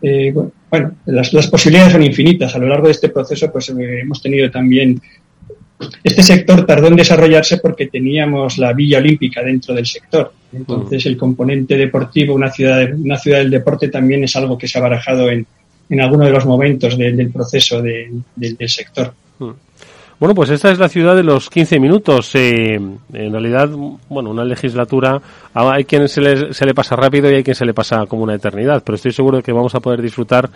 Eh, 0.00 0.32
bueno, 0.70 0.96
las, 1.06 1.32
las, 1.32 1.48
posibilidades 1.48 1.92
son 1.92 2.02
infinitas. 2.02 2.54
A 2.54 2.58
lo 2.58 2.68
largo 2.68 2.86
de 2.86 2.92
este 2.92 3.08
proceso, 3.08 3.52
pues 3.52 3.68
hemos 3.68 4.22
tenido 4.22 4.50
también 4.50 5.00
este 6.02 6.22
sector 6.22 6.64
tardó 6.64 6.88
en 6.88 6.96
desarrollarse 6.96 7.58
porque 7.58 7.86
teníamos 7.86 8.58
la 8.58 8.72
Villa 8.72 8.98
Olímpica 8.98 9.42
dentro 9.42 9.74
del 9.74 9.86
sector. 9.86 10.32
Entonces, 10.52 11.04
el 11.06 11.16
componente 11.16 11.76
deportivo, 11.76 12.34
una 12.34 12.50
ciudad, 12.50 12.88
una 12.94 13.18
ciudad 13.18 13.38
del 13.38 13.50
deporte, 13.50 13.88
también 13.88 14.24
es 14.24 14.34
algo 14.36 14.56
que 14.56 14.68
se 14.68 14.78
ha 14.78 14.82
barajado 14.82 15.28
en, 15.28 15.46
en 15.88 16.00
alguno 16.00 16.24
de 16.24 16.30
los 16.30 16.46
momentos 16.46 16.96
del 16.96 17.30
proceso 17.30 17.82
del 17.82 18.68
sector. 18.68 19.12
Bueno, 20.18 20.34
pues 20.34 20.48
esta 20.48 20.70
es 20.70 20.78
la 20.78 20.88
ciudad 20.88 21.14
de 21.14 21.22
los 21.22 21.50
15 21.50 21.78
minutos. 21.78 22.34
Eh, 22.34 22.74
en 22.76 23.32
realidad, 23.32 23.68
bueno, 24.08 24.30
una 24.30 24.44
legislatura, 24.44 25.20
hay 25.52 25.84
quien 25.84 26.08
se 26.08 26.22
le, 26.22 26.54
se 26.54 26.64
le 26.64 26.74
pasa 26.74 26.96
rápido 26.96 27.30
y 27.30 27.34
hay 27.34 27.44
quien 27.44 27.54
se 27.54 27.66
le 27.66 27.74
pasa 27.74 28.06
como 28.06 28.22
una 28.22 28.34
eternidad, 28.34 28.82
pero 28.84 28.96
estoy 28.96 29.12
seguro 29.12 29.38
de 29.38 29.42
que 29.42 29.52
vamos 29.52 29.74
a 29.74 29.80
poder 29.80 30.00
disfrutar 30.00 30.48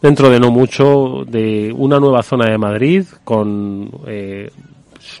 dentro 0.00 0.30
de 0.30 0.40
no 0.40 0.50
mucho 0.50 1.24
de 1.26 1.72
una 1.76 1.98
nueva 1.98 2.22
zona 2.22 2.50
de 2.50 2.58
Madrid 2.58 3.04
con 3.24 3.90
eh, 4.06 4.50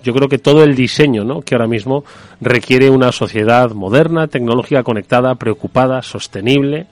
yo 0.02 0.12
creo 0.12 0.28
que 0.28 0.38
todo 0.38 0.62
el 0.64 0.74
diseño 0.74 1.24
¿no? 1.24 1.42
que 1.42 1.54
ahora 1.54 1.66
mismo 1.66 2.04
requiere 2.40 2.90
una 2.90 3.12
sociedad 3.12 3.70
moderna, 3.72 4.28
tecnológica 4.28 4.82
conectada, 4.82 5.34
preocupada, 5.34 6.02
sostenible 6.02 6.86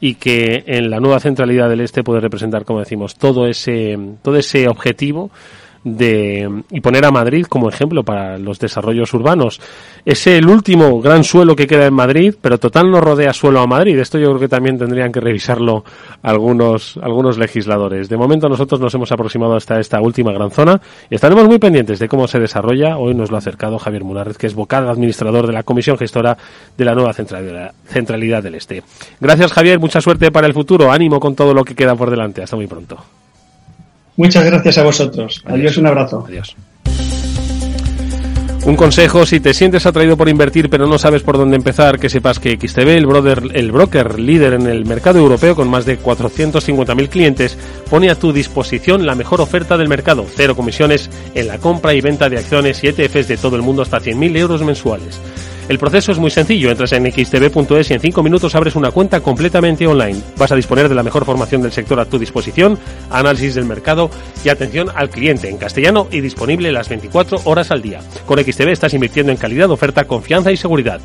y 0.00 0.16
que 0.16 0.64
en 0.66 0.90
la 0.90 1.00
nueva 1.00 1.20
centralidad 1.20 1.68
del 1.68 1.80
este 1.80 2.04
puede 2.04 2.20
representar, 2.20 2.64
como 2.64 2.80
decimos, 2.80 3.16
todo 3.16 3.46
ese, 3.46 3.98
todo 4.22 4.36
ese 4.36 4.68
objetivo 4.68 5.30
de, 5.84 6.62
y 6.70 6.80
poner 6.80 7.04
a 7.04 7.10
Madrid 7.10 7.46
como 7.46 7.68
ejemplo 7.68 8.02
para 8.02 8.38
los 8.38 8.58
desarrollos 8.58 9.12
urbanos. 9.12 9.60
Es 10.04 10.26
el 10.26 10.48
último 10.48 11.00
gran 11.00 11.24
suelo 11.24 11.54
que 11.54 11.66
queda 11.66 11.86
en 11.86 11.94
Madrid, 11.94 12.34
pero 12.40 12.58
total 12.58 12.90
no 12.90 13.00
rodea 13.00 13.32
suelo 13.32 13.60
a 13.60 13.66
Madrid. 13.66 13.98
Esto 13.98 14.18
yo 14.18 14.28
creo 14.28 14.40
que 14.40 14.48
también 14.48 14.78
tendrían 14.78 15.12
que 15.12 15.20
revisarlo 15.20 15.84
algunos, 16.22 16.98
algunos 17.02 17.38
legisladores. 17.38 18.08
De 18.08 18.16
momento 18.16 18.48
nosotros 18.48 18.80
nos 18.80 18.94
hemos 18.94 19.12
aproximado 19.12 19.54
hasta 19.54 19.78
esta 19.78 20.00
última 20.00 20.32
gran 20.32 20.50
zona 20.50 20.80
y 21.10 21.14
estaremos 21.14 21.46
muy 21.46 21.58
pendientes 21.58 21.98
de 21.98 22.08
cómo 22.08 22.26
se 22.26 22.40
desarrolla. 22.40 22.96
Hoy 22.96 23.14
nos 23.14 23.30
lo 23.30 23.36
ha 23.36 23.38
acercado 23.38 23.78
Javier 23.78 24.04
Munárez, 24.04 24.38
que 24.38 24.46
es 24.46 24.54
vocal 24.54 24.88
administrador 24.88 25.46
de 25.46 25.52
la 25.52 25.62
Comisión 25.62 25.98
Gestora 25.98 26.36
de 26.76 26.84
la 26.84 26.94
nueva 26.94 27.12
centralidad, 27.12 27.72
centralidad 27.86 28.42
del 28.42 28.54
Este. 28.54 28.82
Gracias 29.20 29.52
Javier, 29.52 29.78
mucha 29.78 30.00
suerte 30.00 30.32
para 30.32 30.46
el 30.46 30.54
futuro. 30.54 30.90
Ánimo 30.90 31.20
con 31.20 31.34
todo 31.34 31.52
lo 31.52 31.64
que 31.64 31.74
queda 31.74 31.94
por 31.94 32.10
delante. 32.10 32.42
Hasta 32.42 32.56
muy 32.56 32.66
pronto. 32.66 32.98
Muchas 34.16 34.44
gracias 34.44 34.78
a 34.78 34.82
vosotros. 34.84 35.42
Adiós, 35.46 35.76
un 35.76 35.86
abrazo. 35.86 36.24
Adiós. 36.26 36.56
Un 38.66 38.76
consejo, 38.76 39.26
si 39.26 39.40
te 39.40 39.52
sientes 39.52 39.84
atraído 39.84 40.16
por 40.16 40.30
invertir 40.30 40.70
pero 40.70 40.86
no 40.86 40.98
sabes 40.98 41.22
por 41.22 41.36
dónde 41.36 41.56
empezar, 41.56 41.98
que 41.98 42.08
sepas 42.08 42.38
que 42.38 42.56
XTB, 42.56 42.88
el, 42.96 43.04
brother, 43.04 43.42
el 43.52 43.70
broker 43.70 44.18
líder 44.18 44.54
en 44.54 44.66
el 44.66 44.86
mercado 44.86 45.18
europeo 45.18 45.54
con 45.54 45.68
más 45.68 45.84
de 45.84 46.00
450.000 46.00 47.08
clientes, 47.10 47.58
pone 47.90 48.08
a 48.08 48.14
tu 48.14 48.32
disposición 48.32 49.04
la 49.04 49.16
mejor 49.16 49.42
oferta 49.42 49.76
del 49.76 49.88
mercado. 49.88 50.24
Cero 50.34 50.56
comisiones 50.56 51.10
en 51.34 51.46
la 51.46 51.58
compra 51.58 51.92
y 51.92 52.00
venta 52.00 52.30
de 52.30 52.38
acciones 52.38 52.82
y 52.82 52.86
ETFs 52.86 53.28
de 53.28 53.36
todo 53.36 53.56
el 53.56 53.62
mundo 53.62 53.82
hasta 53.82 54.00
100.000 54.00 54.38
euros 54.38 54.62
mensuales. 54.62 55.20
El 55.66 55.78
proceso 55.78 56.12
es 56.12 56.18
muy 56.18 56.30
sencillo, 56.30 56.70
entras 56.70 56.92
en 56.92 57.10
xtb.es 57.10 57.90
y 57.90 57.94
en 57.94 58.00
5 58.00 58.22
minutos 58.22 58.54
abres 58.54 58.76
una 58.76 58.90
cuenta 58.90 59.20
completamente 59.20 59.86
online. 59.86 60.20
Vas 60.36 60.52
a 60.52 60.56
disponer 60.56 60.90
de 60.90 60.94
la 60.94 61.02
mejor 61.02 61.24
formación 61.24 61.62
del 61.62 61.72
sector 61.72 61.98
a 61.98 62.04
tu 62.04 62.18
disposición, 62.18 62.78
análisis 63.10 63.54
del 63.54 63.64
mercado 63.64 64.10
y 64.44 64.50
atención 64.50 64.90
al 64.94 65.08
cliente 65.08 65.48
en 65.48 65.56
castellano 65.56 66.06
y 66.10 66.20
disponible 66.20 66.70
las 66.70 66.90
24 66.90 67.40
horas 67.44 67.70
al 67.70 67.80
día. 67.80 68.00
Con 68.26 68.38
XTB 68.38 68.68
estás 68.68 68.92
invirtiendo 68.92 69.32
en 69.32 69.38
calidad, 69.38 69.70
oferta, 69.70 70.04
confianza 70.04 70.52
y 70.52 70.58
seguridad. 70.58 71.00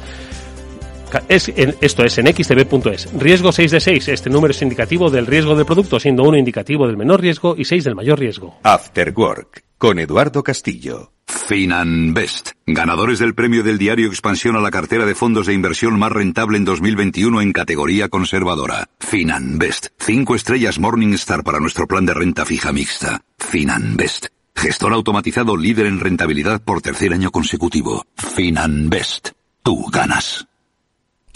Es 1.27 1.51
esto 1.55 2.03
es 2.03 2.17
en 2.17 2.27
xtb.es. 2.27 3.09
Riesgo 3.13 3.51
6 3.51 3.71
de 3.71 3.79
6. 3.79 4.07
Este 4.09 4.29
número 4.29 4.51
es 4.51 4.61
indicativo 4.61 5.09
del 5.09 5.27
riesgo 5.27 5.55
del 5.55 5.65
producto, 5.65 5.99
siendo 5.99 6.23
uno 6.23 6.37
indicativo 6.37 6.87
del 6.87 6.97
menor 6.97 7.21
riesgo 7.21 7.55
y 7.57 7.65
6 7.65 7.83
del 7.83 7.95
mayor 7.95 8.19
riesgo. 8.19 8.59
After 8.63 9.13
Work, 9.15 9.63
con 9.77 9.99
Eduardo 9.99 10.43
Castillo. 10.43 11.11
Finanbest, 11.29 12.51
ganadores 12.65 13.19
del 13.19 13.35
premio 13.35 13.63
del 13.63 13.77
diario 13.77 14.07
Expansión 14.07 14.55
a 14.55 14.61
la 14.61 14.71
cartera 14.71 15.05
de 15.05 15.15
fondos 15.15 15.45
de 15.45 15.53
inversión 15.53 15.97
más 15.97 16.11
rentable 16.11 16.57
en 16.57 16.65
2021 16.65 17.41
en 17.41 17.53
categoría 17.53 18.09
conservadora. 18.09 18.89
Finanbest, 18.99 19.87
5 19.99 20.35
estrellas 20.35 20.79
Morningstar 20.79 21.43
para 21.43 21.59
nuestro 21.59 21.87
plan 21.87 22.05
de 22.05 22.15
renta 22.15 22.45
fija 22.45 22.71
mixta. 22.71 23.21
Finanbest, 23.37 24.27
gestor 24.55 24.93
automatizado 24.93 25.55
líder 25.55 25.85
en 25.85 25.99
rentabilidad 25.99 26.61
por 26.63 26.81
tercer 26.81 27.13
año 27.13 27.31
consecutivo. 27.31 28.05
Finanbest, 28.15 29.29
tú 29.63 29.85
ganas. 29.91 30.48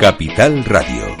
Capital 0.00 0.64
Radio. 0.64 1.14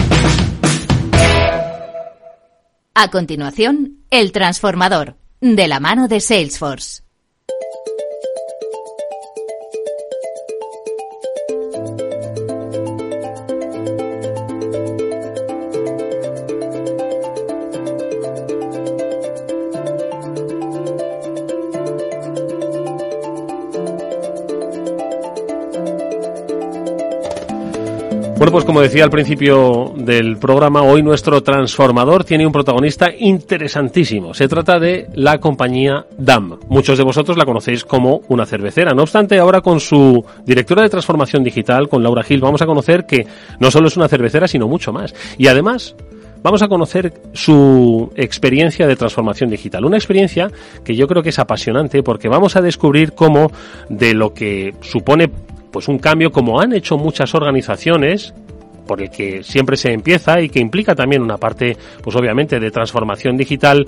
A 2.94 3.10
continuación, 3.10 3.98
El 4.08 4.32
Transformador, 4.32 5.16
de 5.42 5.68
la 5.68 5.80
mano 5.80 6.08
de 6.08 6.20
Salesforce. 6.20 7.02
Bueno, 28.40 28.52
pues 28.52 28.64
como 28.64 28.80
decía 28.80 29.04
al 29.04 29.10
principio 29.10 29.92
del 29.98 30.38
programa, 30.38 30.80
hoy 30.80 31.02
nuestro 31.02 31.42
transformador 31.42 32.24
tiene 32.24 32.46
un 32.46 32.52
protagonista 32.52 33.10
interesantísimo. 33.14 34.32
Se 34.32 34.48
trata 34.48 34.78
de 34.80 35.08
la 35.12 35.36
compañía 35.36 36.06
DAM. 36.16 36.58
Muchos 36.70 36.96
de 36.96 37.04
vosotros 37.04 37.36
la 37.36 37.44
conocéis 37.44 37.84
como 37.84 38.22
una 38.28 38.46
cervecera. 38.46 38.94
No 38.94 39.02
obstante, 39.02 39.38
ahora 39.38 39.60
con 39.60 39.78
su 39.78 40.24
directora 40.46 40.82
de 40.82 40.88
transformación 40.88 41.44
digital, 41.44 41.90
con 41.90 42.02
Laura 42.02 42.22
Gil, 42.22 42.40
vamos 42.40 42.62
a 42.62 42.66
conocer 42.66 43.04
que 43.04 43.26
no 43.58 43.70
solo 43.70 43.88
es 43.88 43.98
una 43.98 44.08
cervecera, 44.08 44.48
sino 44.48 44.66
mucho 44.66 44.90
más. 44.90 45.14
Y 45.36 45.48
además, 45.48 45.94
vamos 46.42 46.62
a 46.62 46.68
conocer 46.68 47.12
su 47.34 48.10
experiencia 48.16 48.86
de 48.86 48.96
transformación 48.96 49.50
digital. 49.50 49.84
Una 49.84 49.98
experiencia 49.98 50.50
que 50.82 50.96
yo 50.96 51.06
creo 51.06 51.22
que 51.22 51.28
es 51.28 51.38
apasionante 51.38 52.02
porque 52.02 52.28
vamos 52.28 52.56
a 52.56 52.62
descubrir 52.62 53.12
cómo 53.12 53.52
de 53.90 54.14
lo 54.14 54.32
que 54.32 54.74
supone 54.80 55.30
pues 55.70 55.88
un 55.88 55.98
cambio 55.98 56.30
como 56.30 56.60
han 56.60 56.72
hecho 56.72 56.96
muchas 56.96 57.34
organizaciones 57.34 58.34
por 58.86 59.00
el 59.00 59.10
que 59.10 59.42
siempre 59.44 59.76
se 59.76 59.92
empieza 59.92 60.40
y 60.40 60.48
que 60.48 60.58
implica 60.58 60.94
también 60.94 61.22
una 61.22 61.36
parte, 61.36 61.76
pues 62.02 62.16
obviamente, 62.16 62.58
de 62.58 62.70
transformación 62.72 63.36
digital, 63.36 63.86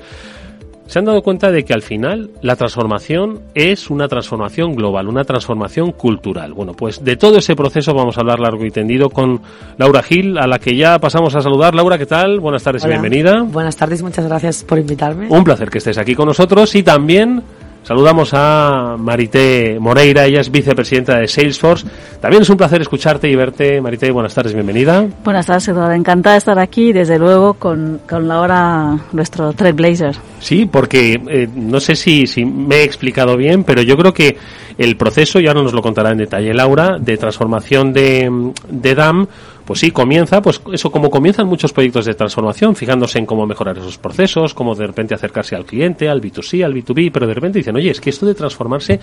se 0.86 0.98
han 0.98 1.04
dado 1.04 1.22
cuenta 1.22 1.50
de 1.50 1.64
que 1.64 1.72
al 1.72 1.82
final 1.82 2.30
la 2.42 2.54
transformación 2.54 3.40
es 3.54 3.90
una 3.90 4.08
transformación 4.08 4.74
global, 4.74 5.08
una 5.08 5.24
transformación 5.24 5.92
cultural. 5.92 6.52
Bueno, 6.52 6.74
pues 6.74 7.02
de 7.02 7.16
todo 7.16 7.38
ese 7.38 7.56
proceso 7.56 7.94
vamos 7.94 8.16
a 8.16 8.20
hablar 8.20 8.40
largo 8.40 8.64
y 8.64 8.70
tendido 8.70 9.10
con 9.10 9.40
Laura 9.78 10.02
Gil, 10.02 10.38
a 10.38 10.46
la 10.46 10.58
que 10.58 10.76
ya 10.76 10.98
pasamos 10.98 11.34
a 11.34 11.40
saludar. 11.40 11.74
Laura, 11.74 11.98
¿qué 11.98 12.06
tal? 12.06 12.40
Buenas 12.40 12.62
tardes 12.62 12.84
y 12.84 12.88
bienvenida. 12.88 13.42
Buenas 13.42 13.76
tardes, 13.76 14.02
muchas 14.02 14.26
gracias 14.26 14.64
por 14.64 14.78
invitarme. 14.78 15.28
Un 15.28 15.44
placer 15.44 15.70
que 15.70 15.78
estés 15.78 15.98
aquí 15.98 16.14
con 16.14 16.26
nosotros 16.26 16.74
y 16.74 16.82
también 16.82 17.42
Saludamos 17.82 18.30
a 18.32 18.96
Marité 18.98 19.78
Moreira, 19.80 20.24
ella 20.24 20.40
es 20.40 20.50
vicepresidenta 20.50 21.18
de 21.18 21.26
Salesforce. 21.26 21.86
También 22.20 22.42
es 22.42 22.50
un 22.50 22.56
placer 22.56 22.80
escucharte 22.80 23.28
y 23.28 23.34
verte. 23.34 23.80
Marité, 23.80 24.10
buenas 24.12 24.34
tardes, 24.34 24.54
bienvenida. 24.54 25.04
Buenas 25.24 25.46
tardes, 25.46 25.66
Eduardo. 25.68 25.92
Encantada 25.92 26.34
de 26.34 26.38
estar 26.38 26.58
aquí, 26.58 26.92
desde 26.92 27.18
luego, 27.18 27.54
con, 27.54 28.00
con 28.08 28.28
Laura, 28.28 28.98
nuestro 29.12 29.52
Trailblazer. 29.52 30.16
Sí, 30.42 30.66
porque 30.66 31.22
eh, 31.28 31.48
no 31.54 31.78
sé 31.78 31.94
si, 31.94 32.26
si 32.26 32.44
me 32.44 32.78
he 32.78 32.82
explicado 32.82 33.36
bien, 33.36 33.62
pero 33.62 33.80
yo 33.80 33.96
creo 33.96 34.12
que 34.12 34.36
el 34.76 34.96
proceso, 34.96 35.38
y 35.38 35.46
ahora 35.46 35.62
nos 35.62 35.72
lo 35.72 35.82
contará 35.82 36.10
en 36.10 36.18
detalle 36.18 36.52
Laura, 36.52 36.98
de 36.98 37.16
transformación 37.16 37.92
de, 37.92 38.52
de 38.68 38.94
DAM, 38.96 39.28
pues 39.64 39.78
sí, 39.78 39.92
comienza, 39.92 40.42
pues 40.42 40.60
eso 40.72 40.90
como 40.90 41.10
comienzan 41.10 41.46
muchos 41.46 41.72
proyectos 41.72 42.06
de 42.06 42.14
transformación, 42.14 42.74
fijándose 42.74 43.20
en 43.20 43.26
cómo 43.26 43.46
mejorar 43.46 43.78
esos 43.78 43.98
procesos, 43.98 44.52
cómo 44.52 44.74
de 44.74 44.84
repente 44.84 45.14
acercarse 45.14 45.54
al 45.54 45.64
cliente, 45.64 46.08
al 46.08 46.20
B2C, 46.20 46.64
al 46.64 46.74
B2B, 46.74 47.12
pero 47.12 47.28
de 47.28 47.34
repente 47.34 47.60
dicen, 47.60 47.76
oye, 47.76 47.92
es 47.92 48.00
que 48.00 48.10
esto 48.10 48.26
de 48.26 48.34
transformarse 48.34 48.98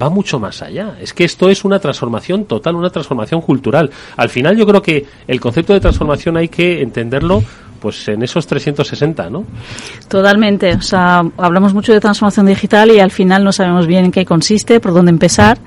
va 0.00 0.10
mucho 0.10 0.38
más 0.38 0.60
allá, 0.60 0.98
es 1.00 1.14
que 1.14 1.24
esto 1.24 1.48
es 1.48 1.64
una 1.64 1.78
transformación 1.78 2.44
total, 2.44 2.76
una 2.76 2.90
transformación 2.90 3.40
cultural. 3.40 3.90
Al 4.18 4.28
final 4.28 4.58
yo 4.58 4.66
creo 4.66 4.82
que 4.82 5.06
el 5.26 5.40
concepto 5.40 5.72
de 5.72 5.80
transformación 5.80 6.36
hay 6.36 6.48
que 6.48 6.82
entenderlo 6.82 7.42
pues 7.82 8.06
en 8.06 8.22
esos 8.22 8.46
360, 8.46 9.28
¿no? 9.28 9.44
Totalmente. 10.06 10.72
O 10.74 10.82
sea, 10.82 11.24
hablamos 11.36 11.74
mucho 11.74 11.92
de 11.92 11.98
transformación 11.98 12.46
digital 12.46 12.92
y 12.92 13.00
al 13.00 13.10
final 13.10 13.42
no 13.42 13.50
sabemos 13.50 13.88
bien 13.88 14.04
en 14.04 14.12
qué 14.12 14.24
consiste, 14.24 14.78
por 14.78 14.94
dónde 14.94 15.10
empezar. 15.10 15.58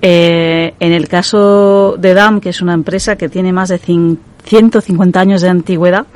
Eh, 0.00 0.72
en 0.80 0.92
el 0.92 1.08
caso 1.08 1.96
de 1.98 2.14
DAM, 2.14 2.40
que 2.40 2.48
es 2.48 2.62
una 2.62 2.72
empresa 2.72 3.16
que 3.16 3.28
tiene 3.28 3.52
más 3.52 3.68
de 3.68 3.78
150 3.78 5.20
años 5.20 5.42
de 5.42 5.50
antigüedad, 5.50 6.06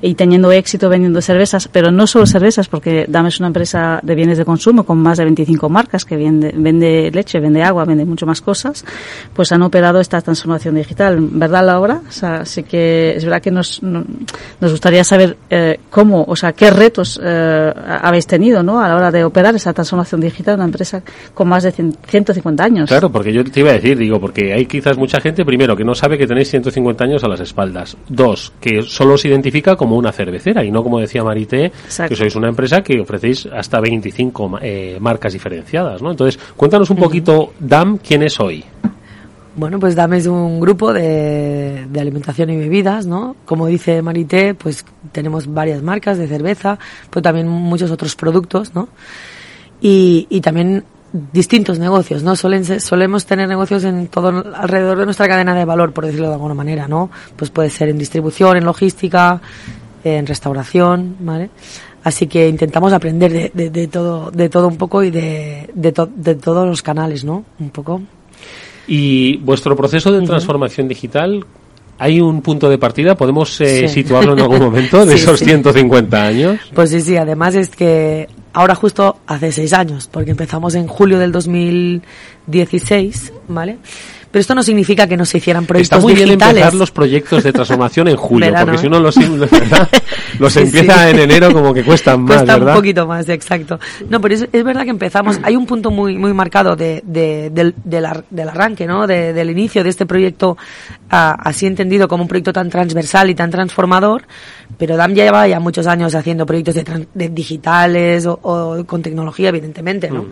y 0.00 0.14
teniendo 0.14 0.52
éxito 0.52 0.88
vendiendo 0.88 1.20
cervezas, 1.20 1.68
pero 1.68 1.90
no 1.90 2.06
solo 2.06 2.26
cervezas, 2.26 2.68
porque 2.68 3.06
Dame 3.08 3.28
es 3.28 3.38
una 3.38 3.48
empresa 3.48 4.00
de 4.02 4.14
bienes 4.14 4.38
de 4.38 4.44
consumo 4.44 4.84
con 4.84 4.98
más 4.98 5.18
de 5.18 5.24
25 5.24 5.68
marcas 5.68 6.04
que 6.04 6.16
vende, 6.16 6.52
vende 6.54 7.10
leche, 7.12 7.40
vende 7.40 7.62
agua, 7.62 7.84
vende 7.84 8.04
mucho 8.04 8.26
más 8.26 8.40
cosas, 8.40 8.84
pues 9.34 9.52
han 9.52 9.62
operado 9.62 10.00
esta 10.00 10.20
transformación 10.20 10.74
digital. 10.74 11.18
¿Verdad, 11.20 11.64
Laura? 11.64 12.00
O 12.08 12.12
sea, 12.12 12.44
sí 12.44 12.62
que 12.62 13.16
es 13.16 13.24
verdad 13.24 13.40
que 13.40 13.50
nos, 13.50 13.82
nos 13.82 14.70
gustaría 14.70 15.04
saber 15.04 15.36
eh, 15.50 15.80
cómo, 15.90 16.24
o 16.26 16.36
sea, 16.36 16.52
qué 16.52 16.70
retos 16.70 17.20
eh, 17.22 17.72
habéis 18.02 18.26
tenido 18.26 18.62
¿no? 18.62 18.80
a 18.80 18.88
la 18.88 18.96
hora 18.96 19.10
de 19.10 19.24
operar 19.24 19.54
esa 19.54 19.72
transformación 19.72 20.20
digital 20.20 20.56
de 20.56 20.56
una 20.56 20.64
empresa 20.66 21.02
con 21.34 21.48
más 21.48 21.62
de 21.62 21.72
150 21.72 22.64
años. 22.64 22.88
Claro, 22.88 23.10
porque 23.10 23.32
yo 23.32 23.44
te 23.44 23.60
iba 23.60 23.70
a 23.70 23.74
decir, 23.74 23.96
digo, 23.96 24.20
porque 24.20 24.52
hay 24.52 24.66
quizás 24.66 24.96
mucha 24.96 25.20
gente, 25.20 25.44
primero, 25.44 25.76
que 25.76 25.84
no 25.84 25.94
sabe 25.94 26.18
que 26.18 26.26
tenéis 26.26 26.50
150 26.50 27.04
años 27.04 27.24
a 27.24 27.28
las 27.28 27.40
espaldas. 27.40 27.96
Dos, 28.08 28.52
que 28.60 28.82
solo 28.82 29.14
os 29.14 29.24
identifica 29.24 29.76
como 29.76 29.85
una 29.94 30.10
cervecera 30.10 30.64
y 30.64 30.70
no 30.70 30.82
como 30.82 30.98
decía 30.98 31.22
Marité, 31.22 31.70
que 32.08 32.16
sois 32.16 32.34
una 32.34 32.48
empresa 32.48 32.82
que 32.82 33.00
ofrecéis 33.00 33.46
hasta 33.46 33.80
25 33.80 34.58
eh, 34.60 34.98
marcas 35.00 35.32
diferenciadas, 35.32 36.02
¿no? 36.02 36.10
Entonces, 36.10 36.40
cuéntanos 36.56 36.90
un 36.90 36.96
poquito, 36.96 37.52
DAM, 37.60 37.98
¿quién 37.98 38.22
es 38.22 38.40
hoy? 38.40 38.64
Bueno, 39.54 39.78
pues 39.78 39.94
DAM 39.94 40.14
es 40.14 40.26
un 40.26 40.60
grupo 40.60 40.92
de, 40.92 41.86
de, 41.88 42.00
alimentación 42.00 42.50
y 42.50 42.56
bebidas, 42.56 43.06
¿no? 43.06 43.36
Como 43.44 43.66
dice 43.66 44.02
Marité, 44.02 44.54
pues 44.54 44.84
tenemos 45.12 45.46
varias 45.52 45.82
marcas 45.82 46.18
de 46.18 46.26
cerveza, 46.26 46.78
pero 47.08 47.22
también 47.22 47.48
muchos 47.48 47.90
otros 47.90 48.16
productos, 48.16 48.74
¿no? 48.74 48.88
Y, 49.80 50.26
y 50.28 50.40
también 50.40 50.84
distintos 51.12 51.78
negocios, 51.78 52.22
¿no? 52.22 52.36
solemos 52.36 53.26
tener 53.26 53.48
negocios 53.48 53.84
en 53.84 54.08
todo 54.08 54.28
alrededor 54.54 54.98
de 54.98 55.04
nuestra 55.04 55.28
cadena 55.28 55.54
de 55.54 55.64
valor, 55.64 55.92
por 55.92 56.04
decirlo 56.04 56.28
de 56.28 56.34
alguna 56.34 56.54
manera, 56.54 56.88
¿no? 56.88 57.10
Pues 57.36 57.50
puede 57.50 57.70
ser 57.70 57.88
en 57.88 57.98
distribución, 57.98 58.56
en 58.56 58.64
logística, 58.64 59.40
en 60.04 60.26
restauración, 60.26 61.16
¿vale? 61.20 61.50
Así 62.04 62.26
que 62.26 62.48
intentamos 62.48 62.92
aprender 62.92 63.52
de, 63.52 63.70
de, 63.70 63.88
todo, 63.88 64.30
de 64.30 64.48
todo 64.48 64.68
un 64.68 64.76
poco 64.76 65.02
y 65.02 65.10
de, 65.10 65.68
de, 65.74 65.92
de, 66.14 66.34
todos 66.36 66.66
los 66.66 66.82
canales, 66.82 67.24
¿no? 67.24 67.44
Un 67.58 67.70
poco. 67.70 68.02
Y 68.86 69.38
vuestro 69.38 69.74
proceso 69.74 70.12
de 70.12 70.24
transformación 70.24 70.86
digital, 70.86 71.44
¿hay 71.98 72.20
un 72.20 72.42
punto 72.42 72.68
de 72.68 72.78
partida? 72.78 73.16
¿Podemos 73.16 73.60
eh, 73.60 73.88
situarlo 73.88 74.34
en 74.34 74.40
algún 74.40 74.60
momento 74.60 75.04
de 75.04 75.14
esos 75.16 75.40
150 75.40 76.24
años? 76.24 76.60
Pues 76.72 76.90
sí, 76.90 77.00
sí. 77.00 77.16
Además 77.16 77.56
es 77.56 77.70
que 77.70 78.28
ahora 78.56 78.74
justo 78.74 79.18
hace 79.26 79.52
seis 79.52 79.74
años, 79.74 80.08
porque 80.10 80.30
empezamos 80.30 80.74
en 80.76 80.86
julio 80.86 81.18
del 81.18 81.30
2016, 81.30 83.34
¿vale? 83.48 83.76
Pero 84.36 84.42
esto 84.42 84.54
no 84.54 84.62
significa 84.62 85.06
que 85.06 85.16
no 85.16 85.24
se 85.24 85.38
hicieran 85.38 85.64
proyectos 85.64 85.96
Está 85.96 86.02
muy 86.02 86.12
digitales. 86.12 86.38
bien 86.38 86.50
empezar 86.58 86.74
los 86.74 86.90
proyectos 86.90 87.42
de 87.42 87.54
transformación 87.54 88.08
en 88.08 88.16
julio, 88.16 88.52
porque 88.60 88.76
si 88.76 88.86
uno 88.86 89.00
los, 89.00 89.16
los 90.38 90.56
empieza 90.58 91.08
en 91.08 91.20
enero 91.20 91.54
como 91.54 91.72
que 91.72 91.82
cuestan 91.82 92.20
más, 92.24 92.36
Cuesta 92.36 92.58
¿verdad? 92.58 92.74
un 92.74 92.80
poquito 92.80 93.06
más, 93.06 93.26
exacto. 93.30 93.80
No, 94.10 94.20
pero 94.20 94.34
es, 94.34 94.46
es 94.52 94.62
verdad 94.62 94.84
que 94.84 94.90
empezamos, 94.90 95.40
hay 95.42 95.56
un 95.56 95.64
punto 95.64 95.90
muy 95.90 96.18
muy 96.18 96.34
marcado 96.34 96.76
de, 96.76 97.02
de, 97.06 97.48
del, 97.48 97.74
del, 97.82 98.06
del, 98.28 98.48
arranque, 98.50 98.86
¿no? 98.86 99.06
De, 99.06 99.32
del 99.32 99.48
inicio 99.48 99.82
de 99.82 99.88
este 99.88 100.04
proyecto, 100.04 100.58
a, 101.08 101.30
así 101.48 101.64
entendido 101.64 102.06
como 102.06 102.24
un 102.24 102.28
proyecto 102.28 102.52
tan 102.52 102.68
transversal 102.68 103.30
y 103.30 103.34
tan 103.34 103.50
transformador, 103.50 104.24
pero 104.76 104.98
DAM 104.98 105.14
ya 105.14 105.24
lleva 105.24 105.48
ya 105.48 105.60
muchos 105.60 105.86
años 105.86 106.14
haciendo 106.14 106.44
proyectos 106.44 106.74
de, 106.74 107.06
de 107.14 107.28
digitales 107.30 108.26
o, 108.26 108.38
o, 108.42 108.84
con 108.84 109.00
tecnología, 109.00 109.48
evidentemente, 109.48 110.10
¿no? 110.10 110.24
Mm. 110.24 110.30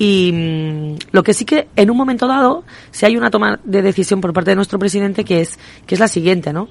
Y 0.00 0.32
mmm, 0.32 0.94
lo 1.12 1.22
que 1.22 1.34
sí 1.34 1.44
que 1.44 1.68
en 1.76 1.90
un 1.90 1.96
momento 1.98 2.26
dado, 2.26 2.64
si 2.90 3.04
hay 3.04 3.18
una 3.18 3.30
toma 3.30 3.60
de 3.64 3.82
decisión 3.82 4.22
por 4.22 4.32
parte 4.32 4.52
de 4.52 4.56
nuestro 4.56 4.78
presidente 4.78 5.26
que 5.26 5.42
es, 5.42 5.58
que 5.86 5.94
es 5.94 6.00
la 6.00 6.08
siguiente, 6.08 6.54
¿no? 6.54 6.70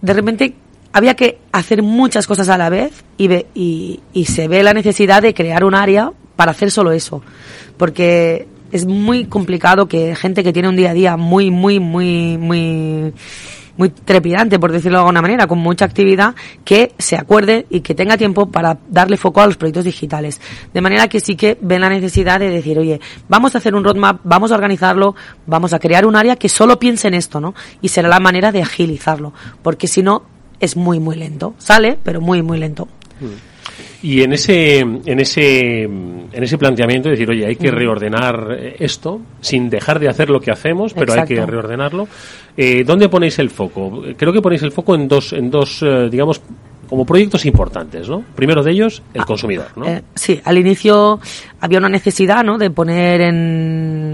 De 0.00 0.14
repente 0.14 0.56
había 0.90 1.14
que 1.14 1.40
hacer 1.52 1.82
muchas 1.82 2.26
cosas 2.26 2.48
a 2.48 2.56
la 2.56 2.70
vez 2.70 3.04
y, 3.18 3.28
ve, 3.28 3.46
y 3.54 4.24
se 4.24 4.48
ve 4.48 4.62
la 4.62 4.72
necesidad 4.72 5.20
de 5.20 5.34
crear 5.34 5.62
un 5.62 5.74
área 5.74 6.10
para 6.36 6.52
hacer 6.52 6.70
solo 6.70 6.92
eso. 6.92 7.22
Porque 7.76 8.48
es 8.72 8.86
muy 8.86 9.26
complicado 9.26 9.86
que 9.86 10.16
gente 10.16 10.42
que 10.42 10.52
tiene 10.54 10.70
un 10.70 10.76
día 10.76 10.92
a 10.92 10.94
día 10.94 11.16
muy, 11.18 11.50
muy, 11.50 11.80
muy, 11.80 12.38
muy 12.38 13.12
muy 13.76 13.90
trepidante, 13.90 14.58
por 14.58 14.72
decirlo 14.72 14.98
de 14.98 15.02
alguna 15.02 15.22
manera, 15.22 15.46
con 15.46 15.58
mucha 15.58 15.84
actividad, 15.84 16.34
que 16.64 16.92
se 16.98 17.16
acuerde 17.16 17.66
y 17.70 17.80
que 17.80 17.94
tenga 17.94 18.16
tiempo 18.16 18.46
para 18.50 18.78
darle 18.88 19.16
foco 19.16 19.40
a 19.40 19.46
los 19.46 19.56
proyectos 19.56 19.84
digitales. 19.84 20.40
De 20.72 20.80
manera 20.80 21.08
que 21.08 21.20
sí 21.20 21.36
que 21.36 21.58
ven 21.60 21.80
la 21.80 21.88
necesidad 21.88 22.40
de 22.40 22.50
decir, 22.50 22.78
oye, 22.78 23.00
vamos 23.28 23.54
a 23.54 23.58
hacer 23.58 23.74
un 23.74 23.84
roadmap, 23.84 24.20
vamos 24.24 24.52
a 24.52 24.54
organizarlo, 24.54 25.14
vamos 25.46 25.72
a 25.72 25.78
crear 25.78 26.06
un 26.06 26.16
área 26.16 26.36
que 26.36 26.48
solo 26.48 26.78
piense 26.78 27.08
en 27.08 27.14
esto, 27.14 27.40
¿no? 27.40 27.54
Y 27.80 27.88
será 27.88 28.08
la 28.08 28.20
manera 28.20 28.52
de 28.52 28.62
agilizarlo, 28.62 29.32
porque 29.62 29.86
si 29.86 30.02
no, 30.02 30.22
es 30.60 30.76
muy, 30.76 31.00
muy 31.00 31.16
lento. 31.16 31.54
Sale, 31.58 31.98
pero 32.02 32.20
muy, 32.20 32.42
muy 32.42 32.58
lento. 32.58 32.88
Y 34.04 34.22
en 34.22 34.34
ese, 34.34 34.80
en 34.80 35.18
ese, 35.18 35.84
en 35.84 36.28
ese 36.30 36.58
planteamiento, 36.58 37.08
decir, 37.08 37.30
oye, 37.30 37.46
hay 37.46 37.56
que 37.56 37.70
reordenar 37.70 38.48
eh, 38.50 38.76
esto, 38.78 39.22
sin 39.40 39.70
dejar 39.70 39.98
de 39.98 40.10
hacer 40.10 40.28
lo 40.28 40.42
que 40.42 40.50
hacemos, 40.50 40.92
pero 40.92 41.14
hay 41.14 41.24
que 41.24 41.46
reordenarlo. 41.46 42.06
Eh, 42.54 42.84
¿Dónde 42.84 43.08
ponéis 43.08 43.38
el 43.38 43.48
foco? 43.48 44.02
Creo 44.14 44.30
que 44.30 44.42
ponéis 44.42 44.62
el 44.62 44.72
foco 44.72 44.94
en 44.94 45.08
dos, 45.08 45.32
en 45.32 45.50
dos, 45.50 45.82
eh, 45.82 46.10
digamos, 46.10 46.42
como 46.88 47.04
proyectos 47.04 47.44
importantes, 47.46 48.08
¿no? 48.08 48.22
Primero 48.34 48.62
de 48.62 48.72
ellos, 48.72 49.02
el 49.14 49.24
consumidor, 49.24 49.68
¿no? 49.76 49.86
Eh, 49.86 50.02
sí, 50.14 50.40
al 50.44 50.58
inicio 50.58 51.18
había 51.60 51.78
una 51.78 51.88
necesidad, 51.88 52.44
¿no? 52.44 52.58
De 52.58 52.70
poner 52.70 53.22
en 53.22 54.13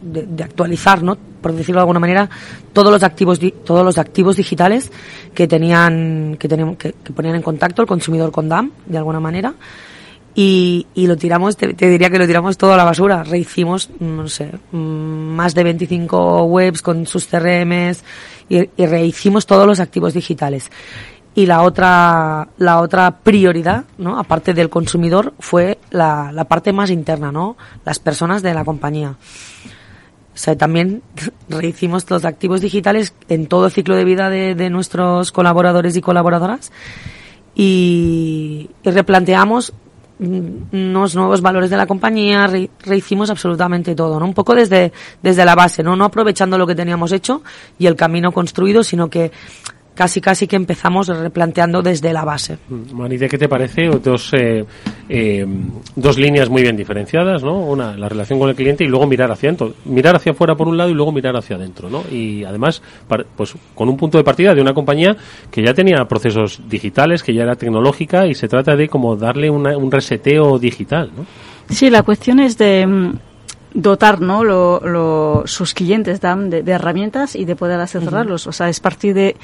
de, 0.00 0.26
de 0.26 0.44
actualizar, 0.44 1.02
¿no? 1.02 1.16
Por 1.40 1.52
decirlo 1.52 1.80
de 1.80 1.82
alguna 1.82 2.00
manera, 2.00 2.28
todos 2.72 2.92
los 2.92 3.02
activos 3.02 3.40
todos 3.64 3.84
los 3.84 3.98
activos 3.98 4.36
digitales 4.36 4.90
que 5.34 5.46
tenían 5.46 6.36
que 6.38 6.48
tenían 6.48 6.76
que, 6.76 6.92
ponían 7.14 7.36
en 7.36 7.42
contacto 7.42 7.82
el 7.82 7.88
consumidor 7.88 8.30
con 8.30 8.48
DAM 8.48 8.72
de 8.86 8.98
alguna 8.98 9.20
manera. 9.20 9.54
Y, 10.34 10.86
y 10.94 11.08
lo 11.08 11.16
tiramos, 11.16 11.56
te, 11.56 11.72
diría 11.74 12.10
que 12.10 12.18
lo 12.18 12.26
tiramos 12.26 12.56
todo 12.56 12.74
a 12.74 12.76
la 12.76 12.84
basura. 12.84 13.24
Rehicimos, 13.24 13.90
no 13.98 14.28
sé, 14.28 14.52
mm, 14.70 14.76
más 14.76 15.52
de 15.52 15.64
25 15.64 16.44
webs 16.44 16.80
con 16.80 17.06
sus 17.06 17.26
CRMs 17.26 18.04
y, 18.48 18.58
y 18.76 18.86
rehicimos 18.86 19.46
todos 19.46 19.66
los 19.66 19.80
activos 19.80 20.14
digitales. 20.14 20.70
Y 21.34 21.46
la 21.46 21.62
otra, 21.62 22.48
la 22.58 22.80
otra 22.80 23.18
prioridad, 23.18 23.84
¿no? 23.98 24.18
Aparte 24.18 24.54
del 24.54 24.70
consumidor, 24.70 25.34
fue 25.38 25.78
la, 25.90 26.30
la 26.32 26.44
parte 26.44 26.72
más 26.72 26.90
interna, 26.90 27.32
¿no? 27.32 27.56
Las 27.84 27.98
personas 27.98 28.42
de 28.42 28.54
la 28.54 28.64
compañía. 28.64 29.16
O 30.38 30.40
sea, 30.40 30.56
también 30.56 31.02
rehicimos 31.48 32.08
los 32.08 32.24
activos 32.24 32.60
digitales 32.60 33.12
en 33.28 33.48
todo 33.48 33.66
el 33.66 33.72
ciclo 33.72 33.96
de 33.96 34.04
vida 34.04 34.30
de, 34.30 34.70
nuestros 34.70 35.32
colaboradores 35.32 35.96
y 35.96 36.00
colaboradoras 36.00 36.70
y, 37.56 38.70
replanteamos 38.84 39.72
mm, 40.20 40.46
unos 40.72 41.16
nuevos 41.16 41.40
valores 41.42 41.70
de 41.70 41.76
la 41.76 41.88
compañía, 41.88 42.46
re- 42.46 42.70
rehicimos 42.84 43.30
absolutamente 43.30 43.96
todo, 43.96 44.20
¿no? 44.20 44.26
Un 44.26 44.34
poco 44.34 44.54
desde, 44.54 44.92
desde 45.24 45.44
la 45.44 45.56
base, 45.56 45.82
¿no? 45.82 45.96
No 45.96 46.04
aprovechando 46.04 46.56
lo 46.56 46.68
que 46.68 46.76
teníamos 46.76 47.10
hecho 47.10 47.42
y 47.76 47.86
el 47.86 47.96
camino 47.96 48.30
construido, 48.30 48.84
sino 48.84 49.10
que 49.10 49.32
casi 49.98 50.20
casi 50.20 50.46
que 50.46 50.54
empezamos 50.54 51.08
replanteando 51.08 51.82
desde 51.82 52.12
la 52.12 52.24
base. 52.24 52.56
Maride, 52.92 53.28
¿qué 53.28 53.36
te 53.36 53.48
parece? 53.48 53.88
Dos, 53.88 54.32
eh, 54.32 54.64
eh, 55.08 55.44
dos 55.96 56.16
líneas 56.18 56.48
muy 56.48 56.62
bien 56.62 56.76
diferenciadas, 56.76 57.42
¿no? 57.42 57.58
Una, 57.58 57.96
la 57.96 58.08
relación 58.08 58.38
con 58.38 58.48
el 58.48 58.54
cliente 58.54 58.84
y 58.84 58.86
luego 58.86 59.08
mirar 59.08 59.32
hacia 59.32 59.48
adentro. 59.48 59.74
Mirar 59.86 60.14
hacia 60.14 60.30
afuera 60.30 60.54
por 60.54 60.68
un 60.68 60.76
lado 60.76 60.88
y 60.90 60.94
luego 60.94 61.10
mirar 61.10 61.36
hacia 61.36 61.56
adentro, 61.56 61.90
¿no? 61.90 62.04
Y 62.12 62.44
además, 62.44 62.80
pues 63.36 63.54
con 63.74 63.88
un 63.88 63.96
punto 63.96 64.18
de 64.18 64.22
partida 64.22 64.54
de 64.54 64.60
una 64.62 64.72
compañía 64.72 65.16
que 65.50 65.64
ya 65.64 65.74
tenía 65.74 66.04
procesos 66.04 66.60
digitales, 66.68 67.24
que 67.24 67.34
ya 67.34 67.42
era 67.42 67.56
tecnológica 67.56 68.28
y 68.28 68.36
se 68.36 68.46
trata 68.46 68.76
de 68.76 68.88
como 68.88 69.16
darle 69.16 69.50
una- 69.50 69.76
un 69.76 69.90
reseteo 69.90 70.60
digital, 70.60 71.10
¿no? 71.16 71.26
Sí, 71.74 71.90
la 71.90 72.02
cuestión 72.04 72.38
es 72.38 72.56
de 72.56 72.86
mm, 72.86 73.12
dotar 73.74 74.20
¿no? 74.20 74.44
lo, 74.44 74.80
lo- 74.80 75.42
sus 75.46 75.74
clientes 75.74 76.20
dan 76.20 76.50
de, 76.50 76.62
de 76.62 76.72
herramientas 76.72 77.34
y 77.36 77.44
de 77.44 77.56
poder 77.56 77.78
asesorarlos. 77.80 78.46
O 78.46 78.52
sea, 78.52 78.68
es 78.68 78.80
partir 78.80 79.14
de, 79.14 79.36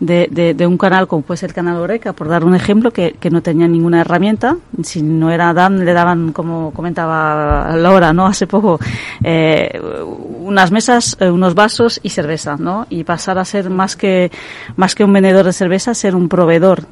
de, 0.00 0.28
de- 0.30 0.54
de 0.54 0.66
un 0.66 0.76
canal 0.78 1.06
como 1.08 1.22
puede 1.22 1.38
ser 1.38 1.50
el 1.50 1.54
canal 1.54 1.76
Oreca, 1.78 2.12
por 2.12 2.28
dar 2.28 2.44
un 2.44 2.54
ejemplo, 2.54 2.90
que, 2.90 3.12
que 3.18 3.30
no 3.30 3.40
tenía 3.42 3.66
ninguna 3.68 4.00
herramienta. 4.02 4.56
Si 4.82 5.02
no 5.02 5.30
era 5.30 5.52
DAM, 5.54 5.76
le 5.78 5.92
daban, 5.92 6.32
como 6.32 6.72
comentaba 6.72 7.74
Laura, 7.76 8.12
¿no? 8.12 8.26
Hace 8.26 8.46
poco, 8.46 8.78
eh, 9.24 9.80
unas 10.40 10.70
mesas, 10.70 11.16
eh, 11.20 11.30
unos 11.30 11.54
vasos 11.54 11.98
y 12.02 12.10
cerveza, 12.10 12.56
¿no? 12.58 12.86
Y 12.90 13.04
pasar 13.04 13.38
a 13.38 13.44
ser 13.44 13.70
más 13.70 13.96
que, 13.96 14.30
más 14.76 14.94
que 14.94 15.04
un 15.04 15.12
vendedor 15.12 15.44
de 15.46 15.52
cerveza, 15.52 15.94
ser 15.94 16.14
un 16.14 16.28
proveedor, 16.28 16.82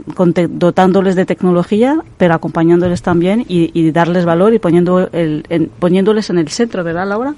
dotándoles 0.51 1.15
de 1.17 1.27
tecnología, 1.27 1.99
pero 2.17 2.35
acompañándoles 2.35 3.03
también 3.03 3.45
y, 3.49 3.71
y 3.79 3.91
darles 3.93 4.25
valor 4.25 4.55
y 4.55 4.59
poniendo 4.59 5.09
el, 5.13 5.45
en- 5.49 5.69
poniéndoles 5.79 6.31
en 6.31 6.39
el 6.39 6.49
centro, 6.49 6.83
¿verdad, 6.85 7.07
Laura? 7.09 7.35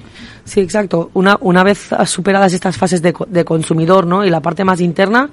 Sí, 0.47 0.61
exacto. 0.61 1.11
Una, 1.15 1.37
una 1.41 1.63
vez 1.65 1.91
superadas 2.07 2.53
estas 2.55 2.79
fases 2.79 3.03
de, 3.03 3.13
de 3.29 3.45
consumidor 3.45 4.07
¿no? 4.07 4.25
y 4.25 4.31
la 4.31 4.41
parte 4.41 4.65
más 4.65 4.81
interna, 4.81 5.29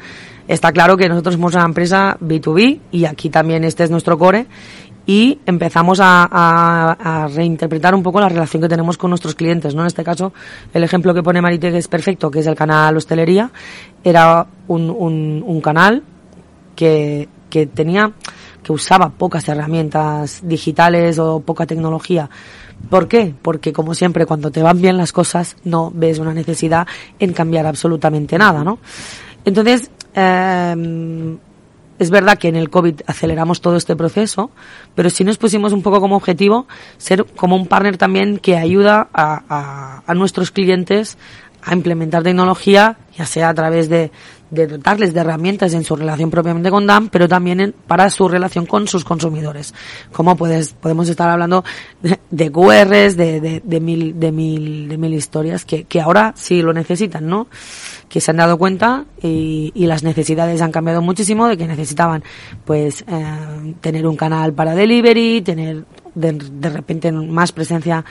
está 0.47 0.72
claro 0.72 0.97
que 0.97 1.07
nosotros 1.07 1.36
somos 1.36 1.53
una 1.53 1.64
empresa 1.66 2.18
B2B 2.20 2.80
y 2.91 3.05
aquí 3.05 3.30
también 3.30 3.64
este 3.64 3.84
es 3.84 3.91
nuestro 3.91 4.18
core 4.18 4.47
y 5.05 5.39
empezamos 5.45 5.99
a, 5.99 6.28
a- 6.32 7.24
a 7.24 7.28
reinterpretar 7.28 7.93
un 7.93 8.01
poco 8.01 8.20
la 8.20 8.28
relación 8.30 8.61
que 8.64 8.68
tenemos 8.70 8.97
con 8.97 9.11
nuestros 9.11 9.36
clientes. 9.36 9.76
¿no? 9.76 9.82
En 9.82 9.88
este 9.88 10.03
caso, 10.03 10.34
el 10.74 10.84
ejemplo 10.84 11.14
que 11.14 11.22
pone 11.22 11.41
Marite 11.41 11.72
que 11.72 11.78
es 11.78 11.88
perfecto, 11.88 12.32
que 12.32 12.39
es 12.39 12.47
el 12.47 12.55
canal 12.55 12.97
Hostelería, 12.97 13.51
era 14.03 14.47
un, 14.68 14.89
un, 14.89 15.43
un 15.45 15.61
canal 15.61 16.01
que, 16.76 17.30
que 17.51 17.68
tenía 17.68 18.11
que 18.64 18.72
usaba 18.72 19.09
pocas 19.09 19.47
herramientas 19.49 20.39
digitales 20.43 21.20
o 21.20 21.41
poca 21.41 21.66
tecnología. 21.66 22.30
¿Por 22.89 23.07
qué? 23.07 23.34
Porque 23.41 23.72
como 23.74 23.93
siempre 23.93 24.26
cuando 24.26 24.49
te 24.51 24.64
van 24.64 24.82
bien 24.82 24.97
las 24.97 25.11
cosas 25.11 25.55
no 25.64 25.91
ves 25.93 26.20
una 26.20 26.34
necesidad 26.34 26.88
en 27.20 27.34
cambiar 27.34 27.66
absolutamente 27.66 28.38
nada, 28.38 28.64
¿no? 28.64 28.80
Entonces, 29.45 29.89
eh, 30.16 31.38
es 31.99 32.09
verdad 32.09 32.38
que 32.38 32.47
en 32.47 32.55
el 32.55 32.70
COVID 32.70 33.01
aceleramos 33.05 33.61
todo 33.61 33.76
este 33.76 33.95
proceso, 33.95 34.49
pero 34.95 35.09
sí 35.09 35.24
nos 35.24 35.38
pusimos 35.38 35.72
un 35.74 35.84
poco 35.84 36.01
como 36.01 36.16
objetivo 36.16 36.66
ser 36.97 37.26
como 37.36 37.55
un 37.55 37.68
partner 37.68 37.97
también 37.97 38.39
que 38.39 38.57
ayuda 38.57 39.07
a, 39.14 39.43
a- 39.47 40.03
a 40.05 40.14
nuestros 40.16 40.51
clientes 40.51 41.18
a 41.61 41.74
implementar 41.74 42.24
tecnología, 42.24 42.97
ya 43.18 43.26
sea 43.26 43.49
a 43.49 43.53
través 43.53 43.88
de, 43.88 44.11
de 44.54 44.68
dotarles 44.68 45.14
de 45.14 45.20
herramientas 45.20 45.74
en 45.74 45.84
su 45.84 45.95
relación 45.95 46.30
propiamente 46.30 46.70
con 46.70 46.86
DAM, 46.86 47.10
pero 47.10 47.28
también 47.28 47.60
en- 47.60 47.72
para 47.88 48.10
su 48.10 48.28
relación 48.30 48.66
con 48.66 48.88
sus 48.88 49.04
consumidores. 49.04 49.74
Como 50.12 50.36
puedes, 50.38 50.74
podemos 50.74 51.10
estar 51.10 51.30
hablando 51.30 51.64
de, 52.01 52.20
de 52.30 52.51
QRs, 52.51 53.18
de, 53.18 53.62
de, 53.64 53.80
mil, 53.80 54.20
de 54.20 54.32
mil, 54.32 54.88
de 54.89 54.97
mil 54.97 55.14
historias 55.14 55.66
que, 55.66 55.84
que 55.86 55.99
ahora 56.01 56.34
sí 56.36 56.62
lo 56.62 56.72
necesitan, 56.74 57.28
¿no? 57.28 57.47
Que 58.08 58.22
se 58.22 58.32
han 58.32 58.38
dado 58.38 58.58
cuenta 58.58 59.06
y, 59.22 59.72
y 59.74 59.88
las 59.88 60.04
necesidades 60.04 60.62
han 60.62 60.72
cambiado 60.72 61.01
muchísimo 61.01 61.47
de 61.47 61.58
que 61.58 61.68
necesitaban, 61.68 62.24
pues, 62.64 63.04
eh, 63.08 63.74
tener 63.82 64.06
un 64.06 64.16
canal 64.16 64.54
para 64.54 64.76
delivery, 64.76 65.41
tener 65.41 65.84
de 66.16 66.70
repente 66.70 67.12
más 67.12 67.51
presencia 67.51 68.06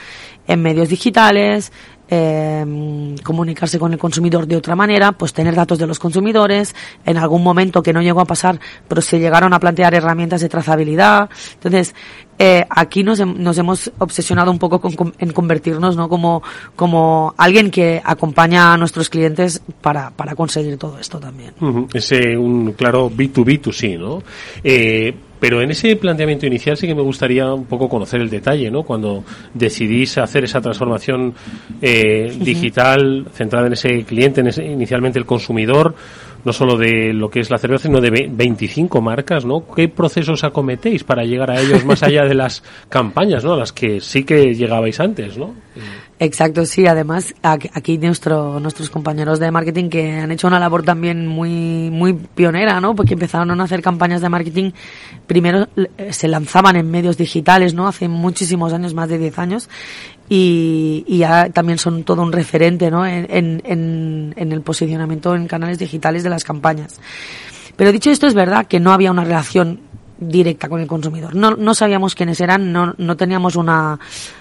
en 0.49 0.61
medios 0.61 0.89
digitales, 0.89 1.71
eh, 2.15 3.17
comunicarse 3.25 3.79
con 3.79 3.91
el 3.95 3.99
consumidor 3.99 4.47
de 4.47 4.57
otra 4.57 4.77
manera, 4.77 5.13
pues 5.13 5.33
tener 5.33 5.55
datos 5.55 5.79
de 5.79 5.87
los 5.87 5.99
consumidores, 5.99 6.75
en 7.07 7.17
algún 7.17 7.43
momento 7.43 7.83
que 7.83 7.95
no 7.95 8.03
llegó 8.03 8.21
a 8.21 8.27
pasar, 8.27 8.61
pero 8.87 9.01
se 9.01 9.19
llegaron 9.19 9.55
a 9.55 9.59
plantear 9.59 9.95
herramientas 9.95 10.43
de 10.43 10.51
trazabilidad. 10.51 11.31
Entonces, 11.55 11.95
eh, 12.39 12.67
aquí 12.69 13.03
nos, 13.03 13.27
nos 13.27 13.57
hemos 13.57 13.91
obsesionado 13.97 14.51
un 14.51 14.59
poco 14.59 14.79
con, 14.79 15.15
en 15.19 15.33
convertirnos 15.33 15.97
¿no? 15.97 16.11
como, 16.11 16.43
como 16.77 17.33
alguien 17.39 17.71
que 17.71 18.03
acompaña 18.05 18.75
a 18.75 18.77
nuestros 18.77 19.09
clientes 19.09 19.63
para, 19.81 20.11
para 20.11 20.35
conseguir 20.35 20.77
todo 20.77 20.99
esto 20.99 21.19
también. 21.19 21.55
Ujú, 21.63 21.89
Ese 21.95 22.37
un 22.37 22.73
claro 22.73 23.11
B2B2C, 23.11 23.99
¿no? 23.99 24.23
Eh, 24.63 25.15
pero 25.43 25.61
en 25.61 25.73
ese 25.73 25.97
planteamiento 25.97 26.47
inicial 26.47 26.77
sí 26.77 26.87
que 26.87 26.95
me 26.95 27.03
gustaría 27.03 27.53
un 27.53 27.65
poco 27.65 27.89
conocer 27.89 28.21
el 28.21 28.31
detalle, 28.31 28.71
¿no? 28.71 28.85
Cuando 28.85 29.25
decidís 29.53 30.17
hacer 30.19 30.45
esa 30.45 30.61
transformación 30.61 31.35
eh, 31.81 32.33
digital 32.39 33.27
centrada 33.35 33.67
en 33.67 33.73
ese 33.73 34.05
cliente, 34.05 34.41
en 34.41 34.47
ese, 34.47 34.65
inicialmente 34.65 35.19
el 35.19 35.27
consumidor, 35.27 35.97
no 36.45 36.53
solo 36.53 36.77
de 36.77 37.13
lo 37.13 37.29
que 37.29 37.41
es 37.41 37.51
la 37.51 37.59
cerveza, 37.59 37.89
sino 37.89 38.01
de 38.01 38.11
ve- 38.11 38.29
25 38.31 39.01
marcas, 39.01 39.45
¿no? 39.45 39.65
¿Qué 39.75 39.89
procesos 39.89 40.45
acometéis 40.45 41.03
para 41.03 41.25
llegar 41.25 41.51
a 41.51 41.61
ellos 41.61 41.85
más 41.85 42.05
allá 42.05 42.23
de 42.25 42.35
las 42.35 42.63
campañas, 42.89 43.45
¿no? 43.45 43.55
A 43.55 43.57
las 43.57 43.73
que 43.73 44.01
sí 44.01 44.23
que 44.23 44.55
llegabais 44.55 45.01
antes, 45.01 45.37
¿no? 45.37 45.55
Exacto, 46.23 46.65
sí. 46.67 46.87
Además, 46.87 47.35
aquí 47.43 47.99
nuestro, 47.99 48.61
nuestros 48.61 48.91
compañeros 48.91 49.41
de 49.41 49.51
marketing 49.51 49.89
que 49.89 50.21
han 50.21 50.31
hecho 50.31 50.47
una 50.47 50.61
labor 50.61 50.85
también 50.85 51.27
muy, 51.27 51.91
muy 51.91 52.13
pionera, 52.13 52.81
¿no? 52.81 52.95
Porque 52.95 53.15
empezaron 53.15 53.61
a 53.61 53.65
hacer 53.65 53.83
campañas 53.83 54.21
de 54.21 54.29
marketing. 54.29 54.71
Primero 55.27 55.67
eh, 55.75 56.13
se 56.13 56.29
lanzaban 56.29 56.77
en 56.77 56.89
medios 56.89 57.17
digitales, 57.17 57.75
¿no? 57.75 57.89
Hace 57.89 58.07
muchísimos 58.07 58.73
años, 58.73 58.95
más 58.95 59.09
de 59.09 59.19
10 59.19 59.39
años. 59.41 59.69
Y, 60.29 61.03
y 61.09 61.19
ya 61.19 61.51
también 61.51 61.79
son 61.79 62.05
todo 62.05 62.23
un 62.23 62.31
referente, 62.31 62.89
¿no? 62.89 63.05
En, 63.05 63.27
en, 63.29 64.33
en 64.37 64.53
el 64.53 64.61
posicionamiento 64.61 65.35
en 65.35 65.49
canales 65.49 65.81
digitales 65.81 66.23
de 66.23 66.31
las 66.31 66.45
campañas. 66.45 67.01
Pero 67.75 67.91
dicho 67.91 68.13
esto, 68.13 68.29
es 68.29 68.35
verdad 68.35 68.67
que 68.67 68.79
no 68.79 68.93
había 68.93 69.11
una 69.11 69.25
relación 69.25 69.81
directa 70.29 70.69
con 70.69 70.81
el 70.81 70.87
consumidor. 70.87 71.35
No, 71.35 71.53
no 71.53 71.75
sabíamos 71.75 72.15
quiénes 72.15 72.41
eran, 72.41 72.73
no, 72.73 72.95
no 72.97 73.17
teníamos 73.17 73.57
una, 73.57 73.99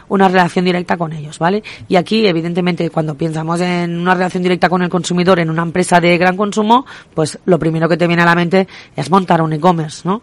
una 0.09 0.27
relación 0.27 0.65
directa 0.65 0.97
con 0.97 1.13
ellos, 1.13 1.39
¿vale? 1.39 1.63
Y 1.87 1.95
aquí, 1.95 2.25
evidentemente, 2.27 2.89
cuando 2.89 3.15
pensamos 3.15 3.59
en 3.61 3.99
una 3.99 4.13
relación 4.13 4.43
directa 4.43 4.69
con 4.69 4.81
el 4.81 4.89
consumidor 4.89 5.39
en 5.39 5.49
una 5.49 5.63
empresa 5.63 5.99
de 5.99 6.17
gran 6.17 6.37
consumo, 6.37 6.85
pues 7.13 7.39
lo 7.45 7.59
primero 7.59 7.89
que 7.89 7.97
te 7.97 8.07
viene 8.07 8.23
a 8.23 8.25
la 8.25 8.35
mente 8.35 8.67
es 8.95 9.09
montar 9.09 9.41
un 9.41 9.53
e-commerce, 9.53 10.01
¿no? 10.05 10.21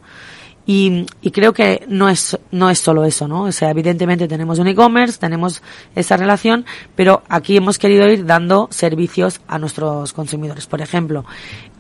Y, 0.70 1.06
y, 1.22 1.30
creo 1.30 1.54
que 1.54 1.86
no 1.88 2.10
es, 2.10 2.38
no 2.50 2.68
es 2.68 2.78
solo 2.78 3.06
eso, 3.06 3.26
¿no? 3.26 3.44
O 3.44 3.52
sea, 3.52 3.70
evidentemente 3.70 4.28
tenemos 4.28 4.58
un 4.58 4.66
e-commerce, 4.66 5.18
tenemos 5.18 5.62
esa 5.94 6.18
relación, 6.18 6.66
pero 6.94 7.22
aquí 7.30 7.56
hemos 7.56 7.78
querido 7.78 8.06
ir 8.06 8.26
dando 8.26 8.68
servicios 8.70 9.40
a 9.48 9.58
nuestros 9.58 10.12
consumidores. 10.12 10.66
Por 10.66 10.82
ejemplo, 10.82 11.24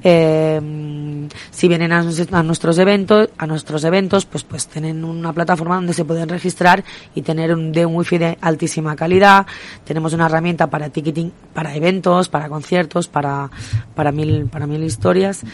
eh, 0.02 1.28
si 1.50 1.68
vienen 1.68 1.92
a, 1.92 1.98
a, 1.98 2.42
nuestros 2.42 2.78
eventos, 2.78 3.28
a 3.36 3.46
nuestros 3.46 3.84
eventos, 3.84 4.24
pues, 4.24 4.44
pues 4.44 4.66
tienen 4.68 5.04
una 5.04 5.34
plataforma 5.34 5.74
donde 5.74 5.92
se 5.92 6.06
pueden 6.06 6.30
registrar 6.30 6.82
y 7.14 7.20
tener 7.20 7.52
un, 7.52 7.72
de 7.72 7.84
un 7.84 7.94
wifi 7.94 8.16
de 8.16 8.38
altísima 8.40 8.96
calidad. 8.96 9.46
Tenemos 9.84 10.14
una 10.14 10.24
herramienta 10.24 10.68
para 10.68 10.88
ticketing, 10.88 11.30
para 11.52 11.76
eventos, 11.76 12.30
para 12.30 12.48
conciertos, 12.48 13.06
para, 13.06 13.50
para 13.94 14.12
mil, 14.12 14.46
para 14.46 14.66
mil 14.66 14.82
historias. 14.82 15.44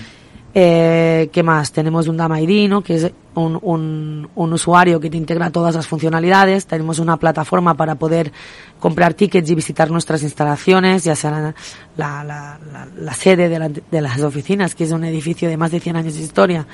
Eh, 0.56 1.30
¿Qué 1.32 1.42
más? 1.42 1.72
Tenemos 1.72 2.06
un 2.06 2.16
DAM 2.16 2.36
ID, 2.36 2.68
¿no? 2.68 2.80
que 2.80 2.94
es 2.94 3.10
un, 3.34 3.58
un, 3.60 4.28
un, 4.36 4.52
usuario 4.52 5.00
que 5.00 5.10
te 5.10 5.16
integra 5.16 5.50
todas 5.50 5.74
las 5.74 5.88
funcionalidades. 5.88 6.66
Tenemos 6.66 7.00
una 7.00 7.16
plataforma 7.16 7.74
para 7.74 7.96
poder 7.96 8.30
comprar 8.78 9.14
tickets 9.14 9.50
y 9.50 9.54
visitar 9.56 9.90
nuestras 9.90 10.22
instalaciones, 10.22 11.02
ya 11.02 11.16
sea 11.16 11.30
la, 11.32 11.54
la, 11.96 12.24
la, 12.24 12.88
la 12.96 13.14
sede 13.14 13.48
de, 13.48 13.82
de, 13.90 14.00
las 14.00 14.20
oficinas, 14.20 14.76
que 14.76 14.84
es 14.84 14.92
un 14.92 15.02
edificio 15.02 15.48
de 15.48 15.56
más 15.56 15.72
de 15.72 15.80
100 15.80 15.96
años 15.96 16.14
de 16.14 16.22
historia. 16.22 16.66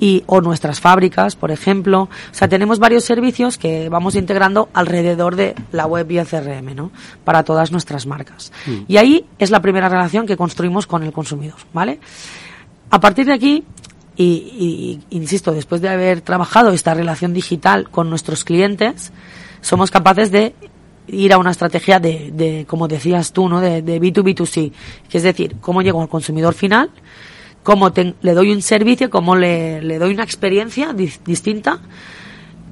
Y, 0.00 0.24
o 0.26 0.40
nuestras 0.40 0.80
fábricas, 0.80 1.36
por 1.36 1.52
ejemplo. 1.52 2.02
O 2.02 2.34
sea, 2.34 2.48
tenemos 2.48 2.80
varios 2.80 3.04
servicios 3.04 3.58
que 3.58 3.88
vamos 3.88 4.16
integrando 4.16 4.68
alrededor 4.74 5.36
de 5.36 5.54
la 5.70 5.86
web 5.86 6.10
y 6.10 6.18
el 6.18 6.26
CRM, 6.26 6.74
¿no? 6.74 6.90
Para 7.22 7.44
todas 7.44 7.70
nuestras 7.70 8.04
marcas. 8.04 8.50
Mm. 8.66 8.78
Y 8.88 8.96
ahí 8.96 9.24
es 9.38 9.52
la 9.52 9.62
primera 9.62 9.88
relación 9.88 10.26
que 10.26 10.36
construimos 10.36 10.88
con 10.88 11.04
el 11.04 11.12
consumidor, 11.12 11.58
¿vale? 11.72 12.00
A 12.94 13.00
partir 13.00 13.26
de 13.26 13.32
aquí, 13.32 13.64
y, 14.16 15.00
y, 15.10 15.16
insisto, 15.16 15.50
después 15.50 15.80
de 15.80 15.88
haber 15.88 16.20
trabajado 16.20 16.70
esta 16.70 16.94
relación 16.94 17.34
digital 17.34 17.90
con 17.90 18.08
nuestros 18.08 18.44
clientes, 18.44 19.12
somos 19.62 19.90
capaces 19.90 20.30
de 20.30 20.54
ir 21.08 21.32
a 21.32 21.38
una 21.38 21.50
estrategia 21.50 21.98
de, 21.98 22.30
de 22.32 22.66
como 22.68 22.86
decías 22.86 23.32
tú, 23.32 23.48
¿no? 23.48 23.60
De, 23.60 23.82
de 23.82 24.00
B2B2C, 24.00 24.70
que 25.08 25.18
es 25.18 25.24
decir, 25.24 25.56
cómo 25.60 25.82
llego 25.82 26.00
al 26.02 26.08
consumidor 26.08 26.54
final, 26.54 26.90
cómo 27.64 27.92
te, 27.92 28.14
le 28.22 28.32
doy 28.32 28.52
un 28.52 28.62
servicio, 28.62 29.10
cómo 29.10 29.34
le, 29.34 29.82
le 29.82 29.98
doy 29.98 30.14
una 30.14 30.22
experiencia 30.22 30.92
di, 30.92 31.12
distinta, 31.26 31.80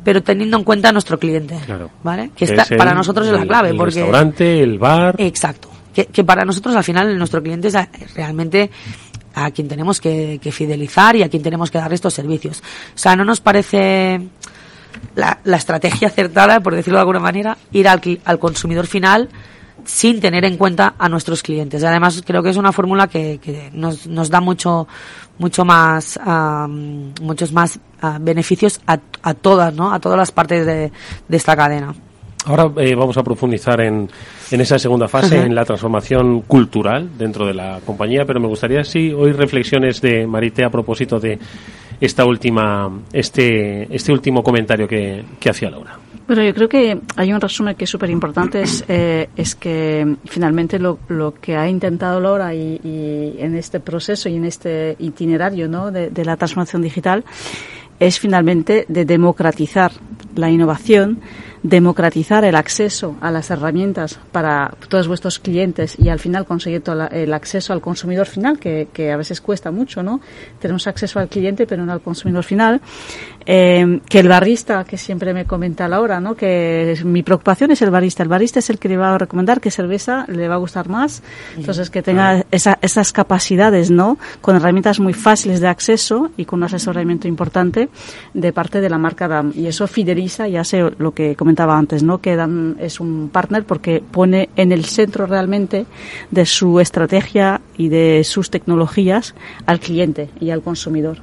pero 0.05 0.23
teniendo 0.23 0.57
en 0.57 0.62
cuenta 0.62 0.91
a 0.91 0.93
nuestro 0.93 1.18
cliente, 1.18 1.59
claro. 1.66 1.91
¿vale? 2.05 2.31
Que 2.37 2.45
está, 2.45 2.64
el, 2.70 2.77
para 2.77 2.95
nosotros 2.95 3.27
es 3.27 3.33
la 3.33 3.45
clave, 3.45 3.70
el 3.70 3.77
porque 3.77 3.97
restaurante, 3.97 4.62
el 4.62 4.79
bar, 4.79 5.16
exacto, 5.18 5.68
que, 5.93 6.07
que 6.07 6.23
para 6.23 6.45
nosotros 6.45 6.77
al 6.77 6.85
final 6.85 7.18
nuestro 7.18 7.43
cliente 7.43 7.66
es 7.66 8.14
realmente 8.14 8.70
a 9.35 9.51
quien 9.51 9.68
tenemos 9.68 10.01
que, 10.01 10.39
que, 10.43 10.53
fidelizar 10.53 11.16
y 11.16 11.22
a 11.22 11.28
quien 11.28 11.43
tenemos 11.43 11.70
que 11.70 11.78
dar 11.78 11.93
estos 11.93 12.14
servicios. 12.14 12.62
O 12.95 12.99
sea, 12.99 13.16
no 13.16 13.24
nos 13.24 13.41
parece 13.41 14.20
la, 15.14 15.39
la 15.45 15.57
estrategia 15.57 16.09
acertada, 16.09 16.61
por 16.61 16.74
decirlo 16.74 16.99
de 16.99 17.03
alguna 17.03 17.20
manera, 17.20 17.57
ir 17.72 17.89
al, 17.89 18.01
al, 18.24 18.39
consumidor 18.39 18.87
final 18.87 19.28
sin 19.85 20.20
tener 20.20 20.45
en 20.45 20.57
cuenta 20.57 20.95
a 20.99 21.09
nuestros 21.09 21.43
clientes. 21.43 21.83
Además 21.83 22.22
creo 22.24 22.43
que 22.43 22.51
es 22.51 22.57
una 22.57 22.72
fórmula 22.72 23.09
que, 23.09 23.39
que 23.43 23.70
nos, 23.72 24.07
nos, 24.07 24.30
da 24.30 24.41
mucho 24.41 24.87
mucho 25.39 25.64
más 25.64 26.20
um, 26.24 27.12
muchos 27.20 27.53
más 27.53 27.80
uh, 28.03 28.18
beneficios 28.20 28.80
a, 28.87 28.99
a, 29.22 29.35
todas, 29.35 29.74
¿no? 29.74 29.93
A 29.93 29.99
todas 29.99 30.18
las 30.18 30.30
partes 30.30 30.64
de, 30.64 30.93
de 31.26 31.37
esta 31.37 31.57
cadena. 31.57 31.95
Ahora 32.45 32.70
eh, 32.76 32.95
vamos 32.95 33.16
a 33.16 33.22
profundizar 33.22 33.80
en, 33.80 34.09
en 34.51 34.61
esa 34.61 34.78
segunda 34.78 35.07
fase, 35.07 35.40
en 35.40 35.55
la 35.55 35.64
transformación 35.64 36.43
cultural 36.43 37.09
dentro 37.16 37.47
de 37.47 37.55
la 37.55 37.80
compañía, 37.86 38.24
pero 38.24 38.40
me 38.40 38.49
gustaría 38.49 38.82
sí 38.82 39.12
oír 39.12 39.36
reflexiones 39.36 40.01
de 40.01 40.26
Marité 40.26 40.64
a 40.64 40.70
propósito 40.70 41.20
de 41.20 41.38
esta 42.01 42.24
última, 42.24 42.90
este, 43.12 43.95
este 43.95 44.12
último 44.12 44.43
comentario 44.43 44.88
que, 44.88 45.22
que 45.38 45.51
hacía 45.51 45.70
Laura. 45.70 45.97
Bueno, 46.26 46.43
yo 46.43 46.53
creo 46.55 46.68
que 46.68 46.99
hay 47.16 47.32
un 47.32 47.40
resumen 47.40 47.76
que 47.76 47.84
es 47.84 47.90
súper 47.90 48.11
importante, 48.11 48.62
es, 48.62 48.84
eh, 48.88 49.28
es 49.36 49.55
que 49.55 50.16
finalmente 50.24 50.78
lo, 50.80 50.99
lo, 51.09 51.34
que 51.34 51.57
ha 51.57 51.68
intentado 51.68 52.20
Laura 52.20 52.55
y, 52.55 52.80
y, 52.82 53.36
en 53.38 53.57
este 53.57 53.78
proceso 53.78 54.28
y 54.28 54.36
en 54.36 54.45
este 54.45 54.97
itinerario 54.99 55.68
¿no? 55.68 55.93
de, 55.93 56.11
de 56.11 56.24
la 56.24 56.36
transformación 56.36 56.82
digital 56.82 57.24
es 58.01 58.18
finalmente 58.18 58.84
de 58.88 59.05
democratizar 59.05 59.93
la 60.34 60.51
innovación, 60.51 61.20
democratizar 61.63 62.45
el 62.45 62.57
acceso 62.57 63.17
a 63.21 63.31
las 63.31 63.51
herramientas 63.51 64.19
para 64.33 64.75
todos 64.89 65.07
vuestros 65.07 65.39
clientes 65.39 65.97
y 65.99 66.09
al 66.09 66.19
final 66.19 66.45
conseguir 66.45 66.83
todo 66.83 67.09
el 67.09 67.33
acceso 67.33 67.73
al 67.73 67.81
consumidor 67.81 68.27
final, 68.27 68.59
que, 68.59 68.89
que, 68.93 69.13
a 69.13 69.17
veces 69.17 69.41
cuesta 69.41 69.71
mucho, 69.71 70.03
¿no? 70.03 70.21
Tenemos 70.59 70.87
acceso 70.87 71.21
al 71.21 71.29
cliente, 71.29 71.67
pero 71.67 71.85
no 71.85 71.93
al 71.93 72.01
consumidor 72.01 72.43
final. 72.43 72.81
Eh, 73.45 74.01
que 74.09 74.21
el 74.21 74.29
barista, 74.29 74.85
que 74.85 74.97
siempre 74.97 75.35
me 75.35 75.45
comenta 75.45 75.89
Laura, 75.89 76.21
¿no? 76.21 76.35
Que 76.35 76.97
mi 77.05 77.23
preocupación 77.23 77.71
es 77.71 77.83
el 77.83 77.91
barista. 77.91 78.23
El 78.23 78.29
barista 78.29 78.59
es 78.59 78.71
el 78.71 78.79
que 78.79 78.89
le 78.89 78.97
va 78.97 79.15
a 79.15 79.19
recomendar 79.19 79.61
qué 79.61 79.71
cerveza 79.71 80.25
le 80.29 80.49
va 80.49 80.55
a 80.55 80.59
gustar 80.59 80.89
más. 80.89 81.23
Entonces, 81.57 81.91
que 81.91 82.03
tenga 82.03 82.45
esa, 82.51 82.79
esas 82.83 83.13
capacidades, 83.13 83.91
¿no? 83.91 84.19
Con 84.41 84.57
herramientas 84.57 85.01
muy 85.01 85.13
fáciles 85.13 85.61
de 85.61 85.69
acceso 85.69 86.31
y 86.37 86.45
con 86.45 86.61
un 86.61 86.65
asesoramiento 86.65 87.29
importante 87.29 87.89
de 88.35 88.53
parte 88.53 88.81
de 88.81 88.91
la 88.91 88.99
marca 88.99 89.29
DAM. 89.29 89.53
Y 89.55 89.67
eso 89.67 89.87
fideliza 89.87 90.49
y 90.49 90.57
hace 90.57 90.91
lo 90.99 91.13
que 91.13 91.35
comentaba 91.37 91.51
antes, 91.61 92.03
¿no? 92.03 92.18
Que 92.18 92.36
DAM 92.36 92.76
es 92.80 93.00
un 93.00 93.30
partner 93.32 93.64
porque 93.64 94.03
pone 94.11 94.48
en 94.57 94.72
el 94.72 94.84
centro 94.84 95.26
realmente 95.26 95.86
de 96.30 96.46
su 96.46 96.80
estrategia 96.80 97.61
y 97.76 97.88
de 97.88 98.24
sus 98.24 98.50
tecnologías 98.50 99.34
al 99.66 99.80
cliente 99.80 100.30
y 100.40 100.50
al 100.50 100.62
consumidor. 100.62 101.18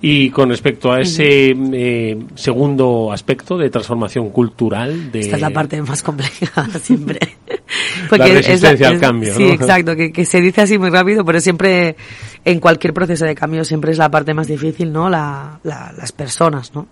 Y 0.00 0.30
con 0.30 0.48
respecto 0.48 0.90
a 0.90 1.00
ese 1.00 1.54
eh, 1.54 2.18
segundo 2.34 3.12
aspecto 3.12 3.56
de 3.56 3.70
transformación 3.70 4.30
cultural, 4.30 5.12
de 5.12 5.20
esta 5.20 5.36
es 5.36 5.42
la 5.42 5.50
parte 5.50 5.80
más 5.82 6.02
compleja 6.02 6.66
siempre. 6.82 7.20
Porque 8.08 8.28
la 8.28 8.34
resistencia 8.34 8.70
es 8.70 8.80
la, 8.80 8.88
es, 8.88 8.94
al 8.94 9.00
cambio. 9.00 9.34
Sí, 9.34 9.44
¿no? 9.44 9.52
exacto, 9.52 9.94
que, 9.94 10.12
que, 10.12 10.24
se 10.24 10.40
dice 10.40 10.62
así 10.62 10.78
muy 10.78 10.90
rápido, 10.90 11.24
pero 11.24 11.40
siempre 11.40 11.96
en 12.44 12.58
cualquier 12.58 12.92
proceso 12.92 13.24
de 13.24 13.34
cambio 13.34 13.64
siempre 13.64 13.92
es 13.92 13.98
la 13.98 14.10
parte 14.10 14.34
más 14.34 14.48
difícil, 14.48 14.92
¿no? 14.92 15.08
La, 15.08 15.60
la, 15.62 15.92
las 15.96 16.10
personas, 16.10 16.74
¿no? 16.74 16.88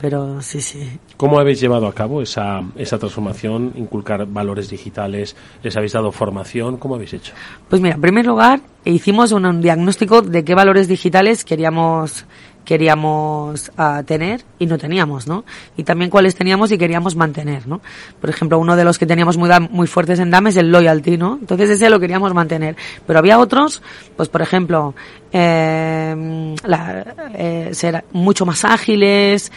Pero 0.00 0.40
sí, 0.42 0.60
sí. 0.60 0.98
¿Cómo 1.16 1.40
habéis 1.40 1.60
llevado 1.60 1.88
a 1.88 1.92
cabo 1.92 2.22
esa, 2.22 2.62
esa 2.76 2.98
transformación, 2.98 3.72
inculcar 3.74 4.26
valores 4.26 4.70
digitales? 4.70 5.34
¿Les 5.62 5.76
habéis 5.76 5.92
dado 5.92 6.12
formación? 6.12 6.76
¿Cómo 6.76 6.94
habéis 6.94 7.14
hecho? 7.14 7.32
Pues 7.68 7.82
mira, 7.82 7.96
en 7.96 8.00
primer 8.00 8.24
lugar, 8.24 8.60
hicimos 8.84 9.32
un, 9.32 9.44
un 9.44 9.60
diagnóstico 9.60 10.22
de 10.22 10.44
qué 10.44 10.54
valores 10.54 10.86
digitales 10.86 11.44
queríamos 11.44 12.26
queríamos 12.68 13.72
uh, 13.78 14.02
tener 14.04 14.44
y 14.58 14.66
no 14.66 14.76
teníamos, 14.76 15.26
¿no? 15.26 15.46
Y 15.78 15.84
también 15.84 16.10
cuáles 16.10 16.34
teníamos 16.34 16.70
y 16.70 16.76
queríamos 16.76 17.16
mantener, 17.16 17.66
¿no? 17.66 17.80
Por 18.20 18.28
ejemplo, 18.28 18.58
uno 18.58 18.76
de 18.76 18.84
los 18.84 18.98
que 18.98 19.06
teníamos 19.06 19.38
muy, 19.38 19.48
muy 19.70 19.86
fuertes 19.86 20.18
en 20.18 20.30
DAM 20.30 20.48
es 20.48 20.58
el 20.58 20.70
loyalty, 20.70 21.16
¿no? 21.16 21.38
Entonces 21.40 21.70
ese 21.70 21.88
lo 21.88 21.98
queríamos 21.98 22.34
mantener. 22.34 22.76
Pero 23.06 23.20
había 23.20 23.38
otros, 23.38 23.80
pues 24.18 24.28
por 24.28 24.42
ejemplo, 24.42 24.94
eh, 25.32 26.54
la, 26.62 27.06
eh, 27.32 27.70
ser 27.72 28.04
mucho 28.12 28.44
más 28.44 28.66
ágiles, 28.66 29.50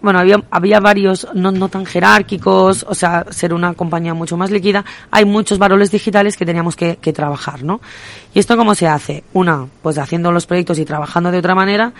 bueno, 0.00 0.18
había, 0.18 0.42
había 0.50 0.80
varios 0.80 1.28
no, 1.34 1.52
no 1.52 1.68
tan 1.68 1.84
jerárquicos, 1.84 2.86
o 2.88 2.94
sea, 2.94 3.26
ser 3.28 3.52
una 3.52 3.74
compañía 3.74 4.14
mucho 4.14 4.38
más 4.38 4.50
líquida. 4.50 4.82
Hay 5.10 5.26
muchos 5.26 5.58
valores 5.58 5.90
digitales 5.90 6.38
que 6.38 6.46
teníamos 6.46 6.74
que, 6.74 6.96
que 6.96 7.12
trabajar, 7.12 7.62
¿no? 7.62 7.82
¿Y 8.32 8.38
esto 8.38 8.56
cómo 8.56 8.74
se 8.74 8.88
hace? 8.88 9.24
Una, 9.34 9.66
pues 9.82 9.98
haciendo 9.98 10.32
los 10.32 10.46
proyectos 10.46 10.78
y 10.78 10.86
trabajando 10.86 11.30
de 11.30 11.38
otra 11.38 11.54
manera, 11.54 11.92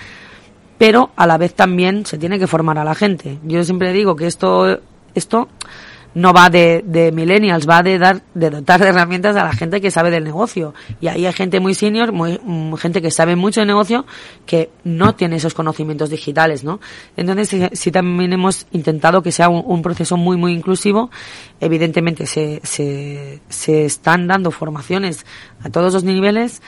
pero 0.78 1.10
a 1.16 1.26
la 1.26 1.38
vez 1.38 1.54
también 1.54 2.06
se 2.06 2.18
tiene 2.18 2.38
que 2.38 2.46
formar 2.46 2.78
a 2.78 2.84
la 2.84 2.94
gente. 2.94 3.38
Yo 3.44 3.64
siempre 3.64 3.92
digo 3.92 4.16
que 4.16 4.26
esto, 4.26 4.80
esto 5.14 5.48
no 6.16 6.32
va 6.32 6.48
de, 6.48 6.82
de 6.82 7.12
millennials, 7.12 7.68
va 7.68 7.82
de 7.82 7.98
dar, 7.98 8.22
de 8.32 8.48
dotar 8.48 8.80
de 8.80 8.88
herramientas 8.88 9.36
a 9.36 9.44
la 9.44 9.52
gente 9.52 9.82
que 9.82 9.90
sabe 9.90 10.10
del 10.10 10.24
negocio. 10.24 10.72
Y 10.98 11.08
ahí 11.08 11.26
hay 11.26 11.32
gente 11.34 11.60
muy 11.60 11.74
senior, 11.74 12.10
muy, 12.10 12.40
gente 12.78 13.02
que 13.02 13.10
sabe 13.10 13.36
mucho 13.36 13.60
de 13.60 13.66
negocio, 13.66 14.06
que 14.46 14.70
no 14.82 15.14
tiene 15.14 15.36
esos 15.36 15.52
conocimientos 15.52 16.08
digitales, 16.08 16.64
¿no? 16.64 16.80
Entonces, 17.18 17.50
sí, 17.50 17.68
sí 17.72 17.90
también 17.90 18.32
hemos 18.32 18.66
intentado 18.72 19.22
que 19.22 19.30
sea 19.30 19.50
un, 19.50 19.62
un, 19.66 19.82
proceso 19.82 20.16
muy, 20.16 20.38
muy 20.38 20.54
inclusivo. 20.54 21.10
Evidentemente 21.60 22.24
se, 22.24 22.62
se, 22.64 23.42
se 23.50 23.84
están 23.84 24.26
dando 24.26 24.50
formaciones 24.50 25.26
a 25.62 25.68
todos 25.68 25.92
los 25.92 26.02
niveles, 26.02 26.62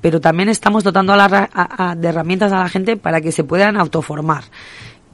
pero 0.00 0.20
también 0.20 0.48
estamos 0.48 0.84
dotando 0.84 1.12
a 1.12 1.16
la, 1.16 1.50
a, 1.52 1.94
de 1.94 2.08
herramientas 2.08 2.52
a 2.52 2.58
la 2.58 2.68
gente 2.68 2.96
para 2.96 3.20
que 3.20 3.32
se 3.32 3.44
puedan 3.44 3.76
autoformar. 3.76 4.44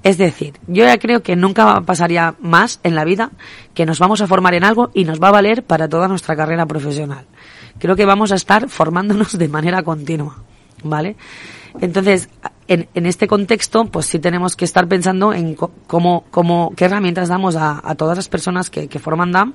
Es 0.02 0.18
decir, 0.18 0.54
yo 0.66 0.84
ya 0.84 0.98
creo 0.98 1.22
que 1.22 1.36
nunca 1.36 1.80
pasaría 1.82 2.34
más 2.40 2.80
en 2.82 2.94
la 2.96 3.04
vida 3.04 3.30
que 3.72 3.86
nos 3.86 4.00
vamos 4.00 4.20
a 4.20 4.26
formar 4.26 4.54
en 4.54 4.64
algo 4.64 4.90
y 4.94 5.04
nos 5.04 5.22
va 5.22 5.28
a 5.28 5.32
valer 5.32 5.62
para 5.62 5.88
toda 5.88 6.08
nuestra 6.08 6.34
carrera 6.34 6.66
profesional. 6.66 7.24
Creo 7.78 7.94
que 7.94 8.04
vamos 8.04 8.32
a 8.32 8.34
estar 8.34 8.68
formándonos 8.68 9.38
de 9.38 9.48
manera 9.48 9.82
continua, 9.82 10.38
¿vale? 10.82 11.16
Entonces, 11.80 12.28
en, 12.72 12.88
en, 12.94 13.06
este 13.06 13.26
contexto, 13.26 13.84
pues 13.86 14.06
sí 14.06 14.18
tenemos 14.18 14.56
que 14.56 14.64
estar 14.64 14.88
pensando 14.88 15.32
en 15.32 15.54
cómo, 15.54 16.24
cómo, 16.30 16.72
qué 16.76 16.86
herramientas 16.86 17.28
damos 17.28 17.56
a, 17.56 17.80
a 17.84 17.94
todas 17.94 18.16
las 18.16 18.28
personas 18.28 18.70
que, 18.70 18.88
que, 18.88 18.98
forman 18.98 19.32
DAM 19.32 19.54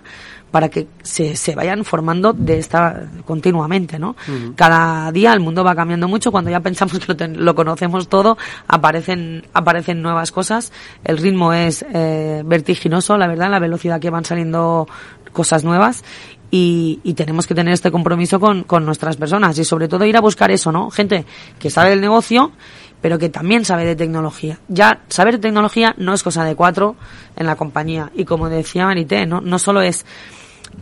para 0.52 0.70
que 0.70 0.88
se, 1.04 1.36
se 1.36 1.56
vayan 1.56 1.84
formando 1.84 2.34
de 2.34 2.60
esta 2.60 3.08
continuamente, 3.26 4.00
¿no? 4.00 4.16
Cada 4.56 5.12
día 5.12 5.34
el 5.34 5.40
mundo 5.40 5.64
va 5.64 5.76
cambiando 5.76 6.08
mucho. 6.08 6.32
Cuando 6.32 6.52
ya 6.52 6.60
pensamos 6.60 7.00
que 7.00 7.14
lo, 7.14 7.28
lo, 7.28 7.56
conocemos 7.56 8.08
todo, 8.08 8.38
aparecen, 8.68 9.46
aparecen 9.54 10.02
nuevas 10.02 10.32
cosas. 10.32 10.72
El 11.04 11.18
ritmo 11.18 11.54
es 11.54 11.86
eh, 11.94 12.44
vertiginoso, 12.46 13.18
la 13.18 13.28
verdad, 13.28 13.50
la 13.50 13.60
velocidad 13.60 14.00
que 14.00 14.10
van 14.10 14.26
saliendo 14.26 14.88
cosas 15.34 15.64
nuevas 15.64 16.04
y, 16.50 17.00
y, 17.04 17.14
tenemos 17.14 17.46
que 17.46 17.54
tener 17.54 17.74
este 17.74 17.92
compromiso 17.92 18.40
con, 18.40 18.64
con, 18.64 18.86
nuestras 18.86 19.18
personas 19.18 19.58
y 19.58 19.66
sobre 19.66 19.90
todo 19.90 20.06
ir 20.06 20.16
a 20.16 20.22
buscar 20.22 20.50
eso, 20.50 20.72
¿no? 20.72 20.90
Gente 20.90 21.26
que 21.60 21.70
sabe 21.70 21.90
del 21.90 22.00
negocio, 22.00 22.54
pero 23.02 23.20
que 23.20 23.30
también 23.30 23.66
sabe 23.66 23.86
de 23.86 23.96
tecnología. 23.96 24.60
Ya 24.68 25.02
saber 25.10 25.36
de 25.36 25.40
tecnología 25.40 25.94
no 25.98 26.14
es 26.14 26.24
cosa 26.24 26.44
de 26.44 26.56
cuatro 26.56 26.96
en 27.36 27.46
la 27.46 27.56
compañía 27.56 28.12
y 28.16 28.26
como 28.26 28.50
decía 28.50 28.86
Marité, 28.86 29.26
no, 29.26 29.42
no 29.42 29.60
solo 29.60 29.82
es 29.82 30.06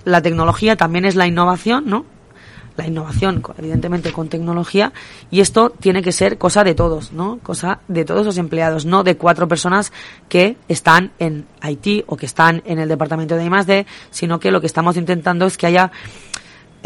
la 0.04 0.22
tecnología, 0.22 0.76
también 0.76 1.06
es 1.06 1.16
la 1.16 1.28
innovación, 1.28 1.86
¿no? 1.88 2.06
la 2.78 2.88
innovación, 2.88 3.42
evidentemente 3.58 4.12
con 4.12 4.28
tecnología, 4.28 4.92
y 5.32 5.40
esto 5.40 5.70
tiene 5.70 6.02
que 6.02 6.12
ser 6.12 6.38
cosa 6.38 6.64
de 6.64 6.76
todos, 6.76 7.14
¿no? 7.14 7.40
Cosa 7.42 7.80
de 7.88 8.04
todos 8.06 8.26
los 8.26 8.38
empleados, 8.38 8.86
no 8.86 9.04
de 9.04 9.16
cuatro 9.16 9.48
personas 9.48 9.92
que 10.28 10.58
están 10.68 11.12
en 11.20 11.46
IT 11.64 12.04
o 12.08 12.18
que 12.18 12.26
están 12.26 12.62
en 12.66 12.80
el 12.80 12.90
departamento 12.90 13.36
de 13.36 13.46
I+D, 13.46 13.86
sino 14.12 14.40
que 14.40 14.52
lo 14.52 14.60
que 14.60 14.68
estamos 14.68 14.98
intentando 14.98 15.46
es 15.46 15.58
que 15.58 15.68
haya 15.68 15.92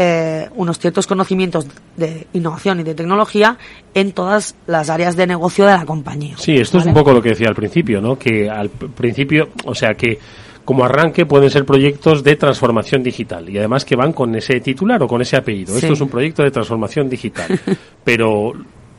eh, 0.02 0.47
unos 0.56 0.80
ciertos 0.80 1.06
conocimientos 1.08 1.68
de 1.97 2.26
innovación 2.32 2.80
y 2.80 2.84
de 2.84 2.95
tecnología 2.95 3.58
en 3.93 4.14
todas 4.14 4.56
las 4.66 4.89
áreas 4.89 5.18
de 5.18 5.28
negocio 5.28 5.66
de 5.66 5.74
la 5.74 5.86
compañía. 5.86 6.36
Sí, 6.38 6.56
esto 6.56 6.78
es 6.78 6.86
un 6.86 6.93
poco 6.93 7.12
lo 7.12 7.22
que 7.22 7.32
decía 7.32 7.50
al 7.50 7.56
principio, 7.56 8.00
¿no? 8.00 8.18
Que 8.18 8.50
al 8.50 8.70
principio, 8.70 9.50
o 9.66 9.76
sea, 9.76 9.95
que 9.95 10.18
como 10.64 10.86
arranque 10.86 11.26
pueden 11.26 11.50
ser 11.50 11.66
proyectos 11.66 12.24
de 12.24 12.38
transformación 12.38 13.04
digital 13.04 13.50
y 13.50 13.58
además 13.58 13.84
que 13.84 13.97
van 13.97 14.14
con 14.14 14.34
ese 14.36 14.62
titular 14.62 15.04
o 15.04 15.08
con 15.08 15.22
ese 15.22 15.36
apellido. 15.36 15.76
Esto 15.76 15.91
es 15.91 16.00
un 16.00 16.08
proyecto 16.08 16.43
de 16.43 16.52
transformación 16.52 17.10
digital, 17.10 17.60
pero 18.06 18.54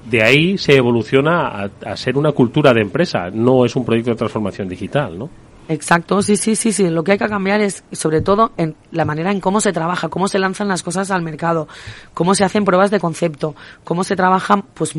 de 0.04 0.22
ahí 0.22 0.58
se 0.58 0.76
evoluciona 0.76 1.46
a, 1.48 1.70
a, 1.86 1.96
ser 1.96 2.18
una 2.18 2.32
cultura 2.32 2.74
de 2.74 2.82
empresa, 2.82 3.30
no 3.32 3.64
es 3.64 3.74
un 3.74 3.86
proyecto 3.86 4.10
de 4.10 4.16
transformación 4.16 4.68
digital, 4.68 5.18
¿no? 5.18 5.30
Exacto, 5.70 6.20
sí, 6.20 6.36
sí, 6.36 6.56
sí, 6.56 6.72
sí. 6.72 6.90
Lo 6.90 7.04
que 7.04 7.12
hay 7.12 7.18
que 7.18 7.28
cambiar 7.28 7.60
es, 7.60 7.84
sobre 7.92 8.20
todo, 8.20 8.50
en 8.56 8.74
la 8.90 9.04
manera 9.04 9.30
en 9.30 9.40
cómo 9.40 9.60
se 9.60 9.72
trabaja, 9.72 10.08
cómo 10.08 10.26
se 10.26 10.40
lanzan 10.40 10.66
las 10.66 10.82
cosas 10.82 11.12
al 11.12 11.22
mercado, 11.22 11.68
cómo 12.12 12.34
se 12.34 12.42
hacen 12.42 12.64
pruebas 12.64 12.90
de 12.90 12.98
concepto, 12.98 13.54
cómo 13.84 14.02
se 14.02 14.16
trabajan, 14.16 14.64
pues, 14.74 14.94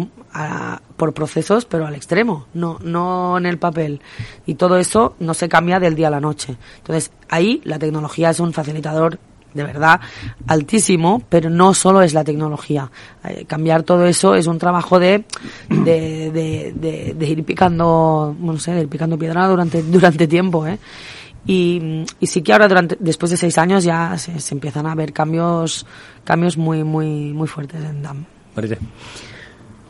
por 0.96 1.14
procesos, 1.14 1.66
pero 1.66 1.86
al 1.86 1.96
extremo, 1.96 2.48
no, 2.54 2.80
no 2.82 3.38
en 3.38 3.48
el 3.48 3.58
papel. 3.58 4.02
Y 4.46 4.56
todo 4.56 4.78
eso 4.78 5.14
no 5.20 5.34
se 5.34 5.50
cambia 5.50 5.78
del 5.78 5.94
día 5.94 6.08
a 6.08 6.12
la 6.12 6.22
noche. 6.22 6.56
Entonces, 6.78 7.12
ahí 7.28 7.60
la 7.66 7.78
tecnología 7.78 8.30
es 8.30 8.40
un 8.40 8.54
facilitador 8.54 9.20
de 9.54 9.64
verdad 9.64 10.00
altísimo, 10.48 11.22
pero 11.30 11.50
no 11.50 11.74
solo 11.74 12.02
es 12.02 12.14
la 12.14 12.24
tecnología. 12.24 12.90
Eh, 13.24 13.46
cambiar 13.46 13.84
todo 13.84 14.06
eso 14.06 14.36
es 14.36 14.48
un 14.48 14.58
trabajo 14.60 15.00
de, 15.00 15.26
de, 15.70 16.32
de, 16.32 17.14
de, 17.16 17.28
ir 17.28 17.44
picando, 17.44 18.36
no 18.40 18.58
sé, 18.58 18.72
de 18.72 18.82
ir 18.82 18.88
picando 18.88 19.18
piedra 19.18 19.48
durante, 19.48 19.82
durante 19.84 20.28
tiempo, 20.28 20.66
¿eh? 20.66 20.80
Y, 21.46 22.06
y 22.20 22.28
sí 22.28 22.44
que 22.44 22.54
ahora 22.54 22.68
durante, 22.68 22.98
después 23.00 23.32
de 23.32 23.38
seis 23.38 23.58
años 23.58 23.84
ya 23.84 24.16
se, 24.18 24.40
se 24.40 24.54
empiezan 24.54 24.86
a 24.86 24.94
ver 24.94 25.12
cambios, 25.12 25.88
cambios 26.24 26.56
muy, 26.56 26.84
muy, 26.84 27.34
muy 27.34 27.48
fuertes 27.48 27.84
en 27.84 28.04
DAM. 28.04 28.26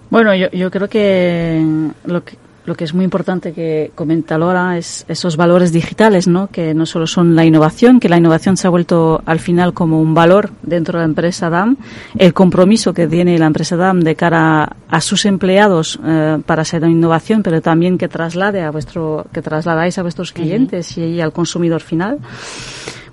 Bueno, 0.09 0.35
yo, 0.35 0.49
yo 0.51 0.71
creo 0.71 0.87
que 0.87 1.91
lo 2.05 2.23
que 2.23 2.37
lo 2.65 2.75
que 2.75 2.83
es 2.83 2.93
muy 2.93 3.03
importante 3.03 3.53
que 3.53 3.91
comenta 3.95 4.37
Laura 4.37 4.77
es 4.77 5.05
esos 5.07 5.35
valores 5.35 5.71
digitales, 5.71 6.27
¿no? 6.27 6.47
Que 6.47 6.73
no 6.73 6.85
solo 6.85 7.07
son 7.07 7.35
la 7.35 7.43
innovación, 7.43 7.99
que 7.99 8.09
la 8.09 8.17
innovación 8.17 8.57
se 8.57 8.67
ha 8.67 8.69
vuelto 8.69 9.21
al 9.25 9.39
final 9.39 9.73
como 9.73 9.99
un 9.99 10.13
valor 10.13 10.51
dentro 10.61 10.99
de 10.99 11.05
la 11.05 11.09
empresa 11.09 11.49
DAM, 11.49 11.77
el 12.17 12.33
compromiso 12.33 12.93
que 12.93 13.07
tiene 13.07 13.37
la 13.39 13.47
empresa 13.47 13.75
DAM 13.75 14.01
de 14.01 14.15
cara 14.15 14.75
a 14.89 15.01
sus 15.01 15.25
empleados 15.25 15.99
eh, 16.05 16.37
para 16.45 16.63
ser 16.63 16.83
innovación, 16.83 17.41
pero 17.41 17.61
también 17.61 17.97
que 17.97 18.07
traslade 18.07 18.61
a 18.61 18.71
vuestro, 18.71 19.25
que 19.33 19.41
trasladáis 19.41 19.97
a 19.97 20.03
vuestros 20.03 20.31
clientes 20.31 20.97
y 20.97 21.19
al 21.19 21.33
consumidor 21.33 21.81
final 21.81 22.19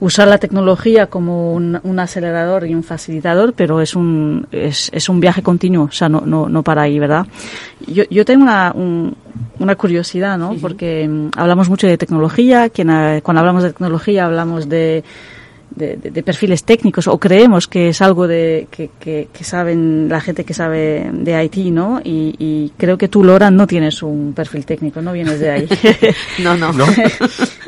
usar 0.01 0.29
la 0.29 0.39
tecnología 0.39 1.07
como 1.07 1.53
un, 1.53 1.81
un, 1.83 1.99
acelerador 1.99 2.67
y 2.67 2.75
un 2.75 2.85
facilitador, 2.85 3.53
pero 3.55 3.81
es 3.81 3.97
un, 3.97 4.47
es, 4.53 4.91
es 4.93 5.09
un 5.09 5.21
viaje 5.21 5.43
continuo, 5.43 5.87
o 5.87 5.91
sea, 5.91 6.09
no, 6.09 6.21
no, 6.21 6.49
no 6.49 6.63
para 6.63 6.83
ahí, 6.83 6.99
¿verdad? 6.99 7.27
Yo, 7.87 8.05
yo 8.09 8.25
tengo 8.25 8.45
una, 8.45 8.73
un, 8.75 9.17
una 9.59 9.77
curiosidad, 9.77 10.39
¿no? 10.39 10.55
Porque 10.61 11.07
um, 11.09 11.31
hablamos 11.37 11.69
mucho 11.69 11.87
de 11.87 11.99
tecnología, 11.99 12.69
quien, 12.69 12.89
cuando 13.23 13.41
hablamos 13.41 13.63
de 13.63 13.71
tecnología 13.71 14.25
hablamos 14.25 14.69
de 14.69 15.05
de, 15.71 15.97
de, 15.97 16.23
perfiles 16.23 16.65
técnicos 16.65 17.07
o 17.07 17.19
creemos 17.19 17.69
que 17.69 17.91
es 17.91 18.03
algo 18.03 18.27
de 18.27 18.67
que, 18.71 18.91
que, 18.99 19.29
que, 19.33 19.45
saben 19.45 20.09
la 20.09 20.21
gente 20.21 20.45
que 20.45 20.55
sabe 20.55 21.11
de 21.13 21.45
IT, 21.45 21.57
¿no? 21.73 22.01
Y, 22.03 22.35
y, 22.39 22.73
creo 22.77 22.97
que 22.97 23.09
tú, 23.09 23.23
Laura, 23.23 23.51
no 23.51 23.67
tienes 23.67 24.03
un 24.03 24.33
perfil 24.35 24.65
técnico, 24.65 25.01
no 25.03 25.13
vienes 25.13 25.41
de 25.41 25.51
ahí. 25.51 25.69
no, 26.43 26.57
no. 26.57 26.73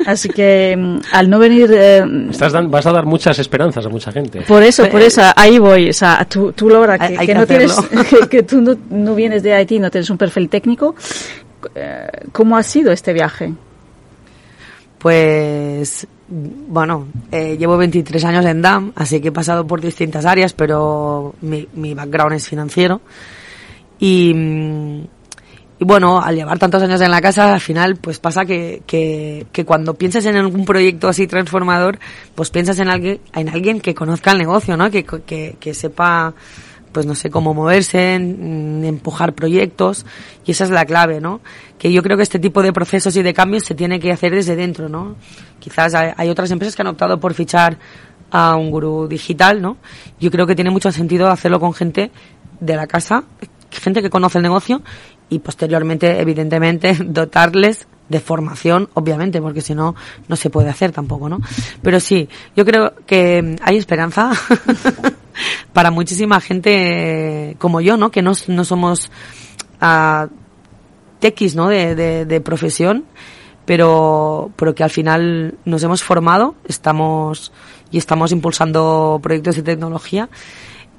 Así 0.05 0.29
que 0.29 0.75
mm, 0.77 0.99
al 1.13 1.29
no 1.29 1.39
venir... 1.39 1.71
Eh, 1.73 2.03
Estás 2.29 2.53
vas 2.69 2.85
a 2.85 2.91
dar 2.91 3.05
muchas 3.05 3.37
esperanzas 3.39 3.85
a 3.85 3.89
mucha 3.89 4.11
gente. 4.11 4.41
Por 4.41 4.63
eso, 4.63 4.87
por 4.89 5.01
eso, 5.01 5.21
ahí 5.35 5.59
voy. 5.59 5.89
O 5.89 5.93
sea, 5.93 6.25
tú, 6.25 6.51
tú 6.53 6.69
Laura, 6.69 6.97
que, 6.97 7.15
que 7.25 7.33
no 7.33 7.45
tienes, 7.47 7.75
que, 8.29 8.43
tú 8.43 8.61
no, 8.61 8.75
no 8.89 9.15
vienes 9.15 9.43
de 9.43 9.59
IT, 9.61 9.79
no 9.79 9.91
tienes 9.91 10.09
un 10.09 10.17
perfil 10.17 10.49
técnico, 10.49 10.95
eh, 10.95 11.50
¿cómo 12.31 12.57
ha 12.57 12.63
sido 12.63 12.91
este 12.91 13.13
viaje? 13.13 13.53
Pues 14.97 16.07
bueno, 16.31 17.07
eh, 17.31 17.57
llevo 17.57 17.75
23 17.75 18.23
años 18.23 18.45
en 18.45 18.61
DAM, 18.61 18.93
así 18.95 19.19
que 19.19 19.27
he 19.27 19.31
pasado 19.33 19.67
por 19.67 19.81
distintas 19.81 20.25
áreas, 20.25 20.53
pero 20.53 21.35
mi, 21.41 21.67
mi 21.73 21.93
background 21.93 22.35
es 22.35 22.47
financiero. 22.47 23.01
Y, 23.99 24.31
y, 25.79 25.85
bueno, 25.85 26.21
al 26.21 26.35
llevar 26.35 26.57
tantos 26.57 26.81
años 26.83 27.01
en 27.01 27.11
la 27.11 27.21
casa, 27.21 27.53
al 27.53 27.59
final, 27.59 27.97
pues 27.97 28.19
pasa 28.19 28.45
que, 28.45 28.81
que, 28.87 29.45
que, 29.51 29.65
cuando 29.65 29.95
piensas 29.95 30.25
en 30.25 30.37
algún 30.37 30.63
proyecto 30.63 31.09
así 31.09 31.27
transformador, 31.27 31.99
pues 32.33 32.49
piensas 32.49 32.79
en 32.79 32.87
alguien, 32.87 33.19
en 33.35 33.49
alguien 33.49 33.81
que 33.81 33.93
conozca 33.93 34.31
el 34.31 34.37
negocio, 34.37 34.77
¿no? 34.77 34.89
Que, 34.89 35.03
que, 35.03 35.57
que 35.59 35.73
sepa, 35.73 36.33
pues 36.91 37.05
no 37.05 37.15
sé 37.15 37.29
cómo 37.29 37.53
moverse, 37.53 38.15
en, 38.15 38.83
empujar 38.83 39.33
proyectos 39.33 40.05
y 40.45 40.51
esa 40.51 40.65
es 40.65 40.69
la 40.69 40.85
clave, 40.85 41.21
¿no? 41.21 41.41
Que 41.77 41.91
yo 41.91 42.03
creo 42.03 42.17
que 42.17 42.23
este 42.23 42.39
tipo 42.39 42.61
de 42.61 42.73
procesos 42.73 43.15
y 43.15 43.23
de 43.23 43.33
cambios 43.33 43.63
se 43.63 43.75
tiene 43.75 43.99
que 43.99 44.11
hacer 44.11 44.33
desde 44.33 44.55
dentro, 44.55 44.89
¿no? 44.89 45.15
Quizás 45.59 45.93
hay, 45.93 46.29
otras 46.29 46.51
empresas 46.51 46.75
que 46.75 46.81
han 46.81 46.87
optado 46.87 47.19
por 47.19 47.33
fichar 47.33 47.77
a 48.29 48.55
un 48.55 48.71
gurú 48.71 49.07
digital, 49.07 49.61
¿no? 49.61 49.77
Yo 50.19 50.31
creo 50.31 50.47
que 50.47 50.55
tiene 50.55 50.69
mucho 50.69 50.91
sentido 50.91 51.29
hacerlo 51.29 51.59
con 51.59 51.73
gente 51.73 52.11
de 52.59 52.75
la 52.75 52.87
casa, 52.87 53.23
gente 53.69 54.01
que 54.01 54.09
conoce 54.09 54.37
el 54.37 54.43
negocio 54.43 54.81
y 55.29 55.39
posteriormente, 55.39 56.19
evidentemente, 56.19 56.95
dotarles 57.05 57.87
de 58.11 58.19
formación, 58.19 58.89
obviamente, 58.93 59.41
porque 59.41 59.61
si 59.61 59.73
no, 59.73 59.95
no 60.27 60.35
se 60.35 60.49
puede 60.49 60.69
hacer 60.69 60.91
tampoco, 60.91 61.29
¿no? 61.29 61.39
Pero 61.81 61.99
sí, 61.99 62.27
yo 62.55 62.65
creo 62.65 62.93
que 63.07 63.55
hay 63.61 63.77
esperanza 63.77 64.31
para 65.73 65.91
muchísima 65.91 66.41
gente 66.41 67.55
como 67.57 67.79
yo, 67.79 67.95
¿no? 67.95 68.11
Que 68.11 68.21
no, 68.21 68.33
no 68.47 68.65
somos 68.65 69.09
uh, 69.81 70.27
techis, 71.19 71.55
¿no? 71.55 71.69
De, 71.69 71.95
de, 71.95 72.25
de, 72.25 72.41
profesión, 72.41 73.05
pero, 73.65 74.51
pero 74.57 74.75
que 74.75 74.83
al 74.83 74.89
final 74.89 75.55
nos 75.63 75.81
hemos 75.83 76.03
formado, 76.03 76.55
estamos 76.67 77.53
y 77.91 77.97
estamos 77.97 78.33
impulsando 78.33 79.19
proyectos 79.23 79.55
de 79.55 79.63
tecnología. 79.63 80.29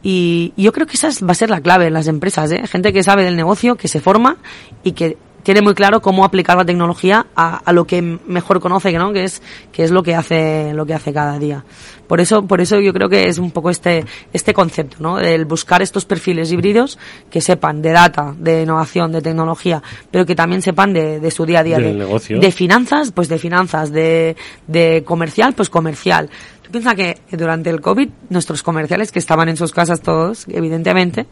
Y, 0.03 0.53
y 0.57 0.65
yo 0.65 0.73
creo 0.73 0.87
que 0.87 0.95
esa 0.95 1.11
va 1.25 1.33
a 1.33 1.35
ser 1.35 1.51
la 1.51 1.61
clave 1.61 1.87
en 1.87 1.93
las 1.93 2.09
empresas, 2.09 2.51
¿eh? 2.53 2.67
Gente 2.67 2.93
que 2.93 3.03
sabe 3.03 3.23
del 3.23 3.37
negocio, 3.37 3.77
que 3.77 3.87
se 3.87 4.01
forma 4.01 4.39
y 4.83 4.93
que 4.93 5.17
tiene 5.43 5.63
muy 5.63 5.75
claro 5.75 6.01
cómo 6.01 6.25
aplicar 6.25 6.57
la 6.57 6.65
tecnología 6.65 7.27
a, 7.35 7.57
a, 7.57 7.73
lo 7.73 7.87
que 7.87 8.01
mejor 8.03 8.61
conoce, 8.61 8.93
¿no? 8.93 9.13
Que 9.13 9.25
es, 9.25 9.43
que 9.73 9.83
es 9.83 9.91
lo 9.91 10.03
que 10.03 10.15
hace, 10.15 10.73
lo 10.75 10.87
que 10.87 10.95
hace 10.95 11.13
cada 11.13 11.39
día. 11.39 11.65
Por 12.07 12.21
eso, 12.21 12.43
por 12.47 12.61
eso 12.61 12.79
yo 12.81 12.93
creo 12.93 13.09
que 13.09 13.29
es 13.29 13.39
un 13.39 13.51
poco 13.51 13.71
este, 13.71 14.05
este 14.33 14.53
concepto, 14.53 14.99
¿no? 15.01 15.19
El 15.19 15.45
buscar 15.45 15.83
estos 15.83 16.05
perfiles 16.05 16.53
híbridos 16.53 16.99
que 17.31 17.41
sepan 17.41 17.81
de 17.83 17.91
data, 17.91 18.35
de 18.37 18.63
innovación, 18.63 19.13
de 19.13 19.23
tecnología, 19.23 19.83
pero 20.11 20.27
que 20.27 20.35
también 20.35 20.63
sepan 20.63 20.93
de, 20.93 21.21
de 21.21 21.31
su 21.31 21.47
día 21.47 21.61
a 21.61 21.63
día. 21.63 21.79
De, 21.79 21.93
negocio. 21.93 22.39
de 22.39 22.53
finanzas, 22.53 23.13
pues 23.13 23.29
de 23.29 23.39
finanzas, 23.39 23.93
de, 23.93 24.37
de 24.67 25.03
comercial, 25.05 25.55
pues 25.55 25.71
comercial. 25.71 26.29
Tú 26.63 26.71
piensas 26.71 26.95
que 26.95 27.21
durante 27.31 27.71
el 27.71 27.81
COVID, 27.81 28.09
nuestros 28.29 28.63
comerciales 28.63 29.11
que 29.11 29.19
estaban 29.19 29.49
en 29.49 29.57
sus 29.57 29.73
casas 29.73 30.03
todos, 30.03 30.47
evidentemente, 30.49 31.27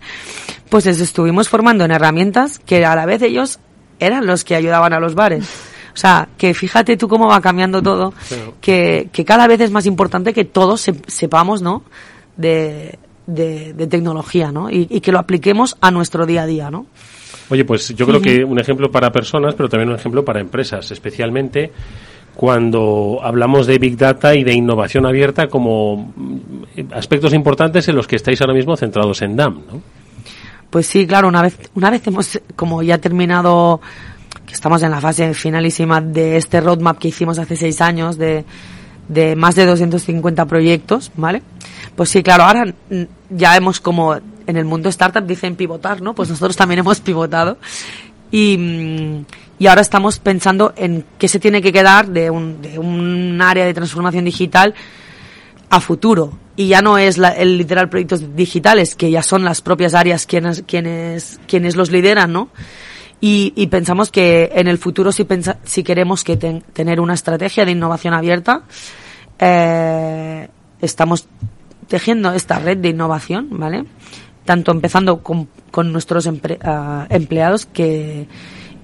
pues 0.68 0.86
les 0.86 1.00
estuvimos 1.00 1.48
formando 1.48 1.84
en 1.84 1.90
herramientas 1.90 2.58
que 2.58 2.84
a 2.84 2.94
la 2.96 3.06
vez 3.06 3.22
ellos 3.22 3.60
eran 4.00 4.26
los 4.26 4.44
que 4.44 4.56
ayudaban 4.56 4.92
a 4.92 5.00
los 5.00 5.14
bares. 5.14 5.48
O 5.92 5.96
sea, 5.96 6.28
que 6.36 6.54
fíjate 6.54 6.96
tú 6.96 7.08
cómo 7.08 7.26
va 7.26 7.40
cambiando 7.40 7.82
todo, 7.82 8.14
que, 8.60 9.08
que 9.12 9.24
cada 9.24 9.46
vez 9.46 9.60
es 9.60 9.70
más 9.70 9.86
importante 9.86 10.32
que 10.32 10.44
todos 10.44 10.90
sepamos, 11.06 11.62
¿no? 11.62 11.82
De, 12.36 12.98
de, 13.26 13.74
de, 13.74 13.86
tecnología, 13.86 14.50
¿no? 14.52 14.70
Y, 14.70 14.86
y, 14.88 15.00
que 15.00 15.12
lo 15.12 15.18
apliquemos 15.18 15.76
a 15.80 15.90
nuestro 15.90 16.26
día 16.26 16.42
a 16.42 16.46
día, 16.46 16.70
¿no? 16.70 16.86
Oye, 17.50 17.64
pues 17.64 17.88
yo 17.94 18.06
creo 18.06 18.20
que 18.22 18.44
un 18.44 18.58
ejemplo 18.60 18.90
para 18.90 19.10
personas, 19.10 19.54
pero 19.54 19.68
también 19.68 19.90
un 19.90 19.96
ejemplo 19.96 20.24
para 20.24 20.40
empresas, 20.40 20.90
especialmente 20.90 21.72
cuando 22.34 23.18
hablamos 23.22 23.66
de 23.66 23.78
Big 23.78 23.96
Data 23.96 24.34
y 24.34 24.44
de 24.44 24.54
innovación 24.54 25.04
abierta 25.04 25.48
como 25.48 26.12
mm, 26.16 26.92
aspectos 26.92 27.34
importantes 27.34 27.88
en 27.88 27.96
los 27.96 28.06
que 28.06 28.16
estáis 28.16 28.40
ahora 28.40 28.54
mismo 28.54 28.76
centrados 28.76 29.20
en 29.22 29.36
DAM, 29.36 29.62
¿no? 29.70 29.82
Pues 30.70 30.86
sí, 30.86 31.06
claro, 31.06 31.28
una 31.28 31.42
vez, 31.42 31.58
una 31.74 31.90
vez 31.90 32.06
hemos 32.06 32.40
como 32.54 32.82
ya 32.82 32.98
terminado, 32.98 33.80
que 34.46 34.54
estamos 34.54 34.82
en 34.82 34.92
la 34.92 35.00
fase 35.00 35.34
finalísima 35.34 36.00
de 36.00 36.36
este 36.36 36.60
roadmap 36.60 36.98
que 36.98 37.08
hicimos 37.08 37.38
hace 37.38 37.56
seis 37.56 37.80
años 37.80 38.16
de, 38.16 38.44
de 39.08 39.34
más 39.34 39.56
de 39.56 39.66
250 39.66 40.46
proyectos, 40.46 41.10
¿vale? 41.16 41.42
Pues 41.96 42.08
sí, 42.08 42.22
claro, 42.22 42.44
ahora 42.44 42.72
ya 43.28 43.56
hemos 43.56 43.80
como 43.80 44.14
en 44.14 44.56
el 44.56 44.64
mundo 44.64 44.88
startup 44.88 45.26
dicen 45.26 45.56
pivotar, 45.56 46.00
¿no? 46.00 46.14
Pues 46.14 46.30
nosotros 46.30 46.56
también 46.56 46.78
hemos 46.78 47.00
pivotado 47.00 47.58
y, 48.30 49.24
y 49.58 49.66
ahora 49.66 49.80
estamos 49.80 50.20
pensando 50.20 50.72
en 50.76 51.04
qué 51.18 51.26
se 51.26 51.40
tiene 51.40 51.60
que 51.60 51.72
quedar 51.72 52.08
de 52.08 52.30
un, 52.30 52.62
de 52.62 52.78
un 52.78 53.42
área 53.42 53.64
de 53.64 53.74
transformación 53.74 54.24
digital 54.24 54.74
a 55.70 55.80
futuro. 55.80 56.32
Y 56.56 56.68
ya 56.68 56.82
no 56.82 56.98
es 56.98 57.16
la, 57.16 57.30
el 57.30 57.56
literal 57.56 57.88
proyectos 57.88 58.36
digitales, 58.36 58.94
que 58.94 59.10
ya 59.10 59.22
son 59.22 59.44
las 59.44 59.62
propias 59.62 59.94
áreas 59.94 60.26
quienes, 60.26 60.62
quienes, 60.66 61.40
quienes 61.46 61.76
los 61.76 61.90
lideran, 61.90 62.32
¿no? 62.32 62.50
Y, 63.22 63.66
pensamos 63.66 64.10
que 64.10 64.50
en 64.54 64.66
el 64.66 64.78
futuro 64.78 65.12
si, 65.12 65.24
pensa, 65.24 65.58
si 65.64 65.82
queremos 65.82 66.24
que 66.24 66.38
ten, 66.38 66.62
tener 66.72 67.00
una 67.00 67.12
estrategia 67.12 67.66
de 67.66 67.72
innovación 67.72 68.14
abierta, 68.14 68.62
eh, 69.38 70.48
estamos 70.80 71.28
tejiendo 71.86 72.32
esta 72.32 72.58
red 72.58 72.78
de 72.78 72.88
innovación, 72.88 73.48
¿vale? 73.50 73.84
Tanto 74.46 74.72
empezando 74.72 75.22
con, 75.22 75.48
con 75.70 75.92
nuestros 75.92 76.26
uh, 76.26 76.38
empleados 77.10 77.66
que 77.66 78.26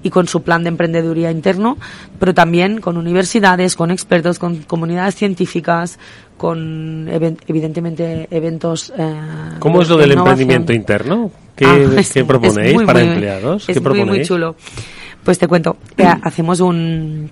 y 0.03 0.09
con 0.09 0.27
su 0.27 0.43
plan 0.43 0.63
de 0.63 0.69
emprendeduría 0.69 1.31
interno, 1.31 1.77
pero 2.19 2.33
también 2.33 2.79
con 2.79 2.97
universidades, 2.97 3.75
con 3.75 3.91
expertos, 3.91 4.39
con 4.39 4.57
comunidades 4.63 5.15
científicas, 5.15 5.97
con 6.37 7.09
evidentemente 7.09 8.27
eventos. 8.31 8.93
Eh, 8.97 9.15
¿Cómo 9.59 9.81
es 9.81 9.89
lo 9.89 9.97
del 9.97 10.11
emprendimiento 10.11 10.71
interno? 10.71 11.31
¿Qué, 11.55 11.65
ah, 11.65 12.01
¿qué 12.13 12.23
proponéis 12.23 12.75
muy, 12.75 12.85
para 12.85 12.99
muy, 12.99 13.09
empleados? 13.09 13.67
Es 13.67 13.79
¿Qué 13.79 13.89
muy, 13.89 14.05
muy 14.05 14.21
chulo. 14.23 14.55
Pues 15.23 15.39
te 15.39 15.47
cuento, 15.47 15.77
eh, 15.97 16.05
hacemos 16.21 16.59
un. 16.59 17.31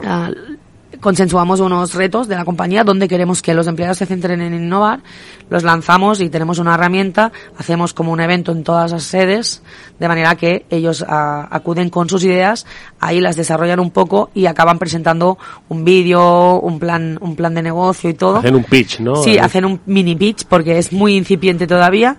Uh, 0.00 0.56
consensuamos 1.00 1.60
unos 1.60 1.94
retos 1.94 2.28
de 2.28 2.36
la 2.36 2.44
compañía 2.44 2.84
donde 2.84 3.08
queremos 3.08 3.42
que 3.42 3.54
los 3.54 3.66
empleados 3.66 3.98
se 3.98 4.06
centren 4.06 4.40
en 4.40 4.54
innovar, 4.54 5.00
los 5.48 5.62
lanzamos 5.62 6.20
y 6.20 6.28
tenemos 6.28 6.58
una 6.58 6.74
herramienta, 6.74 7.32
hacemos 7.56 7.92
como 7.92 8.12
un 8.12 8.20
evento 8.20 8.52
en 8.52 8.62
todas 8.62 8.92
las 8.92 9.02
sedes, 9.02 9.62
de 9.98 10.08
manera 10.08 10.36
que 10.36 10.66
ellos 10.70 11.04
a, 11.06 11.48
acuden 11.54 11.90
con 11.90 12.08
sus 12.08 12.22
ideas, 12.24 12.66
ahí 13.00 13.20
las 13.20 13.36
desarrollan 13.36 13.80
un 13.80 13.90
poco 13.90 14.30
y 14.34 14.46
acaban 14.46 14.78
presentando 14.78 15.38
un 15.68 15.84
vídeo, 15.84 16.60
un 16.60 16.78
plan, 16.78 17.18
un 17.20 17.34
plan 17.34 17.54
de 17.54 17.62
negocio 17.62 18.10
y 18.10 18.14
todo. 18.14 18.36
Hacen 18.38 18.54
un 18.54 18.64
pitch, 18.64 19.00
¿no? 19.00 19.16
Sí, 19.16 19.38
hacen 19.38 19.64
un 19.64 19.80
mini 19.86 20.14
pitch 20.14 20.44
porque 20.44 20.78
es 20.78 20.92
muy 20.92 21.16
incipiente 21.16 21.66
todavía 21.66 22.16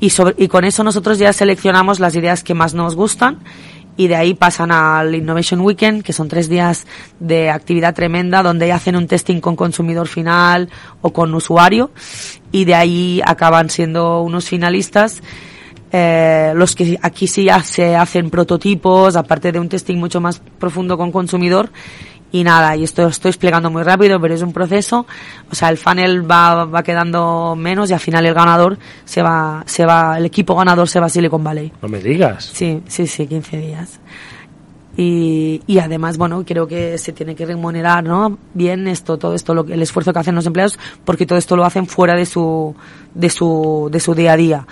y, 0.00 0.10
sobre, 0.10 0.34
y 0.38 0.48
con 0.48 0.64
eso 0.64 0.84
nosotros 0.84 1.18
ya 1.18 1.32
seleccionamos 1.32 2.00
las 2.00 2.14
ideas 2.16 2.42
que 2.42 2.54
más 2.54 2.74
nos 2.74 2.96
gustan 2.96 3.38
y 3.96 4.08
de 4.08 4.16
ahí 4.16 4.34
pasan 4.34 4.72
al 4.72 5.14
Innovation 5.14 5.60
Weekend, 5.60 6.02
que 6.02 6.12
son 6.12 6.28
tres 6.28 6.48
días 6.48 6.86
de 7.20 7.50
actividad 7.50 7.94
tremenda 7.94 8.42
donde 8.42 8.72
hacen 8.72 8.96
un 8.96 9.06
testing 9.06 9.40
con 9.40 9.56
consumidor 9.56 10.08
final 10.08 10.68
o 11.00 11.12
con 11.12 11.34
usuario 11.34 11.90
y 12.50 12.64
de 12.64 12.74
ahí 12.74 13.20
acaban 13.24 13.70
siendo 13.70 14.22
unos 14.22 14.48
finalistas. 14.48 15.22
Eh, 15.92 16.52
los 16.56 16.74
que 16.74 16.98
aquí 17.02 17.28
sí 17.28 17.44
ya 17.44 17.62
se 17.62 17.94
hacen 17.94 18.28
prototipos, 18.28 19.14
aparte 19.14 19.52
de 19.52 19.60
un 19.60 19.68
testing 19.68 19.96
mucho 19.96 20.20
más 20.20 20.42
profundo 20.58 20.98
con 20.98 21.12
consumidor 21.12 21.70
y 22.34 22.42
nada, 22.42 22.74
y 22.74 22.82
esto 22.82 23.06
estoy 23.06 23.28
explicando 23.28 23.70
muy 23.70 23.84
rápido, 23.84 24.20
pero 24.20 24.34
es 24.34 24.42
un 24.42 24.52
proceso, 24.52 25.06
o 25.48 25.54
sea, 25.54 25.68
el 25.68 25.78
funnel 25.78 26.28
va, 26.28 26.64
va 26.64 26.82
quedando 26.82 27.54
menos 27.54 27.90
y 27.90 27.92
al 27.92 28.00
final 28.00 28.26
el 28.26 28.34
ganador 28.34 28.76
se 29.04 29.22
va, 29.22 29.62
se 29.66 29.86
va, 29.86 30.18
el 30.18 30.24
equipo 30.26 30.56
ganador 30.56 30.88
se 30.88 30.98
va 30.98 31.06
a 31.06 31.08
Silicon 31.08 31.44
Valley. 31.44 31.70
No 31.80 31.88
me 31.88 32.00
digas. 32.00 32.50
Sí, 32.52 32.82
sí, 32.88 33.06
sí, 33.06 33.28
15 33.28 33.56
días. 33.56 34.00
Y, 34.96 35.62
y 35.68 35.78
además, 35.78 36.18
bueno, 36.18 36.42
creo 36.44 36.66
que 36.66 36.98
se 36.98 37.12
tiene 37.12 37.36
que 37.36 37.46
remunerar, 37.46 38.02
¿no? 38.02 38.36
Bien 38.52 38.88
esto, 38.88 39.16
todo 39.16 39.36
esto, 39.36 39.54
lo, 39.54 39.64
el 39.68 39.82
esfuerzo 39.82 40.12
que 40.12 40.18
hacen 40.18 40.34
los 40.34 40.46
empleados, 40.46 40.76
porque 41.04 41.26
todo 41.26 41.38
esto 41.38 41.54
lo 41.54 41.64
hacen 41.64 41.86
fuera 41.86 42.16
de 42.16 42.26
su, 42.26 42.74
de 43.14 43.30
su, 43.30 43.88
de 43.92 44.00
su 44.00 44.12
día 44.12 44.32
a 44.32 44.36
día 44.36 44.66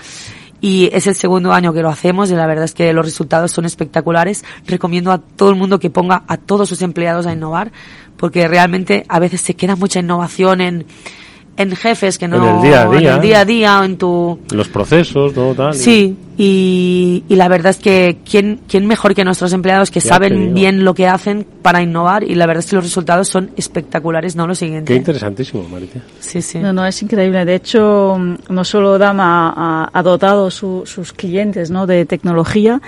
y 0.63 0.89
es 0.93 1.09
el 1.09 1.17
segundo 1.17 1.53
año 1.53 1.73
que 1.73 1.83
lo 1.83 1.91
hacemos 1.91 2.31
y 2.31 2.37
la 2.37 2.47
verdad 2.47 2.65
es 2.65 2.73
que 2.73 2.93
los 2.93 3.05
resultados 3.05 3.51
son 3.51 3.65
espectaculares. 3.65 4.45
Recomiendo 4.65 5.11
a 5.11 5.19
todo 5.19 5.51
el 5.51 5.57
mundo 5.57 5.81
que 5.81 5.91
ponga 5.91 6.23
a 6.29 6.37
todos 6.37 6.69
sus 6.69 6.83
empleados 6.83 7.27
a 7.27 7.33
innovar 7.33 7.73
porque 8.17 8.47
realmente 8.47 9.05
a 9.09 9.19
veces 9.19 9.41
se 9.41 9.55
queda 9.55 9.75
mucha 9.75 9.99
innovación 9.99 10.61
en 10.61 10.87
en 11.57 11.77
jefes 11.77 12.19
que 12.19 12.29
no 12.29 12.37
en 12.37 12.57
el 12.57 12.63
día 12.63 12.83
a 12.83 12.89
día, 12.89 13.15
en 13.15 13.21
día, 13.21 13.41
a 13.41 13.45
día 13.45 13.83
en 13.85 13.99
tu 13.99 14.39
los 14.53 14.69
procesos 14.69 15.35
todo 15.35 15.55
tal 15.55 15.75
sí 15.75 16.17
y, 16.39 17.25
y 17.29 17.37
la 17.37 17.47
verdad 17.49 17.71
es 17.71 17.79
que 17.79 18.19
quién 18.29 18.61
quién 18.67 18.87
mejor 18.87 19.15
que 19.15 19.23
nuestros 19.23 19.53
empleados 19.53 19.91
que 19.91 20.01
Ya 20.01 20.09
saben 20.09 20.55
bien 20.55 20.83
lo 20.83 20.95
que 20.95 21.07
hacen 21.07 21.47
para 21.61 21.83
innovar 21.83 22.25
y 22.25 22.35
la 22.35 22.47
verdad 22.47 22.65
es 22.65 22.71
que 22.71 22.77
los 22.77 22.85
resultados 22.85 23.29
son 23.29 23.51
espectaculares 23.57 24.35
no 24.35 24.47
lo 24.47 24.55
siguiente. 24.55 24.93
Qué 24.93 24.97
interesantísimo 24.97 25.69
Marita. 25.69 26.01
Sí 26.21 26.41
sí. 26.41 26.59
No 26.59 26.73
no 26.73 26.87
es 26.87 27.03
increíble. 27.03 27.45
De 27.45 27.55
hecho 27.55 28.19
no 28.49 28.65
solo 28.65 28.97
Dama 28.97 29.53
ha, 29.55 29.91
ha 29.93 30.03
dotado 30.03 30.51
su, 30.51 30.85
sus 30.87 31.13
clientes 31.13 31.71
no 31.71 31.87
de 31.87 32.07
tecnología 32.07 32.81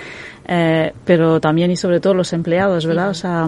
eh, 0.47 0.91
pero 1.05 1.39
también 1.39 1.69
y 1.71 1.77
sobre 1.77 1.99
todo 1.99 2.15
los 2.15 2.33
empleados 2.33 2.85
verdad 2.85 3.09
o 3.09 3.13
sea 3.13 3.47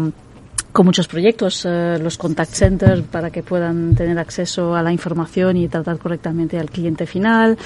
con 0.72 0.86
muchos 0.86 1.08
proyectos, 1.08 1.66
eh, 1.66 1.98
los 2.02 2.18
contact 2.18 2.54
centers 2.54 3.02
para 3.02 3.30
que 3.30 3.42
puedan 3.44 3.96
tener 3.96 4.18
acceso 4.20 4.76
a 4.76 4.84
la 4.84 4.92
información 4.92 5.58
y 5.58 5.68
tratar 5.68 5.98
correctamente 5.98 6.60
al 6.60 6.70
cliente 6.70 7.06
final. 7.06 7.58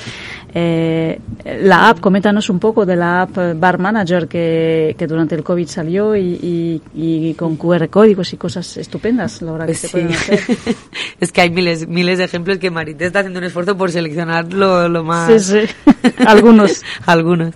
Eh, 0.54 1.20
la 1.62 1.90
app, 1.90 2.00
coméntanos 2.00 2.50
un 2.50 2.60
poco 2.60 2.86
de 2.86 2.96
la 2.96 3.24
app 3.24 3.38
Bar 3.56 3.80
Manager 3.80 4.28
que, 4.28 4.96
que 4.98 5.08
durante 5.08 5.36
el 5.36 5.44
COVID 5.44 5.68
salió 5.68 6.16
y, 6.16 6.22
y, 6.22 6.82
y, 6.94 7.34
con 7.34 7.58
QR 7.58 7.90
códigos 7.90 8.32
y 8.34 8.38
cosas 8.38 8.78
estupendas, 8.78 9.42
la 9.42 9.52
verdad 9.52 9.66
que 9.66 9.72
pues 9.74 9.80
se 9.80 9.88
sí. 9.88 9.92
pueden 9.92 10.12
hacer. 10.14 10.40
es 11.20 11.32
que 11.32 11.42
hay 11.42 11.50
miles, 11.50 11.88
miles 11.88 12.18
de 12.18 12.24
ejemplos 12.26 12.58
que 12.60 12.72
Marité 12.72 13.08
está 13.08 13.20
haciendo 13.20 13.40
un 13.40 13.46
esfuerzo 13.46 13.76
por 13.78 13.92
seleccionar 13.92 14.54
lo, 14.54 14.88
lo 14.88 15.04
más... 15.04 15.44
Sí, 15.44 15.66
sí. 15.66 15.92
Algunos. 16.26 16.82
Algunos. 17.06 17.54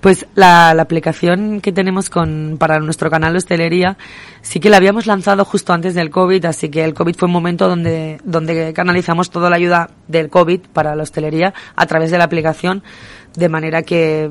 Pues 0.00 0.26
la, 0.34 0.72
la, 0.74 0.82
aplicación 0.82 1.60
que 1.60 1.72
tenemos 1.72 2.10
con, 2.10 2.56
para 2.58 2.78
nuestro 2.78 3.10
canal 3.10 3.32
de 3.32 3.38
hostelería 3.38 3.96
sí 4.40 4.60
que 4.60 4.70
la 4.70 4.78
habíamos 4.86 5.06
lanzado 5.06 5.44
justo 5.44 5.72
antes 5.72 5.94
del 5.94 6.10
COVID, 6.10 6.44
así 6.44 6.68
que 6.68 6.84
el 6.84 6.94
COVID 6.94 7.16
fue 7.16 7.26
un 7.26 7.32
momento 7.32 7.68
donde, 7.68 8.20
donde 8.22 8.72
canalizamos 8.72 9.30
toda 9.30 9.50
la 9.50 9.56
ayuda 9.56 9.90
del 10.06 10.28
COVID 10.30 10.60
para 10.72 10.94
la 10.94 11.02
hostelería 11.02 11.52
a 11.74 11.86
través 11.86 12.12
de 12.12 12.18
la 12.18 12.24
aplicación, 12.24 12.84
de 13.34 13.48
manera 13.48 13.82
que 13.82 14.30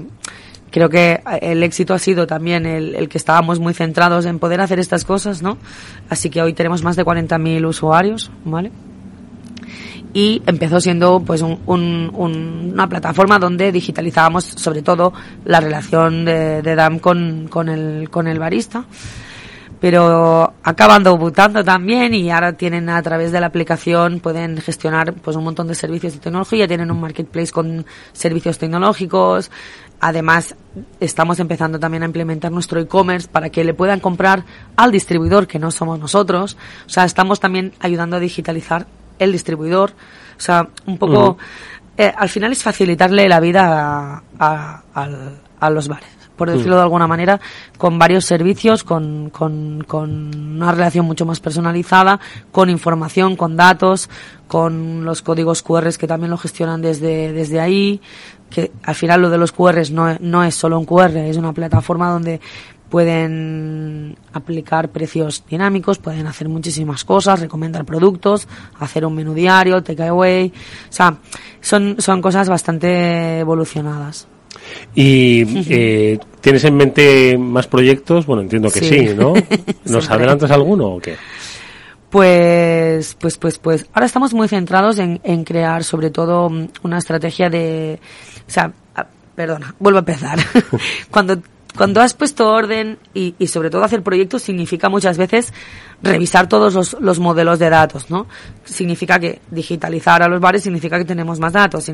creo 0.72 0.88
que 0.88 1.22
el 1.41 1.62
éxito 1.62 1.93
ha 1.93 1.99
sido 1.99 2.26
también 2.26 2.66
el, 2.66 2.95
el 2.95 3.10
que 3.10 3.18
estábamos 3.18 3.60
muy 3.60 3.74
centrados 3.74 4.26
en 4.26 4.39
poder 4.39 4.62
hacer 4.62 4.80
estas 4.80 5.03
cosas, 5.03 5.41
¿no? 5.41 5.58
Así 6.10 6.30
que 6.30 6.41
hoy 6.41 6.53
tenemos 6.53 6.84
más 6.84 6.95
de 6.95 7.03
40.000 7.03 7.68
usuarios, 7.68 8.32
¿vale? 8.45 8.72
y 10.14 10.41
empezó 10.45 10.80
siendo 10.80 11.20
pues 11.20 11.41
un, 11.41 11.60
un, 11.66 12.10
un, 12.14 12.72
una 12.72 12.88
plataforma 12.88 13.38
donde 13.38 13.74
digitalizábamos 13.74 14.45
sobre 14.45 14.82
todo 14.82 15.12
la 15.43 15.60
relación 15.60 16.24
de, 16.24 16.62
de 16.62 16.76
DAM 16.76 16.99
con, 16.99 17.49
con, 17.49 17.68
el, 17.68 18.10
con 18.10 18.26
el 18.28 18.39
barista 18.39 18.86
pero 19.80 20.54
acaban 20.64 21.04
debutando 21.04 21.64
también 21.64 22.14
y 22.14 22.32
ahora 22.32 22.54
tienen 22.54 22.90
a 22.90 23.02
través 23.02 23.32
de 23.32 23.40
la 23.40 23.48
aplicación 23.48 24.20
pueden 24.20 24.58
gestionar 24.62 25.14
pues 25.14 25.36
un 25.36 25.44
montón 25.44 25.68
de 25.68 25.76
servicios 25.76 26.14
de 26.14 26.20
tecnología 26.20 26.68
tienen 26.68 26.92
un 26.92 27.02
marketplace 27.02 27.52
con 27.52 27.86
servicios 28.14 28.58
tecnológicos 28.58 29.52
además 30.00 30.56
estamos 31.00 31.40
empezando 31.40 31.80
también 31.80 32.04
a 32.04 32.06
implementar 32.06 32.52
nuestro 32.52 32.80
e-commerce 32.80 33.28
para 33.28 33.50
que 33.50 33.64
le 33.64 33.74
puedan 33.74 34.00
comprar 34.00 34.44
al 34.76 34.92
distribuidor 34.92 35.48
que 35.48 35.60
no 35.60 35.72
somos 35.72 36.00
nosotros 36.00 36.58
o 36.86 36.90
sea 36.90 37.06
estamos 37.06 37.40
también 37.40 37.74
ayudando 37.80 38.16
a 38.18 38.20
digitalizar 38.20 38.88
el 39.20 39.32
distribuidor. 39.32 39.92
O 40.38 40.42
sea, 40.42 40.68
un 40.86 40.98
poco. 40.98 41.14
Uh 41.14 41.34
-huh. 41.34 41.38
eh, 41.98 42.14
al 42.16 42.30
final 42.30 42.52
es 42.52 42.62
facilitarle 42.62 43.28
la 43.28 43.40
vida 43.40 44.22
a, 44.40 44.84
a, 44.94 45.10
a 45.60 45.70
los 45.70 45.88
bares, 45.88 46.10
por 46.36 46.50
decirlo 46.50 46.74
uh 46.74 46.76
-huh. 46.76 46.80
de 46.80 46.84
alguna 46.84 47.08
manera, 47.08 47.40
con 47.78 47.98
varios 47.98 48.26
servicios, 48.26 48.84
con, 48.84 49.30
con, 49.30 49.84
con 49.88 50.36
una 50.36 50.72
relación 50.72 51.06
mucho 51.06 51.26
más 51.26 51.40
personalizada, 51.40 52.20
con 52.52 52.70
información, 52.70 53.36
con 53.36 53.56
datos, 53.56 54.10
con 54.48 55.06
los 55.06 55.22
códigos 55.22 55.64
QR 55.64 55.86
que 55.98 56.08
también 56.08 56.32
lo 56.32 56.38
gestionan 56.38 56.82
desde, 56.82 57.34
desde 57.34 57.60
ahí. 57.60 58.02
Que 58.50 58.72
al 58.84 58.96
final 58.96 59.22
lo 59.22 59.30
de 59.30 59.38
los 59.38 59.52
QR 59.52 59.90
no, 59.92 60.18
no 60.20 60.44
es 60.44 60.56
solo 60.56 60.78
un 60.80 60.86
QR, 60.86 61.18
es 61.18 61.38
una 61.38 61.52
plataforma 61.52 62.12
donde 62.12 62.40
pueden 62.90 64.16
aplicar 64.32 64.90
precios 64.90 65.44
dinámicos, 65.50 65.98
pueden 65.98 66.28
hacer 66.28 66.48
muchísimas 66.48 67.04
cosas, 67.04 67.40
recomendar 67.40 67.84
productos, 67.86 68.48
hacer 68.80 69.06
un 69.06 69.16
menú 69.16 69.34
diario, 69.34 69.84
take 69.84 70.08
away, 70.08 70.54
o 70.90 70.94
sea, 70.94 71.18
son, 71.62 71.96
son 72.00 72.22
cosas 72.22 72.48
bastante 72.48 73.40
evolucionadas. 73.40 74.28
Y 74.93 75.43
eh, 75.74 76.20
¿tienes 76.41 76.64
en 76.64 76.76
mente 76.76 77.38
más 77.38 77.68
proyectos? 77.68 78.26
Bueno, 78.26 78.41
entiendo 78.41 78.70
que 78.70 78.80
sí, 78.80 79.10
¿no? 79.16 79.34
¿Nos 79.86 80.10
adelantas 80.10 80.51
alguno 80.51 80.88
o 80.88 80.99
qué? 80.99 81.16
Pues, 82.10 83.16
pues, 83.20 83.38
pues, 83.38 83.60
pues, 83.60 83.86
ahora 83.93 84.06
estamos 84.06 84.34
muy 84.34 84.47
centrados 84.47 84.99
en, 84.99 85.20
en 85.24 85.43
crear 85.43 85.84
sobre 85.84 86.12
todo 86.12 86.49
una 86.84 86.97
estrategia 86.97 87.49
de, 87.49 87.99
o 88.47 88.51
sea, 88.51 88.72
perdona, 89.36 89.76
vuelvo 89.80 89.97
a 89.97 89.99
empezar. 89.99 90.39
Cuando 91.12 91.38
cuando 91.76 92.02
has 92.02 92.14
puesto 92.14 92.50
orden 92.50 92.98
y, 93.14 93.36
y, 93.38 93.48
sobre 93.48 93.70
todo 93.70 93.84
hacer 93.84 94.02
proyectos 94.02 94.44
significa 94.44 94.90
muchas 94.90 95.18
veces 95.18 95.54
revisar 96.02 96.48
todos 96.48 96.74
los, 96.74 96.98
los, 97.00 97.20
modelos 97.20 97.60
de 97.60 97.70
datos, 97.70 98.10
¿no? 98.10 98.28
Significa 98.64 99.20
que 99.20 99.42
digitalizar 99.52 100.22
a 100.22 100.28
los 100.28 100.40
bares 100.40 100.64
significa 100.64 100.98
que 100.98 101.06
tenemos 101.06 101.40
más 101.40 101.54
datos. 101.54 101.90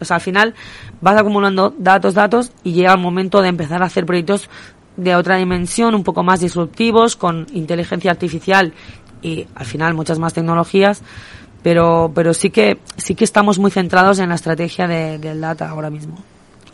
O 0.00 0.04
sea, 0.04 0.16
al 0.16 0.20
final 0.20 0.54
vas 1.00 1.16
acumulando 1.16 1.74
datos, 1.76 2.14
datos 2.14 2.52
y 2.64 2.72
llega 2.72 2.92
el 2.92 3.00
momento 3.00 3.42
de 3.42 3.48
empezar 3.48 3.82
a 3.82 3.86
hacer 3.86 4.06
proyectos 4.06 4.48
de 4.96 5.14
otra 5.14 5.36
dimensión, 5.36 5.94
un 5.94 6.04
poco 6.04 6.22
más 6.22 6.40
disruptivos, 6.40 7.16
con 7.16 7.46
inteligencia 7.52 8.10
artificial 8.10 8.72
y 9.22 9.46
al 9.54 9.66
final 9.66 9.94
muchas 9.94 10.18
más 10.18 10.34
tecnologías. 10.34 11.02
Pero, 11.62 12.12
pero 12.14 12.32
sí 12.32 12.50
que, 12.50 12.78
sí 12.96 13.14
que 13.14 13.24
estamos 13.24 13.58
muy 13.58 13.72
centrados 13.72 14.20
en 14.20 14.28
la 14.28 14.36
estrategia 14.36 14.86
de, 14.86 15.18
del 15.18 15.40
data 15.40 15.68
ahora 15.68 15.90
mismo. 15.90 16.16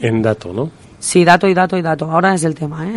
En 0.00 0.20
dato, 0.20 0.52
¿no? 0.52 0.70
Sí, 1.02 1.24
dato 1.24 1.48
y 1.48 1.52
dato 1.52 1.76
y 1.76 1.82
dato. 1.82 2.08
Ahora 2.08 2.32
es 2.32 2.44
el 2.44 2.54
tema, 2.54 2.86
¿eh? 2.86 2.94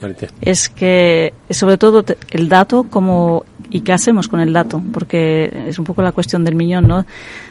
es 0.40 0.70
que, 0.70 1.34
sobre 1.50 1.76
todo, 1.76 2.02
el 2.30 2.48
dato 2.48 2.84
como 2.84 3.44
y 3.68 3.82
qué 3.82 3.92
hacemos 3.92 4.28
con 4.28 4.40
el 4.40 4.54
dato, 4.54 4.82
porque 4.94 5.52
es 5.68 5.78
un 5.78 5.84
poco 5.84 6.00
la 6.00 6.12
cuestión 6.12 6.42
del 6.42 6.54
millón, 6.54 6.88
¿no? 6.88 7.04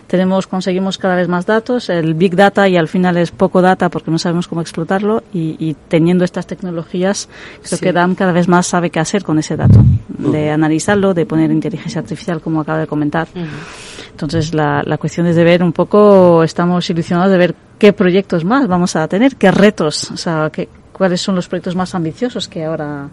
Tenemos, 0.08 0.48
conseguimos 0.48 0.98
cada 0.98 1.16
vez 1.16 1.28
más 1.28 1.46
datos, 1.46 1.90
el 1.90 2.16
big 2.16 2.36
data 2.36 2.68
y 2.68 2.76
al 2.76 2.88
final 2.88 3.18
es 3.18 3.30
poco 3.30 3.62
data 3.62 3.90
porque 3.90 4.10
no 4.10 4.18
sabemos 4.18 4.48
cómo 4.48 4.62
explotarlo 4.62 5.24
y, 5.32 5.58
y 5.60 5.76
teniendo 5.90 6.26
estas 6.26 6.48
tecnologías, 6.48 7.30
creo 7.62 7.78
sí. 7.78 7.84
que 7.84 7.94
DAM 7.94 8.16
cada 8.16 8.32
vez 8.32 8.48
más 8.48 8.66
sabe 8.66 8.90
qué 8.90 9.00
hacer 9.00 9.24
con 9.24 9.38
ese 9.38 9.56
dato, 9.56 9.80
uh 9.80 10.24
-huh. 10.24 10.32
de 10.32 10.50
analizarlo, 10.50 11.14
de 11.14 11.28
poner 11.28 11.52
inteligencia 11.52 12.02
artificial, 12.02 12.42
como 12.42 12.62
acaba 12.62 12.80
de 12.80 12.88
comentar. 12.88 13.28
Uh 13.36 13.42
-huh. 13.42 14.03
Entonces, 14.14 14.54
la, 14.54 14.84
la 14.86 14.98
cuestión 14.98 15.28
es 15.28 15.36
de 15.36 15.44
ver 15.44 15.64
un 15.64 15.74
poco, 15.74 16.44
estamos 16.44 16.90
ilusionados 16.90 17.32
de 17.32 17.38
ver 17.38 17.56
qué 17.78 17.94
proyectos 17.94 18.46
más 18.46 18.68
vamos 18.68 18.96
a 18.96 19.08
tener, 19.08 19.36
qué 19.36 19.52
retos, 19.52 20.12
o 20.12 20.18
sea, 20.18 20.50
qué, 20.54 20.70
cuáles 20.94 21.20
son 21.20 21.36
los 21.36 21.48
proyectos 21.48 21.76
más 21.76 21.94
ambiciosos 21.96 22.48
que 22.48 22.64
ahora. 22.64 23.10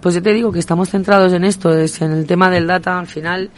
Pues 0.00 0.14
yo 0.14 0.22
te 0.22 0.34
digo 0.34 0.52
que 0.52 0.58
estamos 0.58 0.90
centrados 0.90 1.32
en 1.32 1.44
esto, 1.44 1.72
es 1.72 2.02
en 2.02 2.12
el 2.12 2.26
tema 2.26 2.50
del 2.50 2.66
data. 2.66 2.98
Al 2.98 3.06
final 3.06 3.50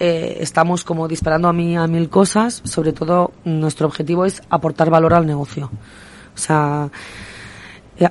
eh, 0.00 0.38
estamos 0.40 0.82
como 0.82 1.06
disparando 1.06 1.48
a 1.48 1.52
mí 1.52 1.76
a 1.76 1.86
mil 1.86 2.08
cosas. 2.08 2.60
Sobre 2.64 2.92
todo 2.92 3.32
nuestro 3.44 3.86
objetivo 3.86 4.24
es 4.24 4.42
aportar 4.50 4.90
valor 4.90 5.14
al 5.14 5.26
negocio. 5.26 5.70
O 6.34 6.38
sea, 6.38 6.90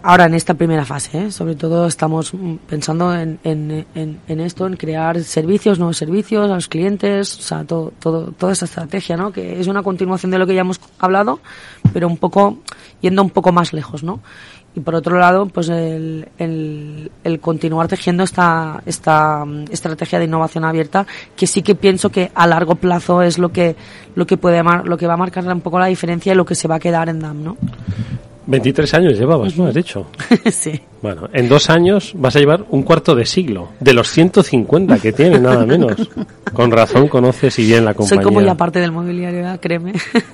ahora 0.01 0.25
en 0.25 0.33
esta 0.33 0.53
primera 0.53 0.85
fase, 0.85 1.25
¿eh? 1.25 1.31
sobre 1.31 1.55
todo 1.55 1.87
estamos 1.87 2.33
pensando 2.67 3.13
en, 3.13 3.39
en, 3.43 4.39
esto, 4.39 4.65
en 4.65 4.77
crear 4.77 5.21
servicios, 5.23 5.77
nuevos 5.77 5.97
servicios 5.97 6.49
a 6.49 6.55
los 6.55 6.67
clientes, 6.69 7.37
o 7.37 7.41
sea, 7.41 7.63
todo, 7.65 7.91
todo, 7.99 8.31
toda 8.31 8.53
esa 8.53 8.65
estrategia, 8.65 9.17
¿no? 9.17 9.31
Que 9.31 9.59
es 9.59 9.67
una 9.67 9.83
continuación 9.83 10.31
de 10.31 10.37
lo 10.37 10.47
que 10.47 10.55
ya 10.55 10.61
hemos 10.61 10.79
hablado, 10.99 11.39
pero 11.91 12.07
un 12.07 12.17
poco, 12.17 12.59
yendo 13.01 13.21
un 13.21 13.29
poco 13.29 13.51
más 13.51 13.73
lejos, 13.73 14.03
¿no? 14.03 14.21
Y 14.75 14.79
por 14.79 14.95
otro 14.95 15.19
lado, 15.19 15.45
pues 15.45 15.69
el, 15.69 16.29
el, 16.39 17.11
el 17.23 17.39
continuar 17.39 17.87
tejiendo 17.87 18.23
esta, 18.23 18.81
esta 18.87 19.45
estrategia 19.69 20.17
de 20.17 20.25
innovación 20.25 20.63
abierta, 20.63 21.05
que 21.35 21.45
sí 21.45 21.61
que 21.61 21.75
pienso 21.75 22.09
que 22.09 22.31
a 22.33 22.47
largo 22.47 22.75
plazo 22.75 23.21
es 23.21 23.37
lo 23.37 23.51
que, 23.51 23.75
lo 24.15 24.25
que 24.25 24.37
puede, 24.37 24.63
lo 24.63 24.97
que 24.97 25.05
va 25.05 25.13
a 25.13 25.17
marcar 25.17 25.45
un 25.45 25.61
poco 25.61 25.77
la 25.77 25.87
diferencia 25.87 26.33
y 26.33 26.35
lo 26.35 26.45
que 26.45 26.55
se 26.55 26.67
va 26.67 26.75
a 26.75 26.79
quedar 26.79 27.09
en 27.09 27.19
DAM, 27.19 27.43
¿no? 27.43 27.57
23 28.45 28.93
años 28.93 29.17
llevabas, 29.17 29.55
¿no? 29.57 29.67
Has 29.67 29.73
dicho. 29.73 30.05
sí. 30.51 30.81
Bueno, 31.03 31.27
en 31.33 31.49
dos 31.49 31.69
años 31.69 32.13
vas 32.15 32.33
a 32.37 32.39
llevar 32.39 32.63
un 32.69 32.83
cuarto 32.83 33.13
de 33.13 33.25
siglo, 33.25 33.71
de 33.81 33.93
los 33.93 34.09
150 34.09 34.99
que 34.99 35.11
tiene, 35.11 35.37
nada 35.37 35.65
menos. 35.65 36.09
Con 36.53 36.71
razón 36.71 37.09
conoces 37.09 37.59
y 37.59 37.65
bien 37.65 37.83
la 37.83 37.93
compañía. 37.93 38.23
Soy 38.23 38.23
como 38.23 38.39
ya 38.39 38.55
parte 38.55 38.79
del 38.79 38.93
mobiliario, 38.93 39.45
créeme. 39.59 39.91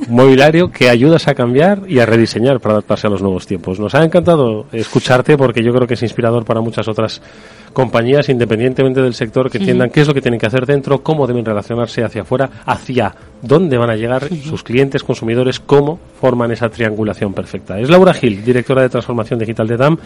Mobiliario 0.10 0.70
que 0.70 0.88
ayudas 0.88 1.28
a 1.28 1.34
cambiar 1.34 1.82
y 1.88 1.98
a 1.98 2.06
rediseñar 2.06 2.60
para 2.60 2.74
adaptarse 2.74 3.08
a 3.08 3.10
los 3.10 3.20
nuevos 3.20 3.48
tiempos. 3.48 3.80
Nos 3.80 3.96
ha 3.96 4.04
encantado 4.04 4.68
escucharte 4.72 5.38
porque 5.38 5.64
yo 5.64 5.74
creo 5.74 5.88
que 5.88 5.96
es 5.96 6.04
inspirador 6.04 6.46
para 6.46 6.62
muchas 6.62 6.88
otras 6.88 7.20
compañías, 7.74 8.30
independientemente 8.30 9.02
del 9.02 9.14
sector, 9.14 9.50
que 9.50 9.58
entiendan 9.58 9.90
qué 9.90 10.02
es 10.02 10.08
lo 10.08 10.14
que 10.14 10.22
tienen 10.22 10.40
que 10.40 10.48
hacer 10.48 10.66
dentro, 10.66 11.02
cómo 11.02 11.26
deben 11.26 11.46
relacionarse 11.46 12.04
hacia 12.04 12.22
afuera, 12.22 12.50
hacia 12.66 13.16
dónde 13.42 13.78
van 13.78 13.90
a 13.90 13.96
llegar 13.96 14.28
sus 14.44 14.64
clientes, 14.64 15.04
consumidores, 15.04 15.60
cómo 15.60 16.00
forman 16.20 16.52
esa 16.52 16.70
triangulación 16.70 17.34
perfecta. 17.34 17.80
Es 17.80 17.90
Laura 17.90 18.14
Gil, 18.14 18.44
directora 18.44 18.82
de 18.82 18.90
Transformación 18.90 19.40
Digital 19.40 19.68
de 19.68 19.78
DAM. 19.78 19.98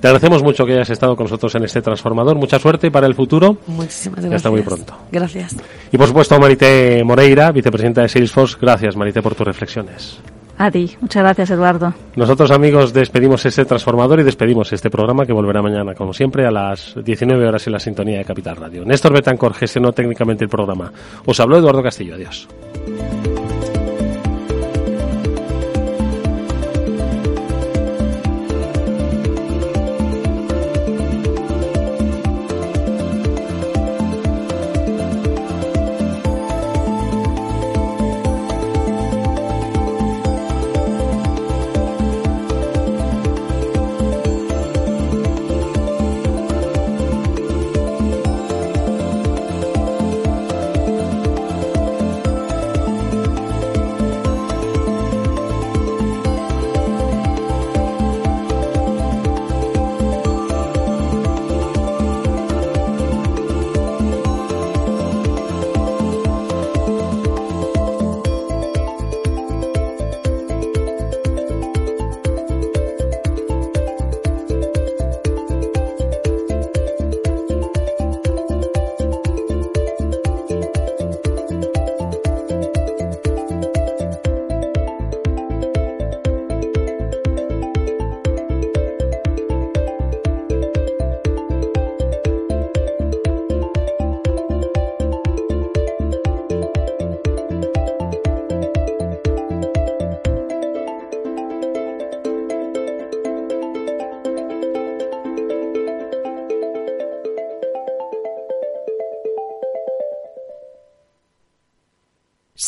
Te 0.00 0.11
agradecemos 0.12 0.42
mucho 0.42 0.66
que 0.66 0.74
hayas 0.74 0.90
estado 0.90 1.16
con 1.16 1.24
nosotros 1.24 1.54
en 1.54 1.64
este 1.64 1.80
transformador. 1.80 2.36
Mucha 2.36 2.58
suerte 2.58 2.90
para 2.90 3.06
el 3.06 3.14
futuro. 3.14 3.56
Muchísimas 3.66 4.20
gracias. 4.20 4.32
Y 4.32 4.36
hasta 4.36 4.50
muy 4.50 4.62
pronto. 4.62 4.94
Gracias. 5.10 5.56
Y 5.90 5.96
por 5.96 6.06
supuesto, 6.06 6.38
Marité 6.38 7.02
Moreira, 7.02 7.50
vicepresidenta 7.50 8.02
de 8.02 8.08
Salesforce. 8.08 8.56
Gracias, 8.60 8.94
Marité, 8.94 9.22
por 9.22 9.34
tus 9.34 9.46
reflexiones. 9.46 10.18
A 10.58 10.70
ti. 10.70 10.94
Muchas 11.00 11.22
gracias, 11.22 11.50
Eduardo. 11.50 11.94
Nosotros, 12.14 12.50
amigos, 12.50 12.92
despedimos 12.92 13.44
este 13.46 13.64
transformador 13.64 14.20
y 14.20 14.22
despedimos 14.22 14.70
este 14.72 14.90
programa 14.90 15.24
que 15.24 15.32
volverá 15.32 15.62
mañana, 15.62 15.94
como 15.94 16.12
siempre, 16.12 16.46
a 16.46 16.50
las 16.50 16.94
19 17.02 17.48
horas 17.48 17.66
en 17.66 17.72
la 17.72 17.80
sintonía 17.80 18.18
de 18.18 18.24
Capital 18.24 18.56
Radio. 18.56 18.84
Néstor 18.84 19.14
Betancor 19.14 19.54
gestionó 19.54 19.92
técnicamente 19.92 20.44
el 20.44 20.50
programa. 20.50 20.92
Os 21.24 21.40
habló 21.40 21.56
Eduardo 21.56 21.82
Castillo. 21.82 22.14
Adiós. 22.14 22.46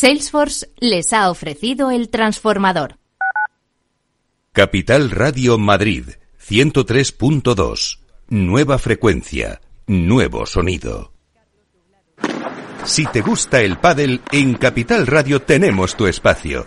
Salesforce 0.04 0.68
les 0.80 1.14
ha 1.14 1.30
ofrecido 1.30 1.90
el 1.90 2.10
transformador. 2.10 2.98
Capital 4.52 5.10
Radio 5.10 5.56
Madrid 5.56 6.04
103.2. 6.46 8.00
Nueva 8.28 8.76
frecuencia, 8.76 9.62
nuevo 9.86 10.44
sonido. 10.44 11.14
Si 12.84 13.06
te 13.06 13.22
gusta 13.22 13.62
el 13.62 13.78
pádel, 13.78 14.20
en 14.30 14.52
Capital 14.56 15.06
Radio 15.06 15.40
tenemos 15.40 15.96
tu 15.96 16.06
espacio. 16.06 16.66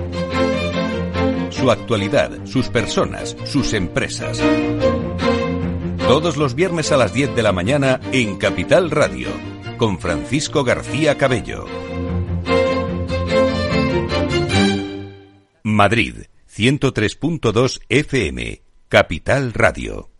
su 1.61 1.69
actualidad, 1.69 2.43
sus 2.47 2.69
personas, 2.69 3.37
sus 3.45 3.73
empresas. 3.73 4.41
Todos 6.07 6.35
los 6.35 6.55
viernes 6.55 6.91
a 6.91 6.97
las 6.97 7.13
10 7.13 7.35
de 7.35 7.43
la 7.43 7.51
mañana 7.51 7.99
en 8.11 8.37
Capital 8.37 8.89
Radio, 8.89 9.29
con 9.77 9.99
Francisco 9.99 10.63
García 10.63 11.19
Cabello. 11.19 11.65
Madrid, 15.61 16.15
103.2 16.51 17.81
FM, 17.89 18.63
Capital 18.89 19.53
Radio. 19.53 20.10